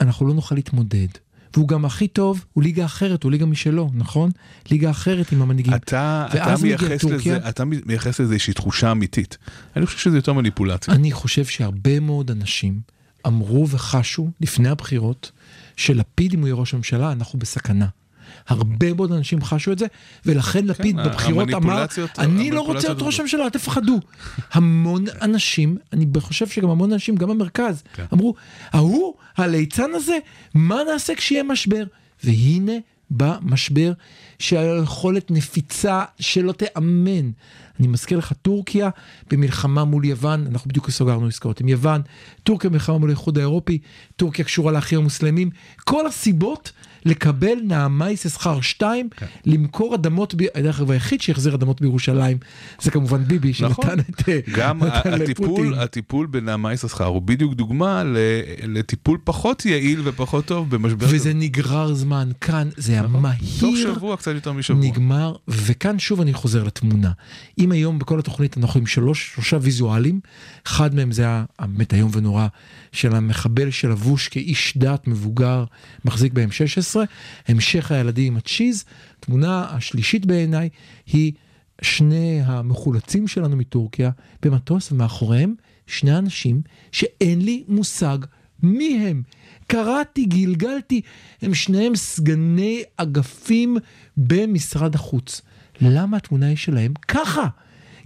אנחנו 0.00 0.26
לא 0.26 0.34
נוכל 0.34 0.54
להתמודד. 0.54 1.08
והוא 1.54 1.68
גם 1.68 1.84
הכי 1.84 2.08
טוב, 2.08 2.44
הוא 2.52 2.62
ליגה 2.62 2.84
אחרת, 2.84 3.22
הוא 3.22 3.32
ליגה 3.32 3.46
משלו, 3.46 3.90
נכון? 3.94 4.30
ליגה 4.70 4.90
אחרת 4.90 5.32
עם 5.32 5.42
המנהיגים. 5.42 5.74
אתה, 5.74 6.26
אתה, 6.32 6.54
מייחס, 6.62 7.04
לזה, 7.04 7.48
אתה 7.48 7.64
מייחס 7.64 8.20
לזה 8.20 8.34
איזושהי 8.34 8.54
תחושה 8.54 8.92
אמיתית. 8.92 9.38
אני 9.76 9.86
חושב 9.86 9.98
שזה 9.98 10.18
יותר 10.18 10.32
מניפולציה. 10.32 10.94
אני 10.94 11.12
חושב 11.12 11.44
שהרבה 11.44 12.00
מאוד 12.00 12.30
אנשים 12.30 12.80
אמרו 13.26 13.68
וחשו 13.68 14.30
לפני 14.40 14.68
הבחירות, 14.68 15.32
שלפיד, 15.76 16.34
אם 16.34 16.40
הוא 16.40 16.48
יהיה 16.48 16.54
ראש 16.54 16.74
הממשלה, 16.74 17.12
אנחנו 17.12 17.38
בסכנה. 17.38 17.86
הרבה 18.48 18.94
מאוד 18.94 19.12
אנשים 19.12 19.42
חשו 19.42 19.72
את 19.72 19.78
זה, 19.78 19.86
ולכן 20.26 20.60
כן, 20.60 20.66
לפיד 20.66 20.96
בבחירות 20.96 21.48
אמר, 21.54 21.84
אני 22.18 22.50
לא 22.50 22.60
רוצה 22.60 22.88
להיות 22.88 23.02
ראש 23.02 23.20
הממשלה, 23.20 23.50
תפחדו. 23.50 24.00
המון 24.52 25.04
אנשים, 25.22 25.76
אני 25.92 26.06
חושב 26.20 26.46
שגם 26.46 26.70
המון 26.70 26.92
אנשים, 26.92 27.16
גם 27.16 27.28
במרכז, 27.28 27.82
כן. 27.94 28.04
אמרו, 28.12 28.34
ההוא, 28.72 29.14
הליצן 29.36 29.90
הזה, 29.94 30.18
מה 30.54 30.80
נעשה 30.92 31.14
כשיהיה 31.14 31.42
משבר? 31.42 31.84
והנה 32.24 32.72
בא 33.10 33.38
משבר 33.42 33.92
שהיכולת 34.40 35.30
נפיצה 35.30 36.04
שלא 36.20 36.52
תיאמן. 36.52 37.30
אני 37.80 37.88
מזכיר 37.88 38.18
לך, 38.18 38.32
טורקיה 38.42 38.90
במלחמה 39.30 39.84
מול 39.84 40.04
יוון, 40.04 40.46
אנחנו 40.46 40.68
בדיוק 40.68 40.90
סגרנו 40.90 41.26
עסקאות 41.26 41.60
עם 41.60 41.68
יוון, 41.68 42.00
טורקיה 42.42 42.70
במלחמה 42.70 42.98
מול 42.98 43.10
האיחוד 43.10 43.38
האירופי, 43.38 43.78
טורקיה 44.16 44.44
קשורה 44.44 44.72
לאחים 44.72 44.98
המוסלמים, 44.98 45.50
כל 45.84 46.06
הסיבות 46.06 46.72
לקבל 47.04 47.58
נעמי 47.64 48.16
שכר 48.16 48.60
2, 48.60 49.08
כן. 49.16 49.26
למכור 49.46 49.94
אדמות, 49.94 50.34
דרך 50.34 50.80
אגב 50.80 50.90
היחיד 50.90 51.20
שהחזיר 51.20 51.54
אדמות 51.54 51.80
בירושלים, 51.80 52.38
זה 52.82 52.90
כמובן 52.90 53.24
ביבי 53.24 53.52
שנתן 53.52 53.72
נכון. 53.72 54.00
את... 54.00 54.28
גם 54.54 54.82
הטיפול, 54.82 55.74
הטיפול 55.74 56.26
בנעמי 56.26 56.76
שכר 56.76 57.04
הוא 57.04 57.22
בדיוק 57.22 57.54
דוגמה 57.54 58.02
לטיפול 58.62 59.18
פחות 59.24 59.66
יעיל 59.66 60.00
ופחות 60.04 60.44
טוב 60.44 60.70
במשבר. 60.70 61.06
וזה 61.10 61.34
נגרר 61.34 61.94
זמן, 61.94 62.28
כאן 62.40 62.68
זה 62.76 62.92
היה 62.92 63.02
נכון. 63.02 63.22
מהיר. 63.22 63.60
תוך 63.60 63.76
שבוע, 63.76 64.16
קצת 64.16 64.29
יותר 64.34 64.52
משבוע. 64.52 64.86
נגמר, 64.86 65.34
וכאן 65.48 65.98
שוב 65.98 66.20
אני 66.20 66.32
חוזר 66.32 66.64
לתמונה. 66.64 67.12
אם 67.58 67.72
היום 67.72 67.98
בכל 67.98 68.18
התוכנית 68.18 68.58
אנחנו 68.58 68.80
עם 68.80 68.86
שלוש, 68.86 69.30
שלושה 69.34 69.58
ויזואלים, 69.60 70.20
אחד 70.66 70.94
מהם 70.94 71.12
זה 71.12 71.26
באמת 71.60 71.94
איום 71.94 72.10
ונורא 72.14 72.46
של 72.92 73.14
המחבל 73.14 73.70
שלבוש 73.70 74.28
כאיש 74.28 74.76
דת 74.76 75.06
מבוגר, 75.06 75.64
מחזיק 76.04 76.32
ב-M16, 76.32 76.96
המשך 77.48 77.92
הילדים 77.92 78.32
עם 78.32 78.36
הצ'יז. 78.36 78.84
תמונה 79.20 79.66
השלישית 79.70 80.26
בעיניי 80.26 80.68
היא 81.06 81.32
שני 81.82 82.40
המחולצים 82.44 83.28
שלנו 83.28 83.56
מטורקיה 83.56 84.10
במטוס, 84.42 84.92
ומאחוריהם 84.92 85.54
שני 85.86 86.18
אנשים 86.18 86.62
שאין 86.92 87.40
לי 87.40 87.64
מושג 87.68 88.18
מי 88.62 89.06
הם. 89.08 89.22
קראתי, 89.66 90.24
גלגלתי, 90.24 91.00
הם 91.42 91.54
שניהם 91.54 91.96
סגני 91.96 92.82
אגפים 92.96 93.76
במשרד 94.20 94.94
החוץ. 94.94 95.42
למה 95.80 96.16
התמונה 96.16 96.46
היא 96.46 96.56
שלהם 96.56 96.92
ככה? 97.08 97.46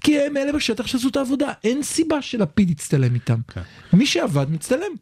כי 0.00 0.20
הם 0.20 0.36
אלה 0.36 0.52
בשטח 0.52 0.86
שעשו 0.86 1.08
את 1.08 1.16
העבודה, 1.16 1.52
אין 1.64 1.82
סיבה 1.82 2.22
שלפיד 2.22 2.70
יצטלם 2.70 3.14
איתם. 3.14 3.40
כן. 3.48 3.60
מי 3.92 4.06
שעבד 4.06 4.50
מצטלם. 4.50 4.92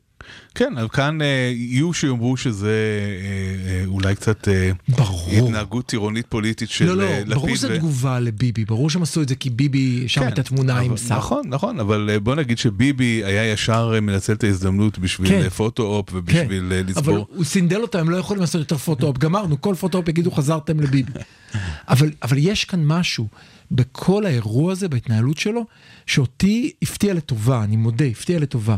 כן, 0.55 0.75
אבל 0.79 0.89
כאן 0.89 1.23
אה, 1.23 1.53
יהיו 1.55 1.93
שיאמרו 1.93 2.37
שזה 2.37 2.69
אה, 2.69 3.71
אה, 3.71 3.85
אולי 3.87 4.15
קצת 4.15 4.49
אה, 4.49 4.71
ברור. 4.89 5.31
התנהגות 5.33 5.87
טירונית 5.87 6.27
פוליטית 6.27 6.71
של 6.71 6.85
לא, 6.85 6.97
לא, 6.97 7.03
אה, 7.03 7.21
לפיד. 7.21 7.35
ברור 7.35 7.57
שזה 7.57 7.73
ו... 7.73 7.77
תגובה 7.79 8.21
לביבי, 8.21 8.65
ברור 8.65 8.91
שהם 8.91 9.03
עשו 9.03 9.23
את 9.23 9.29
זה 9.29 9.35
כי 9.35 9.51
ביבי 9.51 10.05
שם 10.09 10.21
כן, 10.21 10.29
את 10.29 10.39
התמונה 10.39 10.73
אבל, 10.73 10.85
עם 10.85 10.97
שר. 10.97 11.17
נכון, 11.17 11.43
נכון, 11.49 11.81
אבל 11.81 12.19
בוא 12.23 12.35
נגיד 12.35 12.59
שביבי 12.59 13.25
היה 13.25 13.53
ישר 13.53 14.01
מנצל 14.03 14.33
את 14.33 14.45
ההזדמנות 14.45 14.99
בשביל 14.99 15.29
כן. 15.29 15.49
פוטו-אופ 15.49 16.09
ובשביל 16.13 16.67
כן. 16.69 16.87
לצבור. 16.87 17.17
אבל 17.17 17.25
הוא 17.29 17.45
סינדל 17.45 17.83
אותם, 17.83 17.99
הם 17.99 18.11
לא 18.11 18.17
יכולים 18.17 18.41
לעשות 18.41 18.59
יותר 18.59 18.77
photo-op, 18.77 19.19
גמרנו, 19.19 19.61
כל 19.61 19.75
photo-op 19.75 20.09
יגידו 20.09 20.31
חזרתם 20.31 20.81
לביבי. 20.81 21.13
אבל, 21.89 22.11
אבל 22.23 22.37
יש 22.39 22.65
כאן 22.65 22.85
משהו. 22.85 23.29
בכל 23.73 24.27
האירוע 24.27 24.73
הזה, 24.73 24.89
בהתנהלות 24.89 25.39
שלו, 25.39 25.67
שאותי 26.07 26.73
הפתיע 26.83 27.15
לטובה, 27.15 27.65
אני 27.65 27.77
מודה, 27.77 28.05
הפתיע 28.05 28.39
לטובה. 28.39 28.77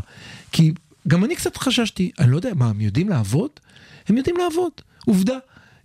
כי 0.51 0.73
גם 1.07 1.25
אני 1.25 1.35
קצת 1.35 1.57
חששתי, 1.57 2.11
אני 2.19 2.31
לא 2.31 2.35
יודע, 2.35 2.51
מה, 2.55 2.69
הם 2.69 2.81
יודעים 2.81 3.09
לעבוד? 3.09 3.49
הם 4.07 4.17
יודעים 4.17 4.37
לעבוד, 4.37 4.71
עובדה. 5.05 5.37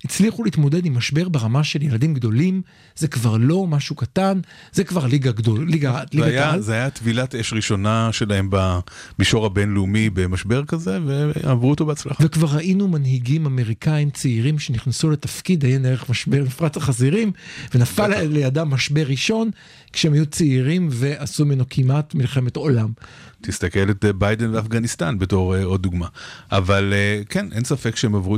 הצליחו 0.04 0.44
להתמודד 0.44 0.86
עם 0.86 0.96
משבר 0.96 1.28
ברמה 1.28 1.64
של 1.64 1.82
ילדים 1.82 2.14
גדולים, 2.14 2.62
זה 2.96 3.08
כבר 3.08 3.36
לא 3.36 3.66
משהו 3.66 3.96
קטן, 3.96 4.40
זה 4.72 4.84
כבר 4.84 5.06
ליגה 5.06 5.32
גדול, 5.32 5.66
ליגה, 5.68 6.02
היה, 6.12 6.60
זה 6.60 6.74
היה 6.74 6.90
טבילת 6.90 7.34
אש 7.34 7.52
ראשונה 7.52 8.08
שלהם 8.12 8.50
במישור 8.50 9.46
הבינלאומי 9.46 10.10
במשבר 10.10 10.64
כזה, 10.64 10.98
ועברו 11.06 11.70
אותו 11.70 11.86
בהצלחה. 11.86 12.24
וכבר 12.24 12.46
ראינו 12.46 12.88
מנהיגים 12.88 13.46
אמריקאים 13.46 14.10
צעירים 14.10 14.58
שנכנסו 14.58 15.10
לתפקיד 15.10 15.64
עיין 15.64 15.86
ערך 15.86 16.10
משבר 16.10 16.42
מפרץ 16.44 16.76
החזירים, 16.76 17.32
ונפל 17.74 18.22
לידם 18.24 18.70
משבר 18.70 19.06
ראשון, 19.06 19.50
כשהם 19.92 20.12
היו 20.12 20.26
צעירים 20.26 20.88
ועשו 20.92 21.44
ממנו 21.44 21.64
כמעט 21.70 22.14
מלחמת 22.14 22.56
עולם. 22.56 22.88
תסתכל 23.41 23.91
את 23.91 24.05
ביידן 24.05 24.55
ואפגניסטן 24.55 25.18
בתור 25.18 25.55
uh, 25.57 25.64
עוד 25.64 25.82
דוגמה. 25.82 26.07
אבל 26.53 26.93
uh, 26.93 27.26
כן, 27.28 27.47
אין 27.53 27.64
ספק 27.64 27.97
שהם 27.97 28.14
עברו 28.14 28.36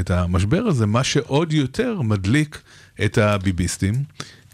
את 0.00 0.10
המשבר 0.10 0.66
הזה, 0.66 0.86
מה 0.86 1.04
שעוד 1.04 1.52
יותר 1.52 2.02
מדליק 2.02 2.62
את 3.04 3.18
הביביסטים. 3.18 3.94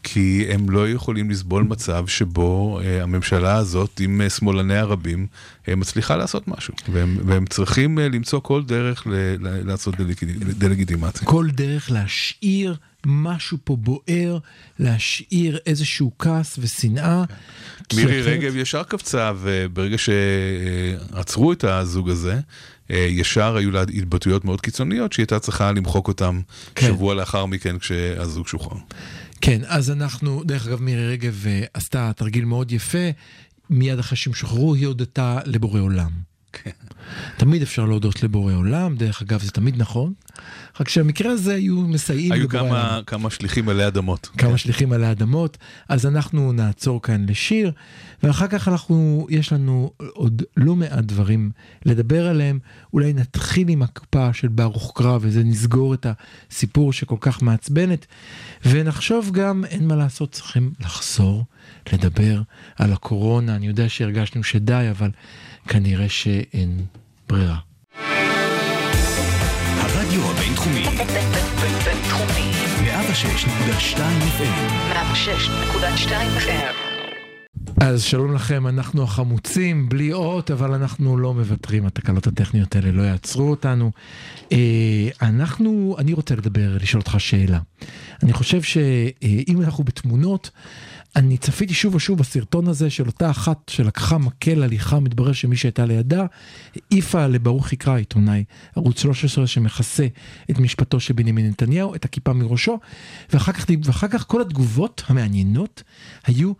כי 0.02 0.46
הם 0.48 0.70
לא 0.70 0.88
יכולים 0.88 1.30
לסבול 1.30 1.62
מצב 1.62 2.06
שבו 2.06 2.80
uh, 2.80 3.02
הממשלה 3.02 3.56
הזאת 3.56 4.00
עם 4.00 4.20
uh, 4.26 4.30
שמאלני 4.30 4.76
הרבים 4.76 5.26
uh, 5.66 5.74
מצליחה 5.76 6.16
לעשות 6.16 6.48
משהו, 6.48 6.74
והם, 6.92 7.18
והם 7.24 7.46
צריכים 7.46 7.98
uh, 7.98 8.00
למצוא 8.00 8.40
כל 8.40 8.62
דרך 8.62 9.06
ל, 9.06 9.10
ל, 9.14 9.68
לעשות 9.70 9.96
דלג, 9.96 10.14
דלגיטימציה. 10.58 11.28
כל 11.28 11.48
דרך 11.50 11.90
להשאיר 11.90 12.76
משהו 13.06 13.58
פה 13.64 13.76
בוער, 13.76 14.38
להשאיר 14.78 15.58
איזשהו 15.66 16.12
כעס 16.18 16.58
ושנאה. 16.58 17.24
מירי 17.94 18.22
רגב 18.22 18.56
ישר 18.56 18.82
קפצה, 18.82 19.32
וברגע 19.40 19.96
שעצרו 19.98 21.52
את 21.52 21.64
הזוג 21.64 22.10
הזה, 22.10 22.40
ישר 22.90 23.56
היו 23.56 23.70
לה 23.70 23.82
התבטאויות 23.82 24.44
מאוד 24.44 24.60
קיצוניות 24.60 25.12
שהיא 25.12 25.22
הייתה 25.22 25.38
צריכה 25.38 25.72
למחוק 25.72 26.08
אותם 26.08 26.40
כן. 26.74 26.86
שבוע 26.86 27.14
לאחר 27.14 27.46
מכן 27.46 27.78
כשהזוג 27.78 28.48
שוחרר. 28.48 28.78
כן, 29.40 29.60
אז 29.66 29.90
אנחנו, 29.90 30.44
דרך 30.44 30.66
אגב, 30.66 30.82
מירי 30.82 31.08
רגב 31.08 31.44
אה, 31.46 31.64
עשתה 31.74 32.12
תרגיל 32.16 32.44
מאוד 32.44 32.72
יפה, 32.72 33.10
מיד 33.70 33.98
אחרי 33.98 34.16
שהם 34.16 34.34
שוחררו, 34.34 34.74
היא 34.74 34.86
הודתה 34.86 35.38
לבורא 35.44 35.80
עולם. 35.80 36.10
כן. 36.52 36.70
תמיד 37.36 37.62
אפשר 37.62 37.84
להודות 37.84 38.22
לבורא 38.22 38.54
עולם, 38.54 38.96
דרך 38.96 39.22
אגב, 39.22 39.42
זה 39.42 39.50
תמיד 39.50 39.74
נכון. 39.78 40.12
רק 40.80 40.88
שהמקרה 40.88 41.32
הזה 41.32 41.54
היו 41.54 41.80
מסייעים 41.80 42.32
היו 42.32 42.48
כמה, 42.48 42.60
עולם. 42.60 43.02
כמה 43.06 43.30
שליחים 43.30 43.68
עלי 43.68 43.86
אדמות. 43.86 44.26
כמה 44.38 44.50
כן. 44.50 44.56
שליחים 44.56 44.92
עלי 44.92 45.10
אדמות. 45.10 45.58
אז 45.88 46.06
אנחנו 46.06 46.52
נעצור 46.52 47.02
כאן 47.02 47.26
לשיר, 47.28 47.72
ואחר 48.22 48.46
כך 48.46 48.68
אנחנו, 48.68 49.26
יש 49.30 49.52
לנו 49.52 49.90
עוד 49.98 50.42
לא 50.56 50.76
מעט 50.76 51.04
דברים 51.04 51.50
לדבר 51.84 52.26
עליהם. 52.26 52.58
אולי 52.92 53.12
נתחיל 53.12 53.68
עם 53.68 53.82
הקופה 53.82 54.32
של 54.32 54.48
ברוך 54.48 54.92
קרא, 54.94 55.18
וזה 55.20 55.44
נסגור 55.44 55.94
את 55.94 56.06
הסיפור 56.50 56.92
שכל 56.92 57.16
כך 57.20 57.42
מעצבנת. 57.42 58.06
ונחשוב 58.64 59.30
גם, 59.32 59.64
אין 59.64 59.88
מה 59.88 59.96
לעשות, 59.96 60.32
צריכים 60.32 60.72
לחזור, 60.80 61.44
לדבר 61.92 62.42
על 62.76 62.92
הקורונה. 62.92 63.56
אני 63.56 63.66
יודע 63.66 63.88
שהרגשנו 63.88 64.44
שדי, 64.44 64.86
אבל 64.90 65.10
כנראה 65.72 66.08
שאין 66.08 66.84
ברירה. 67.28 67.56
הרדיו 69.78 70.30
הבינתחומי. 70.30 70.84
בינתחומי. 71.84 72.50
106.2 73.94 73.98
FM. 74.38 74.92
106.2 74.92 76.10
FM. 76.46 76.90
אז 77.80 78.02
שלום 78.02 78.34
לכם, 78.34 78.66
אנחנו 78.66 79.02
החמוצים, 79.02 79.88
בלי 79.88 80.12
אות, 80.12 80.50
אבל 80.50 80.74
אנחנו 80.74 81.16
לא 81.16 81.34
מוותרים, 81.34 81.86
התקלות 81.86 82.26
הטכניות 82.26 82.76
האלה 82.76 82.92
לא 82.92 83.02
יעצרו 83.02 83.50
אותנו. 83.50 83.90
אה, 84.52 85.08
אנחנו, 85.22 85.96
אני 85.98 86.12
רוצה 86.12 86.34
לדבר, 86.34 86.76
לשאול 86.80 87.00
אותך 87.00 87.14
שאלה. 87.18 87.58
אני 88.22 88.32
חושב 88.32 88.62
שאם 88.62 89.60
אנחנו 89.62 89.84
בתמונות, 89.84 90.50
אני 91.16 91.38
צפיתי 91.38 91.74
שוב 91.74 91.94
ושוב 91.94 92.18
בסרטון 92.18 92.68
הזה 92.68 92.90
של 92.90 93.06
אותה 93.06 93.30
אחת 93.30 93.68
שלקחה 93.68 94.18
מקל 94.18 94.62
הליכה, 94.62 95.00
מתברר 95.00 95.32
שמי 95.32 95.56
שהייתה 95.56 95.86
לידה, 95.86 96.26
העיפה 96.74 97.26
לברוך 97.26 97.72
יקרא, 97.72 97.96
עיתונאי 97.96 98.44
ערוץ 98.76 99.00
13 99.02 99.46
שמכסה 99.46 100.06
את 100.50 100.58
משפטו 100.58 101.00
של 101.00 101.14
בנימין 101.14 101.48
נתניהו, 101.48 101.94
את 101.94 102.04
הכיפה 102.04 102.32
מראשו, 102.32 102.78
ואחר 103.32 103.52
כך, 103.52 103.66
ואחר 103.84 104.08
כך 104.08 104.26
כל 104.26 104.40
התגובות 104.40 105.02
המעניינות 105.06 105.82
היו 106.26 106.52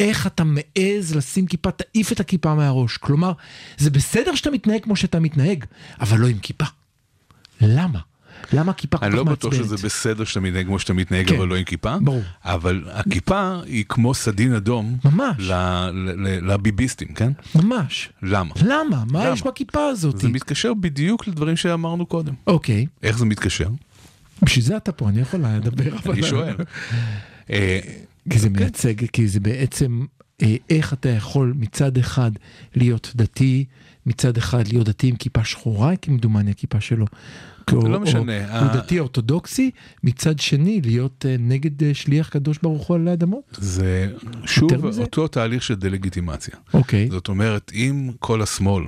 איך 0.00 0.26
אתה 0.26 0.44
מעז 0.44 1.14
לשים 1.14 1.46
כיפה, 1.46 1.70
תעיף 1.70 2.12
את 2.12 2.20
הכיפה 2.20 2.54
מהראש. 2.54 2.96
כלומר, 2.96 3.32
זה 3.78 3.90
בסדר 3.90 4.34
שאתה 4.34 4.50
מתנהג 4.50 4.82
כמו 4.82 4.96
שאתה 4.96 5.20
מתנהג, 5.20 5.64
אבל 6.00 6.18
לא 6.18 6.26
עם 6.26 6.38
כיפה. 6.38 6.64
למה? 7.60 8.00
למה 8.52 8.70
הכיפה 8.70 8.98
כל 8.98 9.04
כך 9.04 9.12
מעצבנת? 9.12 9.26
אני 9.26 9.30
לא 9.30 9.36
בטוח 9.36 9.54
שזה 9.54 9.76
בסדר 9.86 10.24
שאתה 10.24 10.40
מתנהג 10.40 10.66
כמו 10.66 10.78
שאתה 10.78 10.92
מתנהג, 10.92 11.28
כן, 11.28 11.36
אבל 11.36 11.48
לא 11.48 11.56
עם 11.56 11.64
כיפה. 11.64 11.98
ברור. 11.98 12.22
אבל 12.44 12.84
הכיפה 12.92 13.60
היא 13.66 13.84
כמו 13.88 14.14
סדין 14.14 14.54
אדום. 14.54 14.96
ממש. 15.04 15.36
לביביסטים, 16.42 17.08
כן? 17.08 17.32
ממש. 17.54 18.08
למה? 18.22 18.54
למה? 18.62 19.04
מה? 19.10 19.28
יש 19.28 19.42
בכיפה 19.42 19.86
הזאת? 19.86 20.20
זה 20.20 20.28
מתקשר 20.28 20.74
בדיוק 20.74 21.28
לדברים 21.28 21.56
שאמרנו 21.56 22.06
קודם. 22.06 22.34
אוקיי. 22.46 22.86
איך 23.02 23.18
זה 23.18 23.24
מתקשר? 23.24 23.68
בשביל 24.42 24.64
זה 24.64 24.76
אתה 24.76 24.92
פה, 24.92 25.08
אני 25.08 25.20
יכול 25.20 25.40
לדבר. 25.40 25.96
אני 26.12 26.22
שואל. 26.22 26.56
אה, 27.50 27.80
כי 28.30 28.38
זה 28.38 28.48
מייצג, 28.48 29.06
כי 29.12 29.28
זה 29.28 29.40
בעצם 29.40 30.04
אה, 30.42 30.56
איך 30.70 30.92
אתה 30.92 31.08
יכול 31.08 31.54
מצד 31.56 31.98
אחד 31.98 32.30
להיות 32.74 33.12
דתי, 33.16 33.64
מצד 34.06 34.36
אחד 34.36 34.68
להיות 34.68 34.86
דתי 34.86 35.08
עם 35.08 35.16
כיפה 35.16 35.44
שחורה, 35.44 35.96
כמדומני 35.96 36.50
הכיפה 36.50 36.80
שלו. 36.80 37.06
זה 37.70 37.88
לא 37.88 38.00
משנה. 38.00 38.60
הוא 38.60 38.68
דתי 38.68 38.98
אורתודוקסי, 39.00 39.70
מצד 40.04 40.38
שני 40.38 40.80
להיות 40.84 41.26
אה, 41.28 41.36
נגד 41.38 41.82
אה, 41.82 41.94
שליח 41.94 42.28
קדוש 42.28 42.58
ברוך 42.62 42.86
הוא 42.86 42.94
על 42.94 43.08
האדמות. 43.08 43.58
זה 43.60 44.12
שוב 44.44 44.72
אותו 44.98 45.28
תהליך 45.28 45.62
של 45.62 45.74
דה-לגיטימציה. 45.74 46.54
אוקיי. 46.74 47.08
זאת 47.10 47.28
אומרת, 47.28 47.72
אם 47.74 48.10
כל 48.18 48.42
השמאל 48.42 48.84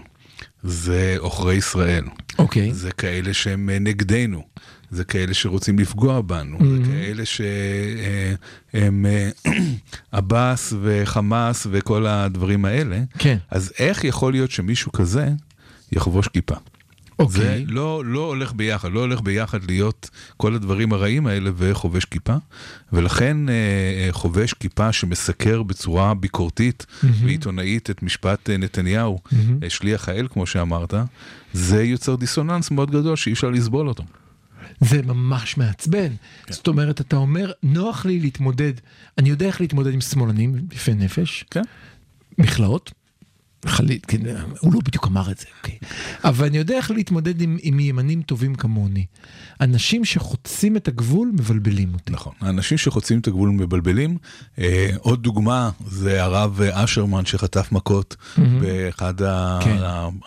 זה 0.62 1.16
עוכרי 1.18 1.54
ישראל, 1.54 2.04
אוקיי. 2.38 2.74
זה 2.74 2.90
כאלה 2.90 3.34
שהם 3.34 3.70
נגדנו. 3.70 4.42
זה 4.90 5.04
כאלה 5.04 5.34
שרוצים 5.34 5.78
לפגוע 5.78 6.20
בנו, 6.20 6.58
mm-hmm. 6.58 6.64
זה 6.64 6.92
כאלה 6.92 7.24
שהם 7.24 9.06
עבאס 10.12 10.72
וחמאס 10.82 11.66
וכל 11.70 12.06
הדברים 12.06 12.64
האלה. 12.64 13.00
כן. 13.18 13.36
אז 13.50 13.72
איך 13.78 14.04
יכול 14.04 14.32
להיות 14.32 14.50
שמישהו 14.50 14.92
כזה 14.92 15.28
יחבוש 15.92 16.28
כיפה? 16.28 16.54
אוקיי. 17.18 17.40
זה 17.40 17.62
לא, 17.66 18.02
לא 18.04 18.26
הולך 18.26 18.52
ביחד, 18.52 18.92
לא 18.92 19.00
הולך 19.00 19.20
ביחד 19.20 19.64
להיות 19.64 20.10
כל 20.36 20.54
הדברים 20.54 20.92
הרעים 20.92 21.26
האלה 21.26 21.50
וחובש 21.56 22.04
כיפה, 22.04 22.36
ולכן 22.92 23.48
אה, 23.48 24.08
חובש 24.10 24.52
כיפה 24.52 24.92
שמסקר 24.92 25.62
בצורה 25.62 26.14
ביקורתית 26.14 26.86
mm-hmm. 26.88 27.06
ועיתונאית 27.24 27.90
את 27.90 28.02
משפט 28.02 28.50
נתניהו, 28.50 29.18
mm-hmm. 29.24 29.68
שליח 29.68 30.08
האל 30.08 30.28
כמו 30.30 30.46
שאמרת, 30.46 30.94
זה 31.52 31.82
יוצר 31.84 32.16
דיסוננס 32.16 32.70
מאוד 32.70 32.90
גדול 32.90 33.16
שאי 33.16 33.32
אפשר 33.32 33.50
לסבול 33.50 33.88
אותו. 33.88 34.04
זה 34.80 35.02
ממש 35.02 35.56
מעצבן. 35.56 36.08
כן. 36.46 36.52
זאת 36.52 36.68
אומרת, 36.68 37.00
אתה 37.00 37.16
אומר, 37.16 37.52
נוח 37.62 38.06
לי 38.06 38.20
להתמודד, 38.20 38.72
אני 39.18 39.28
יודע 39.30 39.46
איך 39.46 39.60
להתמודד 39.60 39.94
עם 39.94 40.00
שמאלנים 40.00 40.54
יפי 40.72 40.94
נפש, 40.94 41.44
כן. 41.50 41.62
מכלאות, 42.38 42.92
חליט, 43.66 44.04
כן, 44.09 44.18
הוא 44.61 44.72
לא 44.72 44.80
בדיוק 44.84 45.06
אמר 45.06 45.30
את 45.30 45.38
זה, 45.38 45.46
אוקיי. 45.59 45.78
אבל 46.24 46.46
אני 46.46 46.59
יודע 46.59 46.76
איך 46.76 46.90
להתמודד 46.90 47.40
עם, 47.40 47.56
עם 47.62 47.80
ימנים 47.80 48.22
טובים 48.22 48.54
כמוני. 48.54 49.06
אנשים 49.61 50.04
שחוצים 50.04 50.76
את 50.76 50.88
הגבול 50.88 51.30
מבלבלים 51.34 51.94
אותי. 51.94 52.12
נכון, 52.12 52.32
אנשים 52.42 52.78
שחוצים 52.78 53.18
את 53.18 53.26
הגבול 53.26 53.48
מבלבלים. 53.50 54.18
אה, 54.59 54.90
עוד 54.98 55.22
דוגמה 55.22 55.70
זה 55.86 56.22
הרב 56.22 56.61
אשרמן 56.61 57.26
שחטף 57.26 57.72
מכות 57.72 58.16
mm-hmm. 58.18 58.40
באחד 58.61 59.14
כן. 59.61 59.76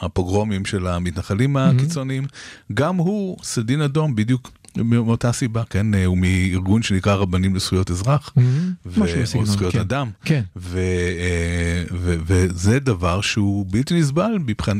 הפוגרומים 0.01 0.65
של 0.65 0.87
המתנחלים 0.87 1.57
mm-hmm. 1.57 1.59
הקיצוניים. 1.59 2.25
גם 2.73 2.95
הוא 2.95 3.37
סדין 3.43 3.81
אדום 3.81 4.15
בדיוק. 4.15 4.51
מאותה 4.77 5.31
סיבה, 5.31 5.63
כן, 5.69 5.95
הוא 6.05 6.17
מארגון 6.17 6.83
שנקרא 6.83 7.13
רבנים 7.13 7.55
לזכויות 7.55 7.91
אזרח, 7.91 8.33
mm-hmm. 8.37 9.01
או 9.35 9.45
זכויות 9.45 9.73
כן. 9.73 9.79
אדם, 9.79 10.09
כן. 10.25 10.41
ו, 10.55 10.77
אה, 11.19 11.83
ו, 11.91 12.15
וזה 12.25 12.79
דבר 12.79 13.21
שהוא 13.21 13.65
בלתי 13.69 13.99
נסבל 13.99 14.31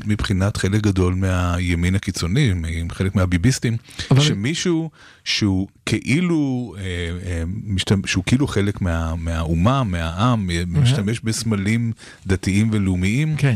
מבחינת 0.06 0.58
חלק 0.58 0.82
גדול 0.82 1.14
מהימין 1.16 1.96
הקיצוני, 1.96 2.54
חלק 2.92 3.16
מהביביסטים, 3.16 3.78
אבל... 4.12 4.22
שמישהו 4.22 4.90
שהוא 5.24 5.68
כאילו, 5.86 6.74
אה, 6.78 6.84
אה, 7.32 7.96
שהוא 8.06 8.24
כאילו 8.24 8.48
חלק 8.48 8.82
מה, 8.82 9.16
מהאומה, 9.16 9.84
מהעם, 9.84 10.50
משתמש 10.68 11.20
בסמלים 11.20 11.92
דתיים 12.28 12.70
ולאומיים, 12.72 13.36
כן. 13.38 13.56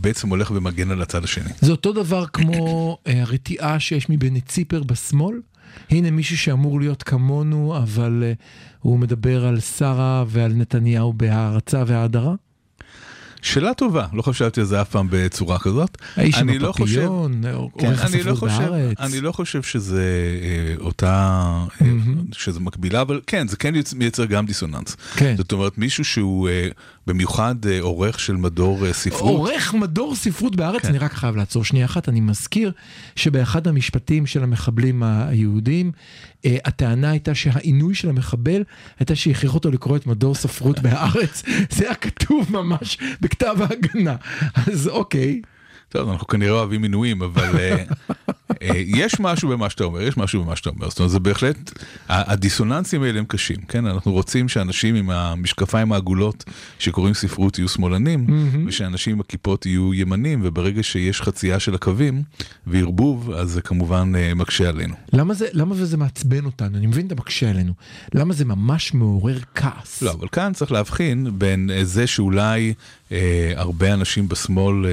בעצם 0.00 0.28
הולך 0.28 0.52
ומגן 0.54 0.90
על 0.90 1.02
הצד 1.02 1.24
השני. 1.24 1.50
זה 1.60 1.70
אותו 1.70 1.92
דבר 1.92 2.26
כמו 2.26 2.98
הרתיעה 3.06 3.80
שיש 3.80 4.10
מבני 4.10 4.40
ציפר 4.40 4.82
בשמאל? 4.82 5.36
הנה 5.90 6.10
מישהו 6.10 6.38
שאמור 6.38 6.80
להיות 6.80 7.02
כמונו, 7.02 7.76
אבל 7.76 8.22
uh, 8.22 8.42
הוא 8.80 8.98
מדבר 8.98 9.46
על 9.46 9.60
שרה 9.60 10.24
ועל 10.28 10.52
נתניהו 10.52 11.12
בהערצה 11.12 11.84
והאדרה? 11.86 12.34
שאלה 13.44 13.74
טובה, 13.74 14.06
לא 14.12 14.22
חשבתי 14.22 14.60
על 14.60 14.66
זה 14.66 14.80
אף 14.80 14.90
פעם 14.90 15.08
בצורה 15.10 15.58
כזאת. 15.58 15.98
האיש 16.16 16.38
עם 16.38 16.48
לא 16.48 16.70
הפפיון, 16.70 17.42
כן, 17.42 17.52
עורך 17.52 18.04
הספרות 18.04 18.42
לא 18.42 18.58
בארץ. 18.58 19.00
אני 19.00 19.20
לא 19.20 19.32
חושב 19.32 19.62
שזה 19.62 20.04
אה, 20.42 20.84
אותה, 20.84 21.42
אה, 21.82 21.86
שזה 22.32 22.60
מקבילה, 22.60 23.00
אבל 23.00 23.20
כן, 23.26 23.48
זה 23.48 23.56
כן 23.56 23.74
מייצר 23.96 24.24
גם 24.24 24.46
דיסוננס. 24.46 24.96
כן. 25.16 25.34
זאת 25.36 25.52
אומרת, 25.52 25.78
מישהו 25.78 26.04
שהוא 26.04 26.48
אה, 26.48 26.68
במיוחד 27.06 27.54
עורך 27.80 28.20
של 28.20 28.36
מדור 28.36 28.92
ספרות. 28.92 29.22
עורך 29.22 29.74
מדור 29.74 30.14
ספרות 30.14 30.56
בארץ, 30.56 30.82
כן. 30.82 30.88
אני 30.88 30.98
רק 30.98 31.12
חייב 31.12 31.36
לעצור 31.36 31.64
שנייה 31.64 31.86
אחת, 31.86 32.08
אני 32.08 32.20
מזכיר 32.20 32.72
שבאחד 33.16 33.68
המשפטים 33.68 34.26
של 34.26 34.42
המחבלים 34.42 35.02
היהודים, 35.02 35.92
הטענה 36.64 37.10
הייתה 37.10 37.34
שהעינוי 37.34 37.94
של 37.94 38.08
המחבל 38.08 38.62
הייתה 38.98 39.14
שהכריח 39.14 39.54
אותו 39.54 39.70
לקרוא 39.70 39.96
את 39.96 40.06
מדור 40.06 40.34
ספרות 40.34 40.80
בהארץ. 40.80 41.42
זה 41.76 41.84
היה 41.84 41.94
כתוב 41.94 42.52
ממש 42.52 42.98
בכתב 43.20 43.56
ההגנה. 43.60 44.16
אז 44.66 44.88
אוקיי. 44.88 45.40
טוב, 45.94 46.10
אנחנו 46.10 46.26
כנראה 46.26 46.52
אוהבים 46.52 46.80
מינויים, 46.80 47.22
אבל... 47.22 47.56
אה, 47.58 47.84
יש 48.86 49.20
משהו 49.20 49.48
במה 49.48 49.70
שאתה 49.70 49.84
אומר, 49.84 50.02
יש 50.02 50.16
משהו 50.16 50.44
במה 50.44 50.56
שאתה 50.56 50.70
אומר, 50.70 50.90
זאת 50.90 50.98
אומרת 50.98 51.10
זה 51.10 51.18
בהחלט, 51.18 51.72
הדיסוננסים 52.08 53.02
האלה 53.02 53.18
הם 53.18 53.24
קשים, 53.24 53.56
כן? 53.56 53.86
אנחנו 53.86 54.12
רוצים 54.12 54.48
שאנשים 54.48 54.94
עם 54.94 55.10
המשקפיים 55.10 55.92
העגולות 55.92 56.44
שקוראים 56.78 57.14
ספרות 57.14 57.58
יהיו 57.58 57.68
שמאלנים, 57.68 58.26
ושאנשים 58.66 59.12
עם 59.12 59.20
הכיפות 59.20 59.66
יהיו 59.66 59.94
ימנים, 59.94 60.40
וברגע 60.42 60.82
שיש 60.82 61.22
חצייה 61.22 61.60
של 61.60 61.74
הקווים 61.74 62.22
וערבוב, 62.66 63.30
אז 63.30 63.50
זה 63.50 63.62
כמובן 63.62 64.12
אה, 64.16 64.34
מקשה 64.34 64.68
עלינו. 64.68 64.94
למה 65.12 65.34
זה, 65.34 65.46
למה 65.52 65.74
זה 65.74 65.96
מעצבן 65.96 66.44
אותנו? 66.44 66.78
אני 66.78 66.86
מבין 66.86 67.06
את 67.06 67.12
המקשה 67.12 67.50
עלינו. 67.50 67.72
למה 68.14 68.34
זה 68.34 68.44
ממש 68.44 68.94
מעורר 68.94 69.38
כעס? 69.54 70.02
לא, 70.02 70.10
אבל 70.12 70.28
כאן 70.28 70.52
צריך 70.52 70.72
להבחין 70.72 71.28
בין 71.38 71.70
זה 71.82 72.06
שאולי 72.06 72.68
אה, 72.68 72.74
הרבה 73.56 73.94
אנשים 73.94 74.28
בשמאל 74.28 74.86
אה, 74.86 74.90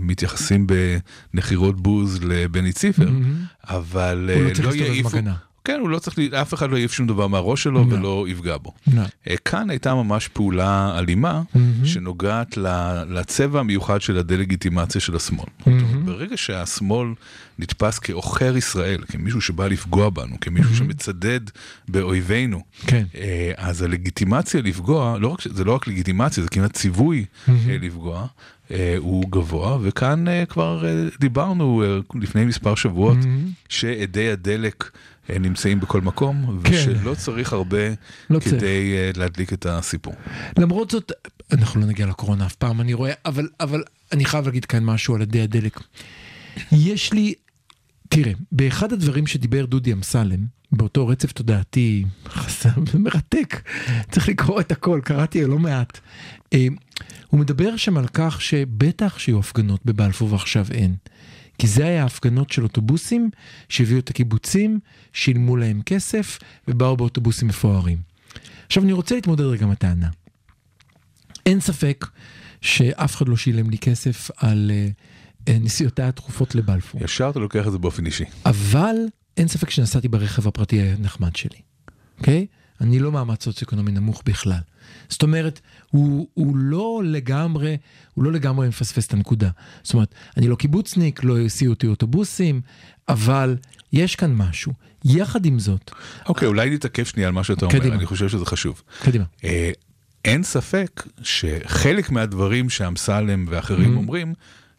מתייחסים 0.00 0.66
בנחירות 1.34 1.80
בוז 1.80 2.18
לבני 2.22 2.72
ציפר, 2.72 3.08
mm-hmm. 3.08 3.70
אבל 3.74 4.30
הוא 4.34 4.42
לא, 4.42 4.54
צריך 4.54 4.66
לא 4.66 4.74
יעיפו... 4.74 5.10
כן, 5.66 5.78
הוא 5.80 5.88
לא 5.88 5.98
צריך, 5.98 6.18
אף 6.32 6.54
אחד 6.54 6.70
לא 6.70 6.76
יעיף 6.76 6.92
שום 6.92 7.06
דבר 7.06 7.26
מהראש 7.26 7.62
שלו 7.62 7.82
no. 7.82 7.94
ולא 7.94 8.24
יפגע 8.28 8.56
בו. 8.56 8.72
No. 8.88 8.92
אה, 9.30 9.36
כאן 9.44 9.70
הייתה 9.70 9.94
ממש 9.94 10.28
פעולה 10.28 10.98
אלימה 10.98 11.42
mm-hmm. 11.42 11.86
שנוגעת 11.86 12.56
לצבע 13.08 13.60
המיוחד 13.60 14.00
של 14.00 14.18
הדה-לגיטימציה 14.18 15.00
של 15.00 15.16
השמאל. 15.16 15.46
Mm-hmm. 15.60 15.70
ברגע 16.04 16.36
שהשמאל 16.36 17.08
נתפס 17.58 17.98
כעוכר 17.98 18.56
ישראל, 18.56 19.04
כמישהו 19.08 19.40
שבא 19.40 19.66
לפגוע 19.68 20.10
בנו, 20.10 20.36
כמישהו 20.40 20.72
mm-hmm. 20.72 20.78
שמצדד 20.78 21.40
באויבינו, 21.88 22.62
כן. 22.86 23.04
אה, 23.14 23.52
אז 23.56 23.82
הלגיטימציה 23.82 24.62
לפגוע, 24.62 25.18
לא 25.18 25.28
רק, 25.28 25.38
זה 25.44 25.64
לא 25.64 25.74
רק 25.74 25.86
לגיטימציה, 25.86 26.42
זה 26.42 26.48
כמעט 26.48 26.72
ציווי 26.72 27.24
mm-hmm. 27.24 27.50
לפגוע. 27.68 28.26
הוא 28.98 29.30
גבוה, 29.30 29.78
וכאן 29.82 30.24
כבר 30.48 30.84
דיברנו 31.20 31.82
לפני 32.14 32.44
מספר 32.44 32.74
שבועות 32.74 33.18
mm-hmm. 33.18 33.68
שאדי 33.68 34.30
הדלק 34.30 34.90
נמצאים 35.28 35.80
בכל 35.80 36.00
מקום, 36.00 36.60
כן. 36.64 36.72
ושלא 36.72 37.14
צריך 37.14 37.52
הרבה 37.52 37.78
לא 38.30 38.40
כדי 38.40 38.50
צריך. 38.50 39.18
להדליק 39.18 39.52
את 39.52 39.66
הסיפור. 39.66 40.14
למרות 40.58 40.90
זאת, 40.90 41.12
אנחנו 41.52 41.80
לא 41.80 41.86
נגיע 41.86 42.06
לקורונה 42.06 42.46
אף 42.46 42.54
פעם, 42.54 42.80
אני 42.80 42.94
רואה, 42.94 43.12
אבל, 43.24 43.48
אבל 43.60 43.82
אני 44.12 44.24
חייב 44.24 44.44
להגיד 44.46 44.64
כאן 44.64 44.84
משהו 44.84 45.14
על 45.14 45.22
אדי 45.22 45.40
הדלק. 45.40 45.80
יש 46.72 47.12
לי, 47.12 47.34
תראה, 48.08 48.32
באחד 48.52 48.92
הדברים 48.92 49.26
שדיבר 49.26 49.64
דודי 49.64 49.92
אמסלם, 49.92 50.46
באותו 50.72 51.06
רצף 51.06 51.32
תודעתי 51.32 52.04
מרתק, 52.94 53.62
צריך 54.10 54.28
לקרוא 54.28 54.60
את 54.60 54.72
הכל, 54.72 55.00
קראתי 55.04 55.44
לא 55.44 55.58
מעט. 55.58 56.00
הוא 57.28 57.40
מדבר 57.40 57.76
שם 57.76 57.96
על 57.96 58.06
כך 58.14 58.42
שבטח 58.42 59.18
שיהיו 59.18 59.38
הפגנות 59.38 59.80
בבלפור 59.84 60.32
ועכשיו 60.32 60.66
אין. 60.70 60.94
כי 61.58 61.66
זה 61.66 61.86
היה 61.86 62.04
הפגנות 62.04 62.50
של 62.50 62.62
אוטובוסים 62.62 63.30
שהביאו 63.68 63.98
את 63.98 64.10
הקיבוצים, 64.10 64.80
שילמו 65.12 65.56
להם 65.56 65.82
כסף 65.86 66.38
ובאו 66.68 66.96
באוטובוסים 66.96 67.48
מפוארים. 67.48 67.98
עכשיו 68.66 68.82
אני 68.82 68.92
רוצה 68.92 69.14
להתמודד 69.14 69.44
רגע 69.44 69.64
עם 69.64 69.70
הטענה. 69.70 70.08
אין 71.46 71.60
ספק 71.60 72.06
שאף 72.60 73.16
אחד 73.16 73.28
לא 73.28 73.36
שילם 73.36 73.70
לי 73.70 73.78
כסף 73.78 74.30
על 74.36 74.70
uh, 75.46 75.50
נסיעותיי 75.60 76.04
התכופות 76.04 76.54
לבלפור. 76.54 77.04
ישר 77.04 77.30
אתה 77.30 77.38
לוקח 77.38 77.66
את 77.66 77.72
זה 77.72 77.78
באופן 77.78 78.06
אישי. 78.06 78.24
אבל 78.46 78.96
אין 79.36 79.48
ספק 79.48 79.70
שנסעתי 79.70 80.08
ברכב 80.08 80.48
הפרטי 80.48 80.80
הנחמד 80.80 81.36
שלי, 81.36 81.58
אוקיי? 82.18 82.46
Okay? 82.50 82.84
אני 82.84 82.98
לא 82.98 83.12
מעמד 83.12 83.40
סוציו-אקונומי 83.40 83.92
נמוך 83.92 84.22
בכלל. 84.26 84.58
זאת 85.08 85.22
אומרת, 85.22 85.60
הוא, 85.90 86.28
הוא 86.34 86.56
לא 86.56 87.02
לגמרי, 87.04 87.76
הוא 88.14 88.24
לא 88.24 88.32
לגמרי 88.32 88.68
מפספס 88.68 89.06
את 89.06 89.12
הנקודה. 89.12 89.50
זאת 89.82 89.94
אומרת, 89.94 90.14
אני 90.36 90.48
לא 90.48 90.56
קיבוצניק, 90.56 91.24
לא 91.24 91.38
הסיעו 91.40 91.72
אותי 91.72 91.86
אוטובוסים, 91.86 92.60
אבל 93.08 93.56
יש 93.92 94.16
כאן 94.16 94.34
משהו. 94.34 94.72
יחד 95.04 95.46
עם 95.46 95.58
זאת... 95.58 95.90
אוקיי, 96.28 96.48
אולי 96.48 96.70
נתעכב 96.70 97.04
שנייה 97.04 97.28
על 97.28 97.34
מה 97.34 97.44
שאתה 97.44 97.66
קדימה. 97.66 97.84
אומר, 97.84 97.96
אני 97.96 98.06
חושב 98.06 98.28
שזה 98.28 98.46
חשוב. 98.46 98.82
קדימה. 99.02 99.24
אה, 99.44 99.70
אין 100.24 100.42
ספק 100.42 101.06
שחלק 101.22 102.10
מהדברים 102.10 102.70
שאמסלם 102.70 103.44
ואחרים 103.48 103.94
mm-hmm. 103.94 103.96
אומרים, 103.98 104.34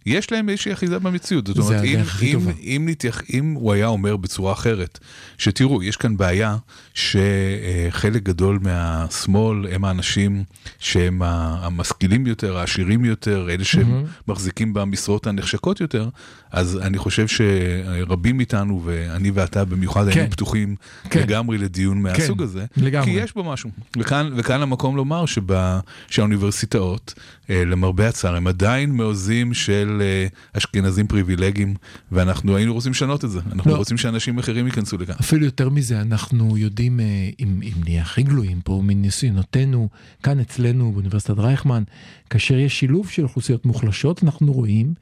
יש 0.07 0.31
להם 0.31 0.49
איזושהי 0.49 0.73
אחיזה 0.73 0.99
במציאות. 0.99 1.47
זאת 1.47 1.57
אומרת, 1.57 1.83
אם, 1.83 1.99
אם, 2.21 2.39
אם, 2.61 2.85
נתייח, 2.89 3.21
אם 3.33 3.53
הוא 3.53 3.73
היה 3.73 3.87
אומר 3.87 4.17
בצורה 4.17 4.53
אחרת, 4.53 4.99
שתראו, 5.37 5.83
יש 5.83 5.97
כאן 5.97 6.17
בעיה 6.17 6.57
שחלק 6.93 8.23
גדול 8.23 8.59
מהשמאל 8.61 9.67
הם 9.71 9.85
האנשים 9.85 10.43
שהם 10.79 11.21
המשכילים 11.23 12.27
יותר, 12.27 12.57
העשירים 12.57 13.05
יותר, 13.05 13.47
אלה 13.49 13.63
שמחזיקים 13.63 14.73
במשרות 14.73 15.27
הנחשקות 15.27 15.81
יותר, 15.81 16.09
אז 16.51 16.79
אני 16.81 16.97
חושב 16.97 17.27
שרבים 17.27 18.37
מאיתנו, 18.37 18.81
ואני 18.85 19.31
ואתה 19.31 19.65
במיוחד, 19.65 20.09
כן. 20.09 20.19
היינו 20.19 20.31
פתוחים 20.31 20.75
כן. 21.09 21.19
לגמרי 21.19 21.57
לדיון 21.57 22.01
מהסוג 22.01 22.37
כן. 22.37 22.43
הזה, 22.43 22.65
לגמרי. 22.77 23.05
כי 23.05 23.11
יש 23.11 23.33
בו 23.33 23.43
משהו. 23.43 23.69
וכאן, 23.97 24.29
וכאן 24.35 24.61
המקום 24.61 24.95
לומר 24.95 25.25
שבה, 25.25 25.79
שהאוניברסיטאות, 26.09 27.13
אה, 27.49 27.65
למרבה 27.65 28.07
הצער, 28.07 28.35
הם 28.35 28.47
עדיין 28.47 28.91
מעוזים 28.91 29.53
של 29.53 29.96
אה, 30.01 30.27
אשכנזים 30.53 31.07
פריבילגיים, 31.07 31.75
ואנחנו 32.11 32.55
היינו 32.55 32.73
רוצים 32.73 32.91
לשנות 32.91 33.25
את 33.25 33.29
זה. 33.29 33.39
אנחנו 33.51 33.71
לא. 33.71 33.77
רוצים 33.77 33.97
שאנשים 33.97 34.39
אחרים 34.39 34.65
ייכנסו 34.65 34.97
לכאן. 34.97 35.15
אפילו 35.19 35.45
יותר 35.45 35.69
מזה, 35.69 36.01
אנחנו 36.01 36.57
יודעים, 36.57 36.99
אה, 36.99 37.05
אם, 37.39 37.61
אם 37.63 37.83
נהיה 37.83 38.01
הכי 38.01 38.23
גלויים 38.23 38.61
פה, 38.61 38.81
מניסיונותינו, 38.83 39.89
כאן 40.23 40.39
אצלנו 40.39 40.91
באוניברסיטת 40.91 41.39
רייכמן, 41.39 41.83
כאשר 42.29 42.57
יש 42.57 42.79
שילוב 42.79 43.09
של 43.09 43.23
אוכלוסיות 43.23 43.65
מוחלשות, 43.65 44.23
אנחנו 44.23 44.53
רואים 44.53 44.93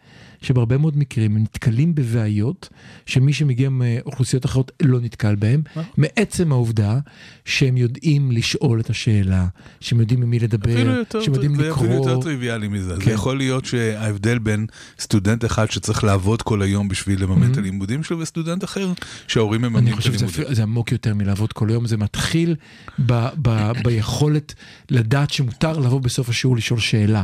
שבהרבה 0.45 0.77
מאוד 0.77 0.97
מקרים 0.97 1.35
הם 1.35 1.43
נתקלים 1.43 1.95
בבעיות 1.95 2.69
שמי 3.05 3.33
שמגיע 3.33 3.69
מאוכלוסיות 3.69 4.45
אחרות 4.45 4.71
לא 4.81 4.99
נתקל 4.99 5.35
בהם, 5.35 5.61
מעצם 5.97 6.51
העובדה 6.51 6.99
שהם 7.45 7.77
יודעים 7.77 8.31
לשאול 8.31 8.79
את 8.79 8.89
השאלה, 8.89 9.47
שהם 9.79 9.99
יודעים 9.99 10.21
עם 10.21 10.29
מי 10.29 10.39
לדבר, 10.39 11.03
שהם 11.21 11.33
יודעים 11.33 11.55
לקרוא. 11.55 11.69
זה 11.69 11.73
אפילו 11.73 11.93
יותר 11.93 12.21
טריוויאלי 12.21 12.67
מזה. 12.67 12.95
כן. 12.99 13.05
זה 13.05 13.11
יכול 13.11 13.37
להיות 13.37 13.65
שההבדל 13.65 14.39
בין 14.39 14.65
סטודנט 14.99 15.45
אחד 15.45 15.71
שצריך 15.71 16.03
לעבוד 16.03 16.41
כל 16.41 16.61
היום 16.61 16.87
בשביל 16.87 17.23
לממן 17.23 17.51
את 17.51 17.55
mm-hmm. 17.55 17.59
הלימודים 17.59 18.03
שלו, 18.03 18.19
וסטודנט 18.19 18.63
אחר 18.63 18.93
שההורים 19.27 19.61
מממנים 19.61 19.93
את 19.93 20.05
הלימודים. 20.05 20.23
אני 20.23 20.27
חושב 20.27 20.49
שזה 20.49 20.63
עמוק 20.63 20.91
יותר 20.91 21.13
מלעבוד 21.13 21.53
כל 21.53 21.69
היום, 21.69 21.85
זה 21.87 21.97
מתחיל 21.97 22.55
ביכולת 23.83 24.53
לדעת 24.91 25.31
שמותר 25.31 25.79
לבוא 25.79 26.01
בסוף 26.01 26.29
השיעור 26.29 26.55
לשאול 26.55 26.79
שאלה. 26.79 27.23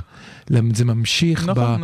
זה 0.74 0.86
ממשיך 0.86 1.50
נכון, 1.50 1.82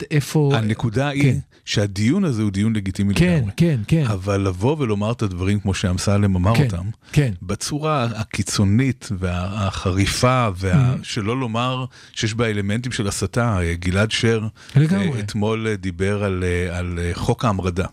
בלדעת 0.00 0.12
איפה... 0.12 0.52
הנקודה 0.54 1.10
כן. 1.14 1.20
היא 1.20 1.40
שהדיון 1.64 2.24
הזה 2.24 2.42
הוא 2.42 2.50
דיון 2.50 2.76
לגיטימי 2.76 3.14
כן, 3.14 3.36
לגמרי. 3.36 3.52
כן, 3.56 3.80
כן. 3.86 4.04
אבל 4.06 4.40
לבוא 4.40 4.76
ולומר 4.78 5.12
את 5.12 5.22
הדברים 5.22 5.60
כמו 5.60 5.74
שאמסלם 5.74 6.36
אמר 6.36 6.54
כן, 6.56 6.64
אותם, 6.64 6.86
כן. 7.12 7.32
בצורה 7.42 8.04
הקיצונית 8.04 9.08
והחריפה, 9.18 10.48
וה... 10.56 10.94
mm-hmm. 10.94 10.98
שלא 11.02 11.40
לומר 11.40 11.84
שיש 12.12 12.34
בה 12.34 12.46
אלמנטים 12.50 12.92
של 12.92 13.08
הסתה, 13.08 13.58
גלעד 13.72 14.10
שר 14.10 14.46
לגמרי. 14.76 15.12
אה, 15.12 15.20
אתמול 15.20 15.74
דיבר 15.74 16.24
על, 16.24 16.44
אה, 16.44 16.78
על 16.78 16.98
חוק 17.12 17.44
ההמרדה. 17.44 17.86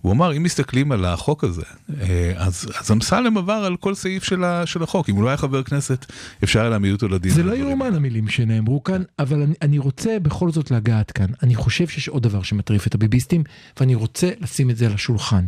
הוא 0.00 0.12
אמר, 0.12 0.36
אם 0.36 0.42
מסתכלים 0.42 0.92
על 0.92 1.04
החוק 1.04 1.44
הזה, 1.44 1.62
אה, 2.00 2.32
אז, 2.36 2.66
אז 2.80 2.90
אמסלם 2.90 3.38
עבר 3.38 3.52
על 3.52 3.76
כל 3.76 3.94
סעיף 3.94 4.24
של, 4.24 4.44
ה, 4.44 4.66
של 4.66 4.82
החוק. 4.82 5.08
אם 5.08 5.14
הוא 5.14 5.24
לא 5.24 5.28
היה 5.28 5.36
חבר 5.36 5.62
כנסת, 5.62 6.06
אפשר 6.44 6.60
היה 6.60 6.68
להעמיד 6.70 6.92
אותו 6.92 7.08
לדין. 7.08 7.32
זה 7.32 7.42
לא 7.42 7.52
יאומן 7.52 7.94
המילים 7.94 8.28
שנאמרו 8.28 8.84
כאן, 8.84 9.02
אבל 9.18 9.42
אני, 9.42 9.54
אני 9.62 9.78
רוצה 9.78 10.18
בכל 10.22 10.50
זאת 10.50 10.70
לגעת 10.70 11.10
כאן. 11.10 11.26
אני 11.42 11.54
חושב 11.54 11.88
שיש 11.88 12.08
עוד 12.08 12.22
דבר 12.22 12.42
שמטריף 12.42 12.86
את 12.86 12.94
הביביסטים, 12.94 13.44
ואני 13.80 13.94
רוצה 13.94 14.30
לשים 14.40 14.70
את 14.70 14.76
זה 14.76 14.86
על 14.86 14.92
השולחן. 14.92 15.46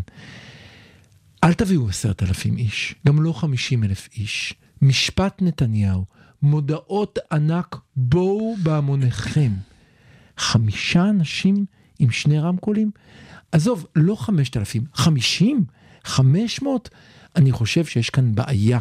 אל 1.44 1.52
תביאו 1.52 1.88
עשרת 1.88 2.22
אלפים 2.22 2.56
איש, 2.56 2.94
גם 3.06 3.22
לא 3.22 3.32
חמישים 3.32 3.84
אלף 3.84 4.08
איש. 4.16 4.54
משפט 4.82 5.42
נתניהו, 5.42 6.04
מודעות 6.42 7.18
ענק, 7.32 7.76
בואו 7.96 8.56
בהמוניכם. 8.62 9.52
חמישה 10.38 11.08
אנשים 11.08 11.64
עם 11.98 12.10
שני 12.10 12.38
רמקולים? 12.38 12.90
עזוב, 13.52 13.86
לא 13.96 14.14
5,000, 14.14 14.84
50, 14.94 15.64
500, 16.04 16.90
אני 17.36 17.52
חושב 17.52 17.84
שיש 17.84 18.10
כאן 18.10 18.34
בעיה. 18.34 18.80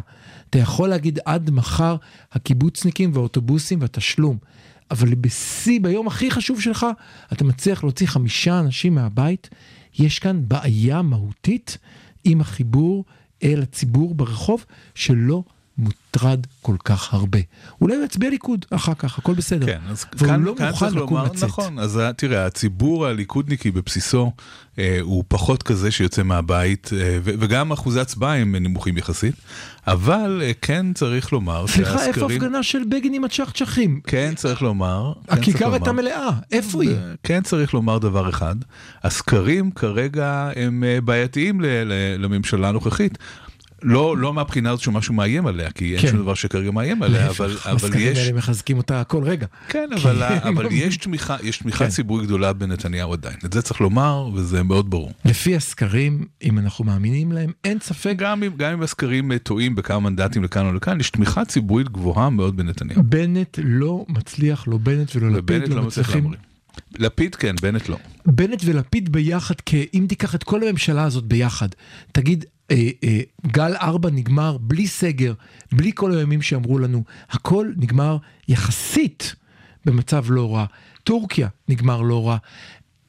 אתה 0.49 0.59
יכול 0.59 0.89
להגיד 0.89 1.19
עד 1.25 1.51
מחר 1.51 1.95
הקיבוצניקים 2.31 3.11
והאוטובוסים 3.13 3.81
והתשלום, 3.81 4.37
אבל 4.91 5.15
בשיא, 5.15 5.79
ביום 5.81 6.07
הכי 6.07 6.31
חשוב 6.31 6.61
שלך, 6.61 6.85
אתה 7.33 7.43
מצליח 7.43 7.83
להוציא 7.83 8.07
חמישה 8.07 8.59
אנשים 8.59 8.95
מהבית, 8.95 9.49
יש 9.99 10.19
כאן 10.19 10.41
בעיה 10.47 11.01
מהותית 11.01 11.77
עם 12.23 12.41
החיבור 12.41 13.05
אל 13.43 13.61
הציבור 13.61 14.15
ברחוב 14.15 14.65
שלא 14.95 15.43
מוטרד 15.81 16.47
כל 16.61 16.75
כך 16.85 17.13
הרבה. 17.13 17.39
אולי 17.81 17.95
הוא 17.95 18.05
יצביע 18.05 18.29
ליכוד 18.29 18.65
אחר 18.69 18.93
כך, 18.93 19.17
הכל 19.17 19.33
בסדר. 19.33 19.65
כן, 19.65 19.79
אז 19.89 20.03
כאן, 20.03 20.43
לא 20.43 20.53
כאן 20.57 20.71
צריך 20.71 20.95
לומר, 20.95 21.23
לצאת. 21.23 21.43
נכון, 21.43 21.79
אז 21.79 21.99
תראה, 22.17 22.45
הציבור 22.45 23.05
הליכודניקי 23.05 23.71
בבסיסו 23.71 24.31
אה, 24.79 24.97
הוא 25.01 25.23
פחות 25.27 25.63
כזה 25.63 25.91
שיוצא 25.91 26.23
מהבית, 26.23 26.89
אה, 26.93 27.17
וגם 27.23 27.71
אחוזי 27.71 27.99
הצבעה 27.99 28.37
הם 28.37 28.55
נמוכים 28.55 28.97
יחסית, 28.97 29.35
אבל 29.87 30.41
אה, 30.43 30.51
כן 30.61 30.93
צריך 30.93 31.33
לומר 31.33 31.67
סליחה, 31.67 31.91
שהסקרים... 31.91 32.13
סליחה, 32.13 32.21
איפה 32.21 32.33
הפגנה 32.35 32.63
של 32.63 32.83
בגין 32.89 33.13
עם 33.13 33.23
הצ'חצ'חים? 33.23 33.99
כן 34.07 34.33
צריך 34.35 34.61
לומר. 34.61 35.13
כן 35.27 35.33
הכיכר 35.33 35.73
הייתה 35.73 35.91
מלאה, 35.91 36.29
איפה 36.51 36.83
היא? 36.83 36.95
כן 37.23 37.43
צריך 37.43 37.73
לומר 37.73 37.97
דבר 37.97 38.29
אחד, 38.29 38.55
הסקרים 39.03 39.71
כרגע 39.71 40.49
הם 40.55 40.83
אה, 40.83 41.01
בעייתיים 41.01 41.61
לממשלה 42.17 42.69
הנוכחית. 42.69 43.17
לא, 43.83 44.17
לא 44.17 44.33
מהבחינה 44.33 44.69
הזאת 44.69 44.83
שמשהו 44.83 45.13
מאיים 45.13 45.47
עליה, 45.47 45.71
כי 45.71 45.93
אין 45.93 46.01
כן. 46.01 46.07
שום 46.07 46.19
דבר 46.19 46.33
שכרגע 46.33 46.71
מאיים 46.71 47.03
עליה, 47.03 47.29
אבל, 47.29 47.45
אבל 47.45 47.75
יש... 47.75 47.83
הסקרים 47.83 48.15
האלה 48.15 48.33
מחזקים 48.33 48.77
אותה 48.77 49.03
כל 49.03 49.23
רגע. 49.23 49.47
כן, 49.67 49.89
אבל, 49.95 50.23
אבל 50.49 50.67
יש 50.71 50.97
תמיכה, 50.97 51.37
יש 51.43 51.57
תמיכה 51.57 51.85
כן. 51.85 51.89
ציבורית 51.89 52.25
גדולה 52.25 52.53
בנתניהו 52.53 53.13
עדיין. 53.13 53.37
את 53.45 53.53
זה 53.53 53.61
צריך 53.61 53.81
לומר, 53.81 54.29
וזה 54.33 54.63
מאוד 54.63 54.89
ברור. 54.89 55.11
לפי 55.25 55.55
הסקרים, 55.55 56.25
אם 56.43 56.59
אנחנו 56.59 56.85
מאמינים 56.85 57.31
להם, 57.31 57.51
אין 57.63 57.79
ספק... 57.79 58.13
גם 58.17 58.43
אם, 58.43 58.51
גם 58.57 58.71
אם 58.71 58.81
הסקרים 58.81 59.37
טועים 59.37 59.75
בכמה 59.75 59.99
מנדטים 59.99 60.43
לכאן 60.43 60.65
או 60.65 60.73
לכאן, 60.73 60.99
יש 60.99 61.09
תמיכה 61.09 61.45
ציבורית 61.45 61.89
גבוהה 61.89 62.29
מאוד 62.29 62.57
בנתניהו. 62.57 63.03
בנט 63.03 63.59
לא 63.63 64.05
מצליח, 64.09 64.67
לא 64.67 64.77
בנט 64.77 65.15
ולא 65.15 65.31
לפיד 65.31 65.67
לא, 65.67 65.75
לא 65.75 65.83
מצליחים. 65.83 66.31
לפיד 66.99 67.35
כן, 67.35 67.55
בנט 67.61 67.89
לא. 67.89 67.97
בנט 68.25 68.61
ולפיד 68.65 69.11
ביחד, 69.11 69.55
כי 69.65 69.87
אם 69.93 70.05
תיקח 70.09 70.35
את 70.35 70.43
כל 70.43 70.63
הממשלה 70.63 71.03
הזאת 71.03 71.23
ביחד, 71.23 71.67
תגיד, 72.11 72.45
אה, 72.45 72.49
אה, 72.49 72.60
גל 73.47 73.75
ארבע 73.75 74.09
נגמר 74.09 74.57
בלי 74.57 74.87
סגר, 74.87 75.33
בלי 75.71 75.91
כל 75.95 76.17
הימים 76.17 76.41
שאמרו 76.41 76.79
לנו, 76.79 77.03
הכל 77.29 77.71
נגמר 77.77 78.17
יחסית 78.47 79.35
במצב 79.85 80.25
לא 80.29 80.55
רע. 80.55 80.65
טורקיה 81.03 81.47
נגמר 81.69 82.01
לא 82.01 82.27
רע. 82.27 82.37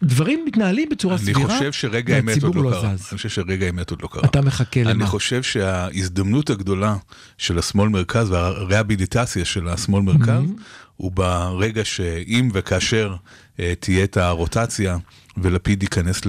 דברים 0.03 0.45
מתנהלים 0.47 0.89
בצורה 0.89 1.15
אני 1.15 1.25
סבירה, 1.25 1.55
חושב 1.59 1.73
שרגע 1.73 2.17
האמת 2.17 2.43
עוד 2.43 2.55
לא, 2.55 2.63
לא 2.63 2.71
קרה. 2.71 2.97
זז. 2.97 3.09
אני 3.11 3.17
חושב 3.19 3.29
שרגע 3.29 3.67
האמת 3.67 3.91
עוד 3.91 4.03
לא 4.03 4.09
קרה. 4.13 4.23
אתה 4.25 4.41
מחכה 4.41 4.81
למה? 4.81 4.91
אני 4.91 5.07
חושב 5.07 5.43
שההזדמנות 5.43 6.51
הגדולה 6.51 6.97
של 7.39 7.59
השמאל 7.59 7.89
מרכז 7.89 8.31
והרהביליטציה 8.31 9.45
של 9.45 9.69
השמאל 9.69 10.03
מרכז, 10.03 10.43
mm-hmm. 10.43 10.63
הוא 10.97 11.13
ברגע 11.13 11.85
שאם 11.85 12.49
וכאשר 12.53 13.15
אה, 13.61 13.73
תהיה 13.81 14.05
את 14.05 14.17
הרוטציה 14.17 14.97
ולפיד 15.37 15.83
ייכנס 15.83 16.21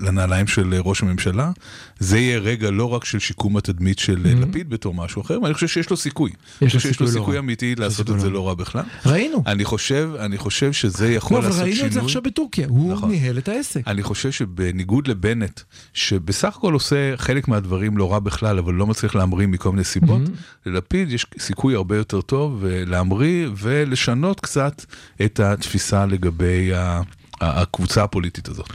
לנעליים 0.00 0.46
של 0.46 0.74
ראש 0.74 1.02
הממשלה, 1.02 1.50
זה 1.98 2.18
יהיה 2.18 2.38
רגע 2.38 2.70
לא 2.70 2.94
רק 2.94 3.04
של 3.04 3.18
שיקום 3.18 3.56
התדמית 3.56 3.98
של 3.98 4.16
mm-hmm. 4.24 4.48
לפיד 4.48 4.70
בתור 4.70 4.94
משהו 4.94 5.22
אחר, 5.22 5.38
אני 5.44 5.54
חושב 5.54 5.66
שיש 5.66 5.90
לו 5.90 5.96
סיכוי. 5.96 6.30
יש 6.60 6.74
לו 6.74 6.80
סיכוי, 6.80 7.06
לו 7.06 7.12
סיכוי 7.12 7.34
לא 7.34 7.40
אמיתי 7.40 7.74
לעשות 7.74 8.10
את 8.10 8.20
זה 8.20 8.26
לא, 8.26 8.32
לא 8.32 8.48
רע 8.48 8.54
בכלל. 8.54 8.82
ראינו. 9.06 9.42
אני 9.46 9.64
חושב, 9.64 10.10
אני 10.18 10.38
חושב 10.38 10.72
שזה 10.72 11.12
יכול 11.12 11.38
לעשות 11.38 11.52
שינוי. 11.52 11.70
לא, 11.70 11.74
אבל 11.74 11.82
ראינו 11.82 11.86
את 11.86 11.92
זה 11.92 12.00
עכשיו 12.00 12.22
בטורקיה, 12.22 12.66
הוא 12.68 12.92
נכון. 12.92 13.10
ניהל 13.10 13.38
את 13.38 13.48
העסק. 13.48 13.88
אני 13.88 14.02
חושב 14.02 14.30
שבניגוד 14.30 15.08
לבנט, 15.08 15.60
שבסך 15.94 16.56
הכל 16.56 16.72
עושה 16.72 17.16
חלק 17.16 17.48
מהדברים 17.48 17.96
לא 17.98 18.12
רע 18.12 18.18
בכלל, 18.18 18.58
אבל 18.58 18.74
לא 18.74 18.86
מצליח 18.86 19.14
להמריא 19.14 19.46
מכל 19.46 19.70
מיני 19.70 19.84
סיבות, 19.84 20.22
mm-hmm. 20.22 20.66
ללפיד 20.70 21.12
יש 21.12 21.26
סיכוי 21.38 21.74
הרבה 21.74 21.96
יותר 21.96 22.20
טוב 22.20 22.64
להמריא 22.66 23.48
ולשנות 23.56 24.40
קצת 24.40 24.84
את 25.24 25.40
התפיסה 25.40 26.06
לגבי 26.06 26.74
ה... 26.74 27.00
הקבוצה 27.40 28.04
הפוליטית 28.04 28.48
הזאת. 28.48 28.66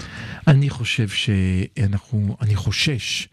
אני 0.48 0.70
חושב 0.70 1.08
שאנחנו, 1.08 2.38
אני 2.42 2.56
חושש 2.56 3.28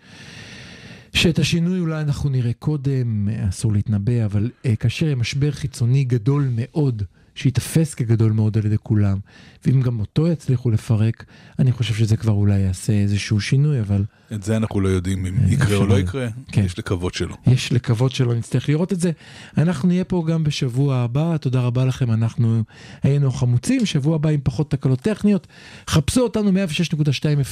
שאת 1.15 1.39
השינוי 1.39 1.81
אולי 1.81 2.01
אנחנו 2.01 2.31
נראה 2.31 2.53
קודם, 2.53 3.29
אסור 3.49 3.73
להתנבא, 3.73 4.25
אבל 4.25 4.51
uh, 4.63 4.77
כאשר 4.77 5.15
משבר 5.15 5.51
חיצוני 5.51 6.05
גדול 6.05 6.49
מאוד, 6.53 7.03
שייתפס 7.39 7.95
כגדול 7.95 8.33
מאוד 8.33 8.59
על 8.59 8.67
ידי 8.67 8.77
כולם, 8.83 9.19
ואם 9.67 9.83
גם 9.83 10.01
אותו 10.01 10.29
יצליחו 10.29 10.71
לפרק, 10.71 11.25
אני 11.59 11.73
חושב 11.73 11.95
שזה 11.95 12.17
כבר 12.17 12.33
אולי 12.33 12.59
יעשה 12.59 12.93
איזשהו 12.93 13.41
שינוי, 13.41 13.81
אבל... 13.81 14.05
את 14.33 14.43
זה 14.43 14.57
אנחנו 14.57 14.81
לא 14.81 14.89
יודעים 14.89 15.27
אם 15.27 15.35
אה, 15.39 15.53
יקרה 15.53 15.77
או 15.77 15.87
לא 15.87 15.99
יקרה, 15.99 16.29
כן. 16.53 16.65
יש 16.65 16.79
לקוות 16.79 17.15
שלא. 17.15 17.37
יש 17.47 17.73
לקוות 17.73 18.13
שלא, 18.13 18.35
נצטרך 18.35 18.69
לראות 18.69 18.93
את 18.93 19.01
זה. 19.01 19.11
אנחנו 19.59 19.89
נהיה 19.89 20.05
פה 20.05 20.25
גם 20.29 20.45
בשבוע 20.45 20.97
הבא, 20.97 21.37
תודה 21.37 21.61
רבה 21.61 21.85
לכם, 21.85 22.11
אנחנו 22.11 22.63
היינו 23.03 23.31
חמוצים, 23.31 23.87
שבוע 23.87 24.15
הבא 24.15 24.29
עם 24.29 24.41
פחות 24.43 24.71
תקלות 24.71 25.01
טכניות. 25.01 25.47
חפשו 25.89 26.21
אותנו 26.21 26.51
106.2 26.51 26.95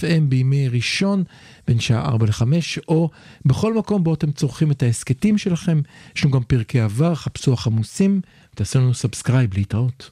FM 0.01 0.21
בימי 0.29 0.69
ראשון, 0.69 1.25
בין 1.67 1.81
שעה 1.81 2.09
4 2.09 2.27
ל-5, 2.27 2.43
או 2.89 3.11
בכל 3.45 3.75
מקום 3.75 4.05
בו 4.05 4.15
אתם 4.15 4.33
צורכים 4.33 4.71
את 4.71 4.83
ההסכתים 4.83 5.39
שלכם, 5.39 5.81
יש 6.17 6.25
לנו 6.25 6.33
גם 6.33 6.43
פרקי 6.43 6.81
עבר, 6.81 7.15
חפשו 7.15 7.53
החמוצים, 7.53 8.21
תעשו 8.57 8.79
לנו 8.79 8.95
subscribe, 8.95 9.55
להתראות. 9.55 10.05